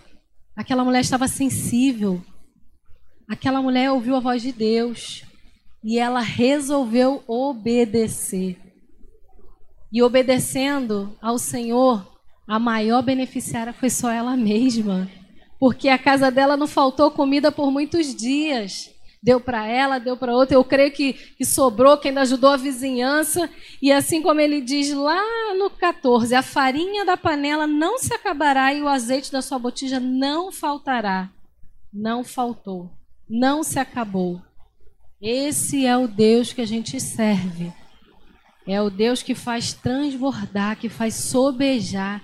Aquela 0.56 0.84
mulher 0.84 1.00
estava 1.00 1.26
sensível. 1.26 2.22
Aquela 3.28 3.60
mulher 3.60 3.90
ouviu 3.90 4.16
a 4.16 4.20
voz 4.20 4.42
de 4.42 4.52
Deus. 4.52 5.22
E 5.88 5.98
ela 5.98 6.20
resolveu 6.20 7.24
obedecer. 7.26 8.58
E 9.90 10.02
obedecendo 10.02 11.16
ao 11.18 11.38
Senhor, 11.38 12.06
a 12.46 12.58
maior 12.58 13.00
beneficiária 13.00 13.72
foi 13.72 13.88
só 13.88 14.10
ela 14.10 14.36
mesma. 14.36 15.10
Porque 15.58 15.88
a 15.88 15.96
casa 15.96 16.30
dela 16.30 16.58
não 16.58 16.66
faltou 16.66 17.10
comida 17.10 17.50
por 17.50 17.70
muitos 17.70 18.14
dias 18.14 18.94
deu 19.22 19.40
para 19.40 19.66
ela, 19.66 19.98
deu 19.98 20.14
para 20.14 20.34
outra. 20.34 20.56
Eu 20.56 20.62
creio 20.62 20.92
que, 20.92 21.14
que 21.14 21.44
sobrou, 21.44 21.96
que 21.96 22.08
ainda 22.08 22.20
ajudou 22.20 22.50
a 22.50 22.56
vizinhança. 22.58 23.50
E 23.80 23.90
assim 23.90 24.20
como 24.20 24.42
ele 24.42 24.60
diz 24.60 24.92
lá 24.92 25.22
no 25.54 25.70
14: 25.70 26.34
a 26.34 26.42
farinha 26.42 27.02
da 27.02 27.16
panela 27.16 27.66
não 27.66 27.98
se 27.98 28.12
acabará 28.12 28.74
e 28.74 28.82
o 28.82 28.88
azeite 28.88 29.32
da 29.32 29.40
sua 29.40 29.58
botija 29.58 29.98
não 29.98 30.52
faltará. 30.52 31.30
Não 31.90 32.22
faltou, 32.22 32.90
não 33.26 33.62
se 33.62 33.78
acabou. 33.78 34.42
Esse 35.20 35.84
é 35.84 35.96
o 35.96 36.06
Deus 36.06 36.52
que 36.52 36.60
a 36.60 36.66
gente 36.66 37.00
serve. 37.00 37.72
É 38.66 38.80
o 38.80 38.90
Deus 38.90 39.22
que 39.22 39.34
faz 39.34 39.72
transbordar, 39.72 40.78
que 40.78 40.88
faz 40.88 41.14
sobejar, 41.14 42.22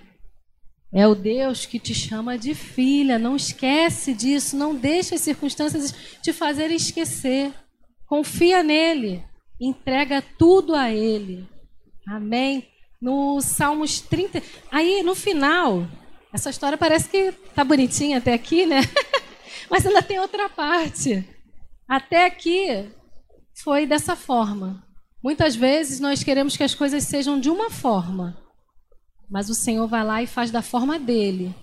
é 0.94 1.08
o 1.08 1.14
Deus 1.16 1.66
que 1.66 1.80
te 1.80 1.92
chama 1.92 2.38
de 2.38 2.54
filha. 2.54 3.18
Não 3.18 3.34
esquece 3.34 4.14
disso. 4.14 4.56
Não 4.56 4.76
deixe 4.76 5.16
as 5.16 5.22
circunstâncias 5.22 5.92
te 6.22 6.32
fazerem 6.32 6.76
esquecer. 6.76 7.52
Confia 8.06 8.62
nele. 8.62 9.24
Entrega 9.60 10.22
tudo 10.38 10.72
a 10.72 10.92
ele. 10.92 11.48
Amém. 12.06 12.68
No 13.02 13.40
Salmos 13.40 14.00
30. 14.00 14.40
Aí, 14.70 15.02
no 15.02 15.16
final, 15.16 15.84
essa 16.32 16.48
história 16.48 16.78
parece 16.78 17.08
que 17.08 17.32
tá 17.56 17.64
bonitinha 17.64 18.18
até 18.18 18.32
aqui, 18.32 18.64
né? 18.64 18.82
Mas 19.68 19.84
ainda 19.84 20.00
tem 20.00 20.20
outra 20.20 20.48
parte. 20.48 21.26
Até 21.88 22.26
aqui 22.26 22.90
foi 23.62 23.86
dessa 23.86 24.16
forma. 24.16 24.86
Muitas 25.22 25.54
vezes 25.54 26.00
nós 26.00 26.22
queremos 26.22 26.56
que 26.56 26.62
as 26.62 26.74
coisas 26.74 27.04
sejam 27.04 27.38
de 27.38 27.50
uma 27.50 27.70
forma. 27.70 28.36
Mas 29.30 29.48
o 29.48 29.54
Senhor 29.54 29.86
vai 29.86 30.04
lá 30.04 30.22
e 30.22 30.26
faz 30.26 30.50
da 30.50 30.62
forma 30.62 30.98
dele. 30.98 31.54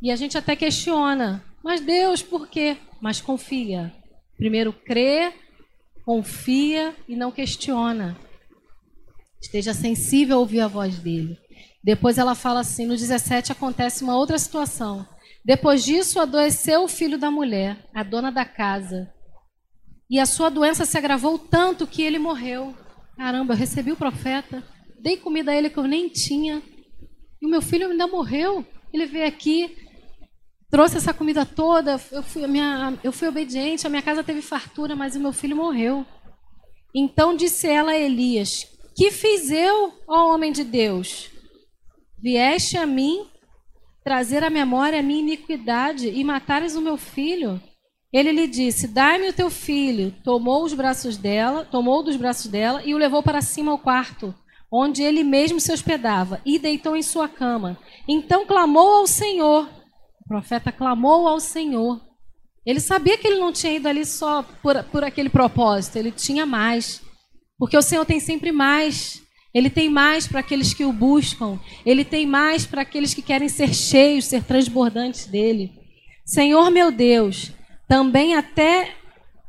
E 0.00 0.10
a 0.10 0.16
gente 0.16 0.38
até 0.38 0.54
questiona, 0.54 1.44
mas 1.62 1.80
Deus, 1.80 2.22
por 2.22 2.48
quê? 2.48 2.76
Mas 3.00 3.20
confia. 3.20 3.92
Primeiro 4.36 4.72
crê, 4.72 5.32
confia 6.04 6.94
e 7.08 7.16
não 7.16 7.32
questiona. 7.32 8.16
Esteja 9.40 9.74
sensível 9.74 10.36
a 10.36 10.40
ouvir 10.40 10.60
a 10.60 10.68
voz 10.68 10.98
dele. 10.98 11.36
Depois 11.82 12.18
ela 12.18 12.34
fala 12.34 12.60
assim: 12.60 12.86
no 12.86 12.96
17 12.96 13.52
acontece 13.52 14.02
uma 14.02 14.16
outra 14.16 14.38
situação. 14.38 15.06
Depois 15.44 15.84
disso, 15.84 16.20
adoeceu 16.20 16.84
o 16.84 16.88
filho 16.88 17.18
da 17.18 17.30
mulher, 17.30 17.88
a 17.94 18.02
dona 18.02 18.30
da 18.30 18.44
casa. 18.44 19.12
E 20.10 20.18
a 20.18 20.26
sua 20.26 20.48
doença 20.48 20.84
se 20.84 20.96
agravou 20.96 21.38
tanto 21.38 21.86
que 21.86 22.02
ele 22.02 22.18
morreu. 22.18 22.74
Caramba, 23.16 23.54
eu 23.54 23.58
recebi 23.58 23.92
o 23.92 23.96
profeta 23.96 24.62
dei 25.00 25.16
comida 25.16 25.52
a 25.52 25.56
ele 25.56 25.70
que 25.70 25.78
eu 25.78 25.84
nem 25.84 26.08
tinha. 26.08 26.62
E 27.40 27.46
o 27.46 27.48
meu 27.48 27.62
filho 27.62 27.88
ainda 27.88 28.06
morreu. 28.06 28.64
Ele 28.92 29.06
veio 29.06 29.26
aqui. 29.26 29.76
trouxe 30.70 30.96
essa 30.96 31.14
comida 31.14 31.46
toda, 31.46 32.00
eu 32.12 32.22
fui, 32.22 32.46
minha, 32.46 32.98
eu 33.02 33.12
fui 33.12 33.28
obediente, 33.28 33.86
a 33.86 33.90
minha 33.90 34.02
casa 34.02 34.24
teve 34.24 34.42
fartura, 34.42 34.94
mas 34.94 35.16
o 35.16 35.20
meu 35.20 35.32
filho 35.32 35.56
morreu. 35.56 36.04
Então 36.94 37.36
disse 37.36 37.66
ela 37.66 37.92
a 37.92 37.98
Elias: 37.98 38.66
Que 38.96 39.10
fiz 39.10 39.50
eu, 39.50 39.92
ó 40.06 40.34
homem 40.34 40.52
de 40.52 40.64
Deus? 40.64 41.30
Vieste 42.20 42.76
a 42.76 42.86
mim 42.86 43.26
trazer 44.02 44.42
à 44.42 44.50
memória 44.50 44.98
a 44.98 45.02
minha 45.02 45.20
iniquidade 45.20 46.08
e 46.08 46.24
matares 46.24 46.74
o 46.74 46.80
meu 46.80 46.96
filho? 46.96 47.60
Ele 48.12 48.32
lhe 48.32 48.46
disse: 48.46 48.88
Dai-me 48.88 49.28
o 49.28 49.32
teu 49.32 49.50
filho. 49.50 50.14
Tomou 50.24 50.64
os 50.64 50.72
braços 50.72 51.16
dela, 51.16 51.64
tomou 51.64 52.02
dos 52.02 52.16
braços 52.16 52.46
dela 52.50 52.82
e 52.84 52.94
o 52.94 52.98
levou 52.98 53.22
para 53.22 53.42
cima 53.42 53.72
ao 53.72 53.78
quarto, 53.78 54.34
onde 54.72 55.02
ele 55.02 55.22
mesmo 55.22 55.60
se 55.60 55.72
hospedava, 55.72 56.40
e 56.44 56.58
deitou 56.58 56.96
em 56.96 57.02
sua 57.02 57.28
cama. 57.28 57.78
Então 58.08 58.46
clamou 58.46 58.96
ao 58.96 59.06
Senhor. 59.06 59.68
O 60.24 60.28
profeta 60.28 60.72
clamou 60.72 61.28
ao 61.28 61.40
Senhor. 61.40 62.00
Ele 62.64 62.80
sabia 62.80 63.16
que 63.16 63.26
ele 63.26 63.40
não 63.40 63.52
tinha 63.52 63.72
ido 63.74 63.88
ali 63.88 64.04
só 64.04 64.42
por, 64.62 64.82
por 64.84 65.02
aquele 65.02 65.30
propósito, 65.30 65.96
ele 65.96 66.10
tinha 66.10 66.44
mais. 66.44 67.02
Porque 67.58 67.76
o 67.76 67.82
Senhor 67.82 68.04
tem 68.04 68.20
sempre 68.20 68.52
mais. 68.52 69.22
Ele 69.54 69.70
tem 69.70 69.88
mais 69.88 70.28
para 70.28 70.40
aqueles 70.40 70.74
que 70.74 70.84
o 70.84 70.92
buscam. 70.92 71.58
Ele 71.84 72.04
tem 72.04 72.26
mais 72.26 72.66
para 72.66 72.82
aqueles 72.82 73.14
que 73.14 73.22
querem 73.22 73.48
ser 73.48 73.74
cheios, 73.74 74.26
ser 74.26 74.44
transbordantes 74.44 75.26
dele. 75.26 75.72
Senhor 76.24 76.70
meu 76.70 76.92
Deus, 76.92 77.52
também 77.88 78.36
até. 78.36 78.94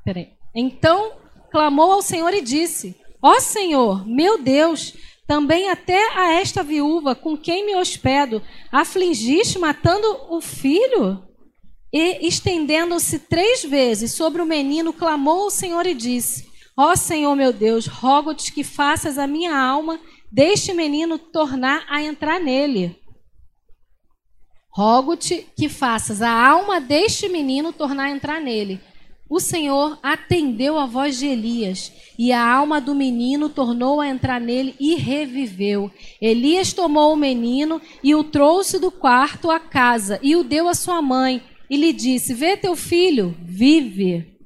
Peraí. 0.04 0.30
Então 0.56 1.14
clamou 1.52 1.92
ao 1.92 2.02
Senhor 2.02 2.34
e 2.34 2.42
disse: 2.42 2.96
Ó 3.22 3.40
Senhor, 3.40 4.08
meu 4.08 4.42
Deus, 4.42 4.96
também 5.28 5.70
até 5.70 6.18
a 6.18 6.34
esta 6.34 6.64
viúva 6.64 7.14
com 7.14 7.38
quem 7.38 7.66
me 7.66 7.76
hospedo, 7.76 8.42
afligiste 8.72 9.60
matando 9.60 10.08
o 10.30 10.42
filho? 10.42 11.24
E 11.92 12.28
estendendo-se 12.28 13.20
três 13.20 13.64
vezes 13.64 14.14
sobre 14.14 14.42
o 14.42 14.46
menino, 14.46 14.94
clamou 14.94 15.44
ao 15.44 15.50
Senhor 15.52 15.86
e 15.86 15.94
disse: 15.94 16.48
Ó 16.78 16.96
Senhor 16.96 17.36
meu 17.36 17.52
Deus, 17.52 17.88
rogo-te 17.88 18.54
que 18.54 18.64
faças 18.64 19.18
a 19.18 19.28
minha 19.28 19.58
alma 19.58 20.00
deste 20.32 20.74
menino 20.74 21.18
tornar 21.18 21.86
a 21.90 22.02
entrar 22.02 22.40
nele. 22.40 22.99
Rogo-te 24.70 25.48
que 25.56 25.68
faças 25.68 26.22
a 26.22 26.32
alma 26.32 26.80
deste 26.80 27.28
menino 27.28 27.74
tornar 27.74 28.06
a 28.06 28.12
entrar 28.12 28.40
nele. 28.40 28.80
O 29.30 29.40
Senhor 29.40 30.00
atendeu 30.02 30.80
a 30.80 30.88
voz 30.88 31.20
de 31.20 31.28
Elias, 31.28 31.92
e 32.18 32.32
a 32.32 32.44
alma 32.44 32.82
do 32.82 32.96
menino 32.96 33.48
tornou 33.48 34.02
a 34.02 34.08
entrar 34.08 34.42
nele 34.42 34.76
e 34.80 34.96
reviveu. 34.96 35.92
Elias 36.20 36.74
tomou 36.74 37.14
o 37.14 37.18
menino 37.18 37.80
e 38.04 38.16
o 38.16 38.24
trouxe 38.24 38.80
do 38.80 38.90
quarto 38.90 39.52
à 39.52 39.60
casa 39.60 40.20
e 40.24 40.36
o 40.36 40.44
deu 40.44 40.68
à 40.68 40.74
sua 40.74 41.02
mãe, 41.02 41.44
e 41.70 41.78
lhe 41.78 41.94
disse: 41.94 42.34
Vê 42.34 42.58
teu 42.58 42.76
filho, 42.76 43.38
vive. 43.40 44.39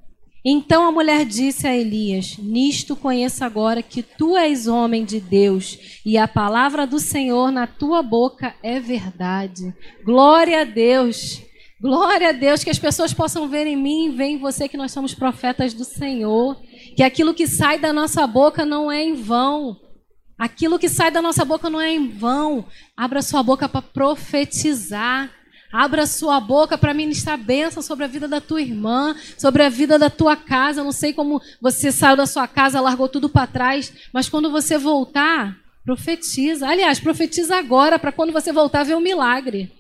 Então 0.46 0.86
a 0.86 0.92
mulher 0.92 1.26
disse 1.26 1.66
a 1.66 1.76
Elias: 1.76 2.38
Nisto 2.38 2.96
conheço 2.96 3.46
agora 3.46 3.82
que 3.82 4.04
tu 4.04 4.36
és 4.36 4.68
homem 4.68 5.06
de 5.06 5.20
Deus, 5.20 6.02
e 6.06 6.18
a 6.18 6.28
palavra 6.28 6.86
do 6.86 7.00
Senhor 7.00 7.52
na 7.52 7.66
tua 7.66 8.04
boca 8.04 8.54
é 8.62 8.80
verdade. 8.80 9.74
Glória 10.04 10.62
a 10.62 10.64
Deus. 10.66 11.42
Glória 11.82 12.30
a 12.30 12.32
Deus, 12.32 12.64
que 12.64 12.70
as 12.70 12.80
pessoas 12.80 13.14
possam 13.14 13.50
ver 13.50 13.68
em 13.68 13.76
mim 13.76 14.08
e 14.08 14.12
ver 14.12 14.26
em 14.26 14.38
você 14.38 14.70
que 14.70 14.78
nós 14.78 14.92
somos 14.92 15.14
profetas 15.14 15.74
do 15.74 15.84
Senhor. 15.84 16.58
Que 16.96 17.04
aquilo 17.04 17.34
que 17.34 17.46
sai 17.46 17.78
da 17.78 17.92
nossa 17.92 18.26
boca 18.26 18.66
não 18.66 18.90
é 18.90 19.04
em 19.04 19.14
vão. 19.14 19.78
Aquilo 20.38 20.80
que 20.80 20.88
sai 20.88 21.12
da 21.12 21.22
nossa 21.22 21.44
boca 21.44 21.70
não 21.70 21.82
é 21.82 21.92
em 21.92 22.08
vão. 22.08 22.66
Abra 22.96 23.22
sua 23.22 23.44
boca 23.44 23.68
para 23.68 23.82
profetizar. 23.82 25.30
Abra 25.74 26.06
sua 26.06 26.40
boca 26.40 26.78
para 26.78 26.94
ministrar 26.94 27.36
bênção 27.36 27.82
sobre 27.82 28.06
a 28.06 28.08
vida 28.08 28.28
da 28.28 28.40
tua 28.40 28.62
irmã, 28.62 29.16
sobre 29.40 29.64
a 29.64 29.70
vida 29.70 29.98
da 29.98 30.08
tua 30.08 30.36
casa. 30.36 30.82
Eu 30.82 30.84
não 30.84 30.92
sei 30.92 31.14
como 31.14 31.42
você 31.60 31.92
saiu 31.92 32.16
da 32.16 32.28
sua 32.28 32.48
casa, 32.48 32.80
largou 32.80 33.10
tudo 33.10 33.28
para 33.28 33.48
trás, 33.48 33.92
mas 34.14 34.30
quando 34.30 34.52
você 34.52 34.78
voltar, 34.78 35.58
profetiza. 35.84 36.68
Aliás, 36.68 37.00
profetiza 37.00 37.58
agora 37.58 37.98
para 37.98 38.12
quando 38.12 38.32
você 38.32 38.52
voltar 38.52 38.84
ver 38.84 38.96
um 38.96 39.00
milagre. 39.00 39.74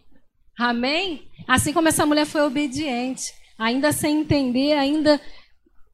Amém? 0.58 1.28
Assim 1.48 1.72
como 1.72 1.88
essa 1.88 2.08
mulher 2.08 2.26
foi 2.26 2.42
obediente, 2.42 3.32
ainda 3.56 3.92
sem 3.92 4.22
entender, 4.22 4.74
ainda 4.74 5.22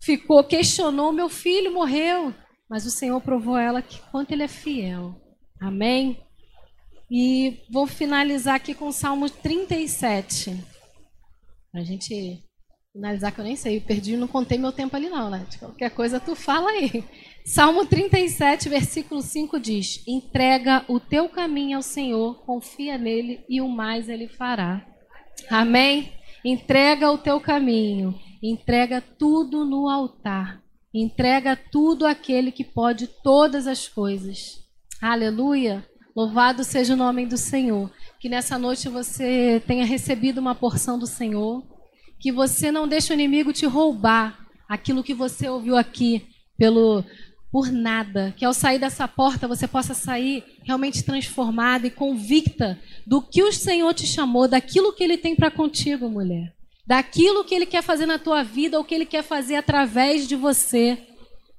ficou, 0.02 0.42
questionou: 0.46 1.12
meu 1.12 1.28
filho 1.28 1.74
morreu. 1.74 2.34
Mas 2.70 2.86
o 2.86 2.92
Senhor 2.92 3.20
provou 3.20 3.56
a 3.56 3.62
ela 3.62 3.82
que 3.82 4.00
quanto 4.12 4.32
ele 4.32 4.44
é 4.44 4.48
fiel. 4.48 5.20
Amém? 5.60 6.22
E 7.12 7.62
vou 7.70 7.88
finalizar 7.88 8.56
aqui 8.56 8.74
com 8.74 8.90
o 8.90 8.94
Salmo 8.94 9.30
37. 9.30 10.56
Para 11.72 11.82
a 11.82 11.84
gente 11.84 12.44
finalizar, 12.94 13.34
que 13.34 13.40
eu 13.40 13.46
nem 13.46 13.56
sei, 13.56 13.78
eu 13.78 13.82
perdi, 13.82 14.16
não 14.16 14.28
contei 14.28 14.58
meu 14.58 14.72
tempo 14.72 14.96
ali 14.96 15.10
não, 15.10 15.30
né? 15.30 15.46
De 15.50 15.58
qualquer 15.58 15.90
coisa 15.90 16.20
tu 16.20 16.36
fala 16.36 16.70
aí. 16.70 17.04
Salmo 17.46 17.86
37, 17.86 18.70
versículo 18.70 19.22
5 19.22 19.60
diz: 19.60 20.04
Entrega 20.08 20.86
o 20.88 21.00
teu 21.00 21.28
caminho 21.30 21.78
ao 21.78 21.84
Senhor, 21.84 22.44
confia 22.46 22.98
nele 22.98 23.44
e 23.50 23.60
o 23.60 23.68
mais 23.68 24.08
ele 24.08 24.28
fará. 24.28 24.86
Amém? 25.50 26.14
Entrega 26.46 27.12
o 27.12 27.18
teu 27.18 27.42
caminho, 27.42 28.14
entrega 28.42 29.02
tudo 29.02 29.66
no 29.66 29.90
altar, 29.90 30.62
entrega 30.94 31.56
tudo 31.56 32.06
àquele 32.06 32.52
que 32.52 32.64
pode 32.64 33.08
todas 33.08 33.66
as 33.66 33.88
coisas. 33.88 34.60
Aleluia! 35.02 35.89
Louvado 36.16 36.64
seja 36.64 36.94
o 36.94 36.98
nome 36.98 37.26
do 37.26 37.38
Senhor. 37.38 37.92
Que 38.20 38.30
nessa 38.30 38.58
noite 38.58 38.90
você 38.90 39.62
tenha 39.66 39.86
recebido 39.86 40.40
uma 40.40 40.56
porção 40.56 40.98
do 40.98 41.08
Senhor. 41.08 41.64
Que 42.20 42.32
você 42.32 42.72
não 42.72 42.88
deixe 42.88 43.14
o 43.14 43.16
inimigo 43.16 43.54
te 43.54 43.66
roubar 43.66 44.38
aquilo 44.68 45.04
que 45.04 45.14
você 45.14 45.48
ouviu 45.48 45.78
aqui 45.78 46.28
pelo 46.58 47.04
por 47.52 47.72
nada. 47.72 48.34
Que 48.38 48.46
ao 48.46 48.54
sair 48.54 48.80
dessa 48.80 49.08
porta 49.08 49.48
você 49.48 49.68
possa 49.68 49.94
sair 49.94 50.44
realmente 50.64 51.04
transformada 51.04 51.88
e 51.88 51.92
convicta 51.92 52.80
do 53.06 53.22
que 53.22 53.44
o 53.44 53.52
Senhor 53.52 53.94
te 53.94 54.06
chamou, 54.06 54.48
daquilo 54.48 54.94
que 54.94 55.04
ele 55.04 55.18
tem 55.18 55.36
para 55.36 55.52
contigo, 55.52 56.10
mulher. 56.10 56.54
Daquilo 56.86 57.44
que 57.44 57.54
ele 57.54 57.66
quer 57.66 57.84
fazer 57.84 58.06
na 58.06 58.18
tua 58.18 58.44
vida 58.44 58.78
ou 58.78 58.84
que 58.84 58.96
ele 58.96 59.06
quer 59.06 59.24
fazer 59.24 59.56
através 59.56 60.28
de 60.28 60.36
você. 60.36 60.98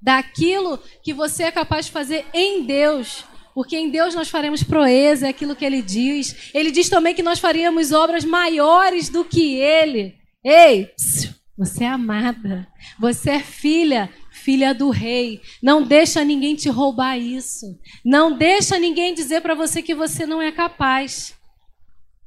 Daquilo 0.01 0.77
que 1.03 1.13
você 1.13 1.43
é 1.43 1.51
capaz 1.51 1.85
de 1.85 1.91
fazer 1.91 2.25
em 2.33 2.63
Deus 2.63 3.23
porque 3.53 3.77
em 3.77 3.89
Deus 3.89 4.15
nós 4.15 4.29
faremos 4.29 4.63
proeza, 4.63 5.27
é 5.27 5.29
aquilo 5.29 5.55
que 5.55 5.65
ele 5.65 5.81
diz. 5.81 6.51
Ele 6.53 6.71
diz 6.71 6.89
também 6.89 7.13
que 7.13 7.23
nós 7.23 7.39
faríamos 7.39 7.91
obras 7.91 8.23
maiores 8.23 9.09
do 9.09 9.25
que 9.25 9.55
ele. 9.55 10.15
Ei, 10.43 10.89
você 11.57 11.83
é 11.83 11.87
amada, 11.87 12.67
você 12.99 13.31
é 13.31 13.39
filha, 13.39 14.09
filha 14.31 14.73
do 14.73 14.89
rei. 14.89 15.41
Não 15.61 15.83
deixa 15.83 16.23
ninguém 16.23 16.55
te 16.55 16.69
roubar 16.69 17.17
isso. 17.17 17.77
Não 18.03 18.35
deixa 18.35 18.79
ninguém 18.79 19.13
dizer 19.13 19.41
para 19.41 19.53
você 19.53 19.81
que 19.81 19.93
você 19.93 20.25
não 20.25 20.41
é 20.41 20.51
capaz. 20.51 21.35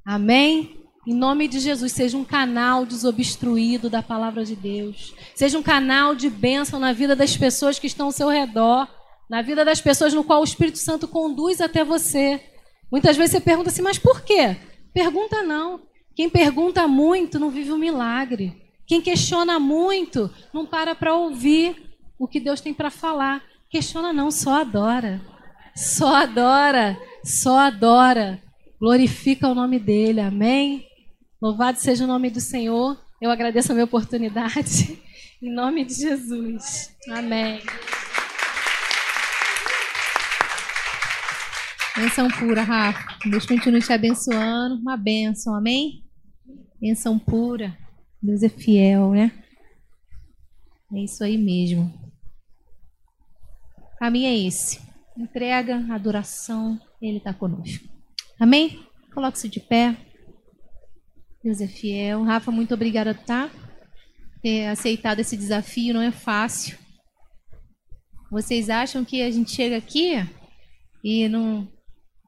Amém? 0.07 0.81
Em 1.07 1.15
nome 1.15 1.49
de 1.49 1.59
Jesus, 1.61 1.93
seja 1.93 2.17
um 2.17 2.25
canal 2.25 2.87
desobstruído 2.87 3.91
da 3.91 4.03
palavra 4.03 4.45
de 4.45 4.57
Deus. 4.57 5.15
Seja 5.35 5.59
um 5.59 5.63
canal 5.63 6.15
de 6.15 6.31
bênção 6.31 6.79
na 6.79 6.93
vida 6.93 7.15
das 7.15 7.37
pessoas 7.37 7.79
que 7.79 7.87
estão 7.87 8.07
ao 8.07 8.13
seu 8.13 8.29
redor 8.29 8.89
na 9.29 9.43
vida 9.43 9.65
das 9.65 9.81
pessoas 9.81 10.13
no 10.13 10.25
qual 10.25 10.41
o 10.41 10.45
Espírito 10.45 10.79
Santo 10.79 11.09
conduz 11.09 11.61
até 11.61 11.85
você. 11.85 12.41
Muitas 12.91 13.17
vezes 13.17 13.33
você 13.33 13.41
pergunta 13.41 13.71
assim, 13.71 13.83
mas 13.83 13.99
por 13.99 14.23
quê? 14.23 14.57
Pergunta 14.93 15.43
não. 15.43 15.83
Quem 16.15 16.31
pergunta 16.31 16.87
muito 16.87 17.39
não 17.39 17.51
vive 17.51 17.73
o 17.73 17.75
um 17.75 17.79
milagre. 17.79 18.63
Quem 18.87 19.01
questiona 19.01 19.59
muito 19.59 20.31
não 20.53 20.67
para 20.67 20.95
para 20.95 21.15
ouvir 21.15 21.97
o 22.19 22.29
que 22.29 22.39
Deus 22.39 22.61
tem 22.61 22.73
para 22.73 22.91
falar. 22.91 23.43
Questiona 23.69 24.13
não, 24.13 24.31
só 24.31 24.61
adora. 24.61 25.21
Só 25.75 26.15
adora, 26.15 26.97
só 27.25 27.59
adora. 27.59 28.41
Glorifica 28.79 29.49
o 29.49 29.55
nome 29.55 29.79
dele. 29.79 30.21
Amém. 30.21 30.87
Louvado 31.43 31.79
seja 31.79 32.05
o 32.05 32.07
nome 32.07 32.31
do 32.31 32.41
Senhor. 32.41 32.97
Eu 33.21 33.31
agradeço 33.31 33.73
a 33.73 33.75
minha 33.75 33.85
oportunidade. 33.85 35.03
Em 35.43 35.53
nome 35.53 35.85
de 35.85 35.95
Jesus. 35.95 36.95
Amém. 37.11 37.61
Benção 41.97 42.29
pura, 42.29 42.63
Rafa. 42.63 43.29
Deus 43.31 43.47
continue 43.47 43.81
te 43.81 43.93
abençoando. 43.93 44.75
Uma 44.75 44.97
benção, 44.97 45.55
amém? 45.55 46.03
Benção 46.81 47.17
pura. 47.21 47.79
Deus 48.21 48.43
é 48.43 48.49
fiel, 48.49 49.13
né? 49.13 49.31
É 50.93 50.99
isso 50.99 51.23
aí 51.23 51.39
mesmo. 51.39 51.85
O 53.79 53.99
caminho 53.99 54.27
é 54.27 54.37
esse. 54.37 54.81
Entrega, 55.17 55.87
adoração, 55.95 56.81
Ele 57.01 57.19
está 57.19 57.33
conosco. 57.33 57.89
Amém? 58.41 58.85
Coloque-se 59.15 59.49
de 59.49 59.61
pé. 59.61 59.97
Deus 61.45 61.61
é 61.61 61.69
fiel. 61.69 62.25
Rafa, 62.25 62.51
muito 62.51 62.75
obrigada, 62.75 63.15
tá? 63.15 63.49
Ter 64.43 64.67
aceitado 64.67 65.21
esse 65.21 65.37
desafio 65.37 65.95
não 65.95 66.03
é 66.03 66.11
fácil. 66.11 66.77
Vocês 68.33 68.69
acham 68.69 69.05
que 69.05 69.23
a 69.23 69.31
gente 69.31 69.53
chega 69.53 69.77
aqui 69.77 70.15
e 71.05 71.29
não 71.29 71.69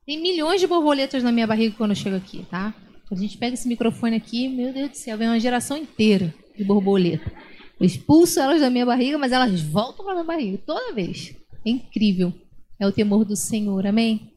tem 0.07 0.23
milhões 0.23 0.61
de 0.61 0.69
borboletas 0.69 1.23
na 1.23 1.33
minha 1.33 1.47
barriga 1.47 1.75
quando 1.77 1.91
eu 1.91 1.97
chego 1.97 2.17
aqui, 2.17 2.47
tá? 2.49 2.73
A 3.11 3.15
gente 3.17 3.37
pega 3.37 3.55
esse 3.55 3.67
microfone 3.67 4.17
aqui, 4.17 4.49
meu 4.49 4.73
Deus 4.73 4.91
do 4.91 4.97
céu, 4.97 5.19
vem 5.19 5.29
uma 5.29 5.41
geração 5.41 5.77
inteira 5.77 6.33
de 6.57 6.65
borboleta. 6.65 7.31
Eu 7.79 7.85
expulso 7.85 8.41
elas 8.41 8.61
da 8.61 8.71
minha 8.71 8.87
barriga, 8.87 9.19
mas 9.19 9.33
elas 9.33 9.61
voltam 9.61 10.05
para 10.05 10.15
minha 10.15 10.25
barriga 10.25 10.59
toda 10.65 10.95
vez. 10.95 11.35
É 11.65 11.71
incrível. 11.71 12.33
É 12.81 12.87
o 12.87 12.93
temor 12.93 13.25
do 13.25 13.37
Senhor, 13.37 13.87
amém? 13.87 14.33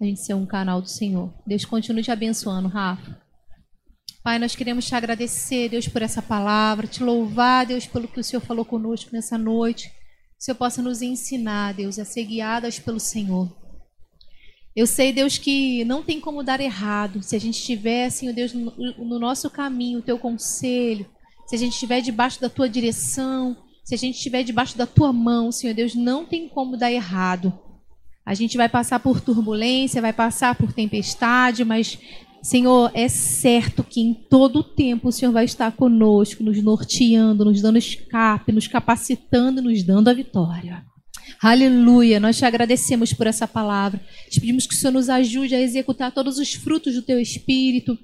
A 0.00 0.04
gente 0.04 0.20
ser 0.20 0.34
um 0.34 0.46
canal 0.46 0.80
do 0.80 0.88
Senhor. 0.88 1.32
Deus 1.46 1.64
continue 1.64 2.02
te 2.02 2.10
abençoando, 2.10 2.68
Rafa. 2.68 3.20
Pai, 4.22 4.38
nós 4.38 4.56
queremos 4.56 4.86
te 4.86 4.94
agradecer, 4.94 5.68
Deus, 5.68 5.86
por 5.88 6.02
essa 6.02 6.20
palavra, 6.20 6.86
te 6.86 7.02
louvar, 7.02 7.66
Deus, 7.66 7.86
pelo 7.86 8.08
que 8.08 8.20
o 8.20 8.24
Senhor 8.24 8.40
falou 8.40 8.64
conosco 8.64 9.10
nessa 9.12 9.36
noite. 9.36 9.88
Que 9.88 10.40
o 10.40 10.44
Senhor 10.44 10.56
possa 10.56 10.82
nos 10.82 11.02
ensinar, 11.02 11.74
Deus, 11.74 11.98
a 11.98 12.04
ser 12.04 12.24
guiadas 12.24 12.78
pelo 12.78 13.00
Senhor. 13.00 13.50
Eu 14.74 14.86
sei, 14.86 15.12
Deus, 15.12 15.36
que 15.36 15.84
não 15.84 16.02
tem 16.02 16.20
como 16.20 16.42
dar 16.42 16.60
errado 16.60 17.22
se 17.22 17.34
a 17.34 17.40
gente 17.40 17.58
estiver, 17.58 18.08
Senhor 18.10 18.32
Deus, 18.32 18.52
no, 18.52 18.72
no 18.98 19.18
nosso 19.18 19.50
caminho, 19.50 19.98
o 19.98 20.02
teu 20.02 20.18
conselho, 20.18 21.06
se 21.46 21.56
a 21.56 21.58
gente 21.58 21.72
estiver 21.72 22.00
debaixo 22.00 22.40
da 22.40 22.48
tua 22.48 22.68
direção, 22.68 23.56
se 23.84 23.94
a 23.94 23.98
gente 23.98 24.16
estiver 24.16 24.44
debaixo 24.44 24.78
da 24.78 24.86
tua 24.86 25.12
mão, 25.12 25.50
Senhor 25.50 25.74
Deus, 25.74 25.94
não 25.96 26.24
tem 26.24 26.48
como 26.48 26.76
dar 26.76 26.92
errado. 26.92 27.52
A 28.24 28.34
gente 28.34 28.56
vai 28.56 28.68
passar 28.68 29.00
por 29.00 29.20
turbulência, 29.20 30.00
vai 30.00 30.12
passar 30.12 30.54
por 30.54 30.72
tempestade, 30.72 31.64
mas 31.64 31.98
Senhor, 32.42 32.90
é 32.94 33.08
certo 33.08 33.82
que 33.84 34.00
em 34.00 34.14
todo 34.14 34.60
o 34.60 34.64
tempo 34.64 35.08
o 35.08 35.12
Senhor 35.12 35.32
vai 35.32 35.44
estar 35.44 35.72
conosco, 35.72 36.42
nos 36.42 36.62
norteando, 36.62 37.44
nos 37.44 37.60
dando 37.60 37.78
escape, 37.78 38.52
nos 38.52 38.66
capacitando, 38.66 39.60
nos 39.60 39.82
dando 39.82 40.08
a 40.08 40.14
vitória. 40.14 40.84
Aleluia, 41.40 42.18
nós 42.18 42.38
te 42.38 42.44
agradecemos 42.44 43.12
por 43.12 43.26
essa 43.26 43.46
palavra. 43.46 44.00
Te 44.28 44.40
pedimos 44.40 44.66
que 44.66 44.74
o 44.74 44.76
Senhor 44.76 44.92
nos 44.92 45.08
ajude 45.08 45.54
a 45.54 45.60
executar 45.60 46.12
todos 46.12 46.38
os 46.38 46.54
frutos 46.54 46.94
do 46.94 47.02
teu 47.02 47.20
espírito 47.20 47.98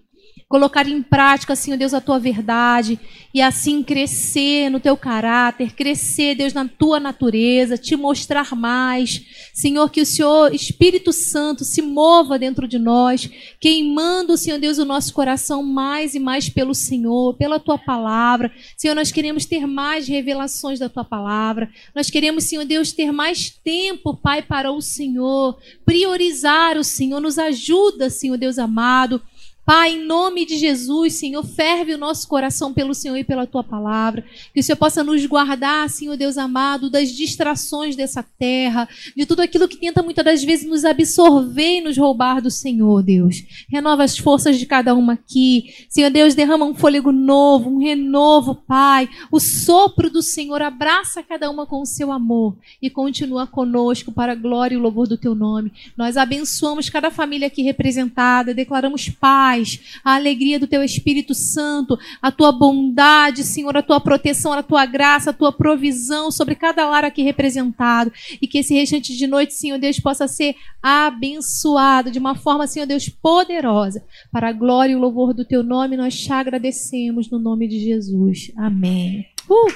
colocar 0.49 0.87
em 0.87 1.03
prática, 1.03 1.57
Senhor 1.57 1.77
Deus, 1.77 1.93
a 1.93 2.01
tua 2.01 2.19
verdade 2.19 2.99
e 3.35 3.43
assim 3.43 3.83
crescer 3.83 4.71
no 4.71 4.79
teu 4.79 4.97
caráter, 4.97 5.75
crescer, 5.75 6.37
Deus, 6.37 6.53
na 6.53 6.67
tua 6.67 7.01
natureza, 7.01 7.77
te 7.77 7.97
mostrar 7.97 8.55
mais. 8.55 9.23
Senhor, 9.53 9.91
que 9.91 10.01
o 10.01 10.07
Senhor, 10.07 10.55
Espírito 10.55 11.13
Santo, 11.13 11.65
se 11.65 11.83
mova 11.83 12.39
dentro 12.39 12.69
de 12.69 12.79
nós, 12.79 13.29
queimando, 13.61 14.37
Senhor 14.37 14.59
Deus, 14.59 14.79
o 14.79 14.85
nosso 14.85 15.13
coração 15.13 15.63
mais 15.65 16.15
e 16.15 16.21
mais 16.21 16.49
pelo 16.49 16.75
Senhor, 16.75 17.35
pela 17.35 17.59
tua 17.59 17.77
palavra. 17.77 18.53
Senhor, 18.77 18.95
nós 18.95 19.11
queremos 19.11 19.45
ter 19.45 19.67
mais 19.67 20.07
revelações 20.07 20.79
da 20.79 20.89
tua 20.89 21.05
palavra. 21.05 21.69
Nós 21.95 22.09
queremos, 22.09 22.45
Senhor 22.45 22.65
Deus, 22.65 22.93
ter 22.93 23.11
mais 23.11 23.51
tempo, 23.51 24.17
Pai, 24.17 24.43
para 24.43 24.71
o 24.71 24.81
Senhor, 24.81 25.59
priorizar 25.85 26.79
o 26.79 26.85
Senhor. 26.85 27.21
Nos 27.21 27.37
ajuda, 27.37 28.09
Senhor 28.09 28.37
Deus 28.37 28.59
amado 28.59 29.21
Pai, 29.67 29.95
em 29.95 30.07
nome 30.07 30.47
de 30.47 30.57
Jesus, 30.57 31.15
Senhor, 31.15 31.45
ferve 31.45 31.93
o 31.93 31.99
nosso 31.99 32.29
coração 32.29 32.73
pelo 32.73 32.95
Senhor 32.95 33.17
e 33.17 33.25
pela 33.25 33.49
tua 33.49 33.65
palavra. 33.65 34.25
Que 34.55 34.61
o 34.61 34.63
Senhor 34.63 34.77
possa 34.77 35.03
nos 35.03 35.27
guardar, 35.27 35.91
Senhor 35.91 36.17
Deus 36.17 36.39
amado, 36.39 36.89
das 36.89 37.11
distrações 37.11 37.97
dessa 37.97 38.23
terra, 38.23 38.89
de 39.17 39.27
tudo 39.27 39.43
aquilo 39.43 39.67
que 39.67 39.77
tenta 39.77 40.05
muitas 40.05 40.25
das 40.25 40.45
vezes 40.45 40.69
nos 40.69 40.85
absorver 40.85 41.79
e 41.79 41.81
nos 41.81 41.99
roubar 41.99 42.41
do 42.41 42.49
Senhor, 42.49 43.03
Deus. 43.03 43.43
Renova 43.69 44.05
as 44.05 44.17
forças 44.17 44.57
de 44.57 44.67
cada 44.67 44.95
uma 44.95 45.15
aqui. 45.15 45.75
Senhor 45.89 46.11
Deus, 46.11 46.37
derrama 46.37 46.65
um 46.65 46.75
fôlego 46.75 47.11
novo, 47.11 47.69
um 47.69 47.81
renovo, 47.81 48.55
Pai. 48.55 49.09
O 49.33 49.41
sopro 49.41 50.09
do 50.09 50.23
Senhor 50.23 50.63
abraça 50.63 51.25
cada 51.25 51.51
uma 51.51 51.67
com 51.67 51.83
o 51.83 51.87
seu 51.87 52.13
amor 52.13 52.57
e 52.81 52.89
continua 52.89 53.49
conosco 53.49 54.13
para 54.13 54.31
a 54.31 54.37
glória 54.37 54.77
e 54.77 54.79
o 54.79 54.81
louvor 54.81 55.09
do 55.09 55.19
teu 55.19 55.35
nome. 55.35 55.73
Nós 55.97 56.17
abençoamos 56.17 56.89
cada 56.89 57.11
família 57.11 57.49
aqui 57.49 57.63
representada, 57.63 58.55
declaramos 58.55 59.09
paz 59.09 59.56
paz, 59.57 59.81
a 60.05 60.15
alegria 60.15 60.59
do 60.59 60.67
teu 60.67 60.83
Espírito 60.83 61.35
Santo, 61.35 61.99
a 62.21 62.31
tua 62.31 62.53
bondade, 62.53 63.45
Senhor, 63.45 63.77
a 63.77 63.83
tua 63.83 64.01
proteção, 64.01 64.53
a 64.53 64.63
tua 64.63 64.85
graça, 64.87 65.31
a 65.31 65.33
tua 65.33 65.53
provisão 65.53 66.31
sobre 66.31 66.55
cada 66.55 66.89
lar 66.89 67.05
aqui 67.05 67.23
representado. 67.23 68.13
E 68.41 68.47
que 68.47 68.59
esse 68.59 68.75
restante 68.75 69.17
de 69.17 69.27
noite, 69.27 69.55
Senhor 69.55 69.79
Deus, 69.79 69.99
possa 69.99 70.29
ser 70.29 70.55
abençoado 70.83 72.11
de 72.11 72.19
uma 72.19 72.35
forma, 72.35 72.67
Senhor 72.67 72.87
Deus, 72.87 73.09
poderosa. 73.09 74.05
Para 74.31 74.49
a 74.49 74.53
glória 74.53 74.93
e 74.93 74.97
o 74.97 75.01
louvor 75.01 75.33
do 75.33 75.45
teu 75.45 75.63
nome, 75.63 75.97
nós 75.97 76.19
te 76.19 76.33
agradecemos 76.33 77.31
no 77.31 77.39
nome 77.39 77.69
de 77.69 77.81
Jesus. 77.81 78.53
Amém. 78.57 79.27
Uh! 79.49 79.73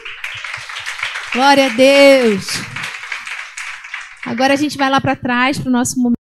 Glória 1.32 1.66
a 1.66 1.68
Deus. 1.68 2.46
Agora 4.26 4.52
a 4.52 4.56
gente 4.56 4.76
vai 4.76 4.90
lá 4.90 5.00
para 5.00 5.16
trás 5.16 5.58
para 5.58 5.68
o 5.68 5.72
nosso 5.72 5.96
momento. 5.96 6.18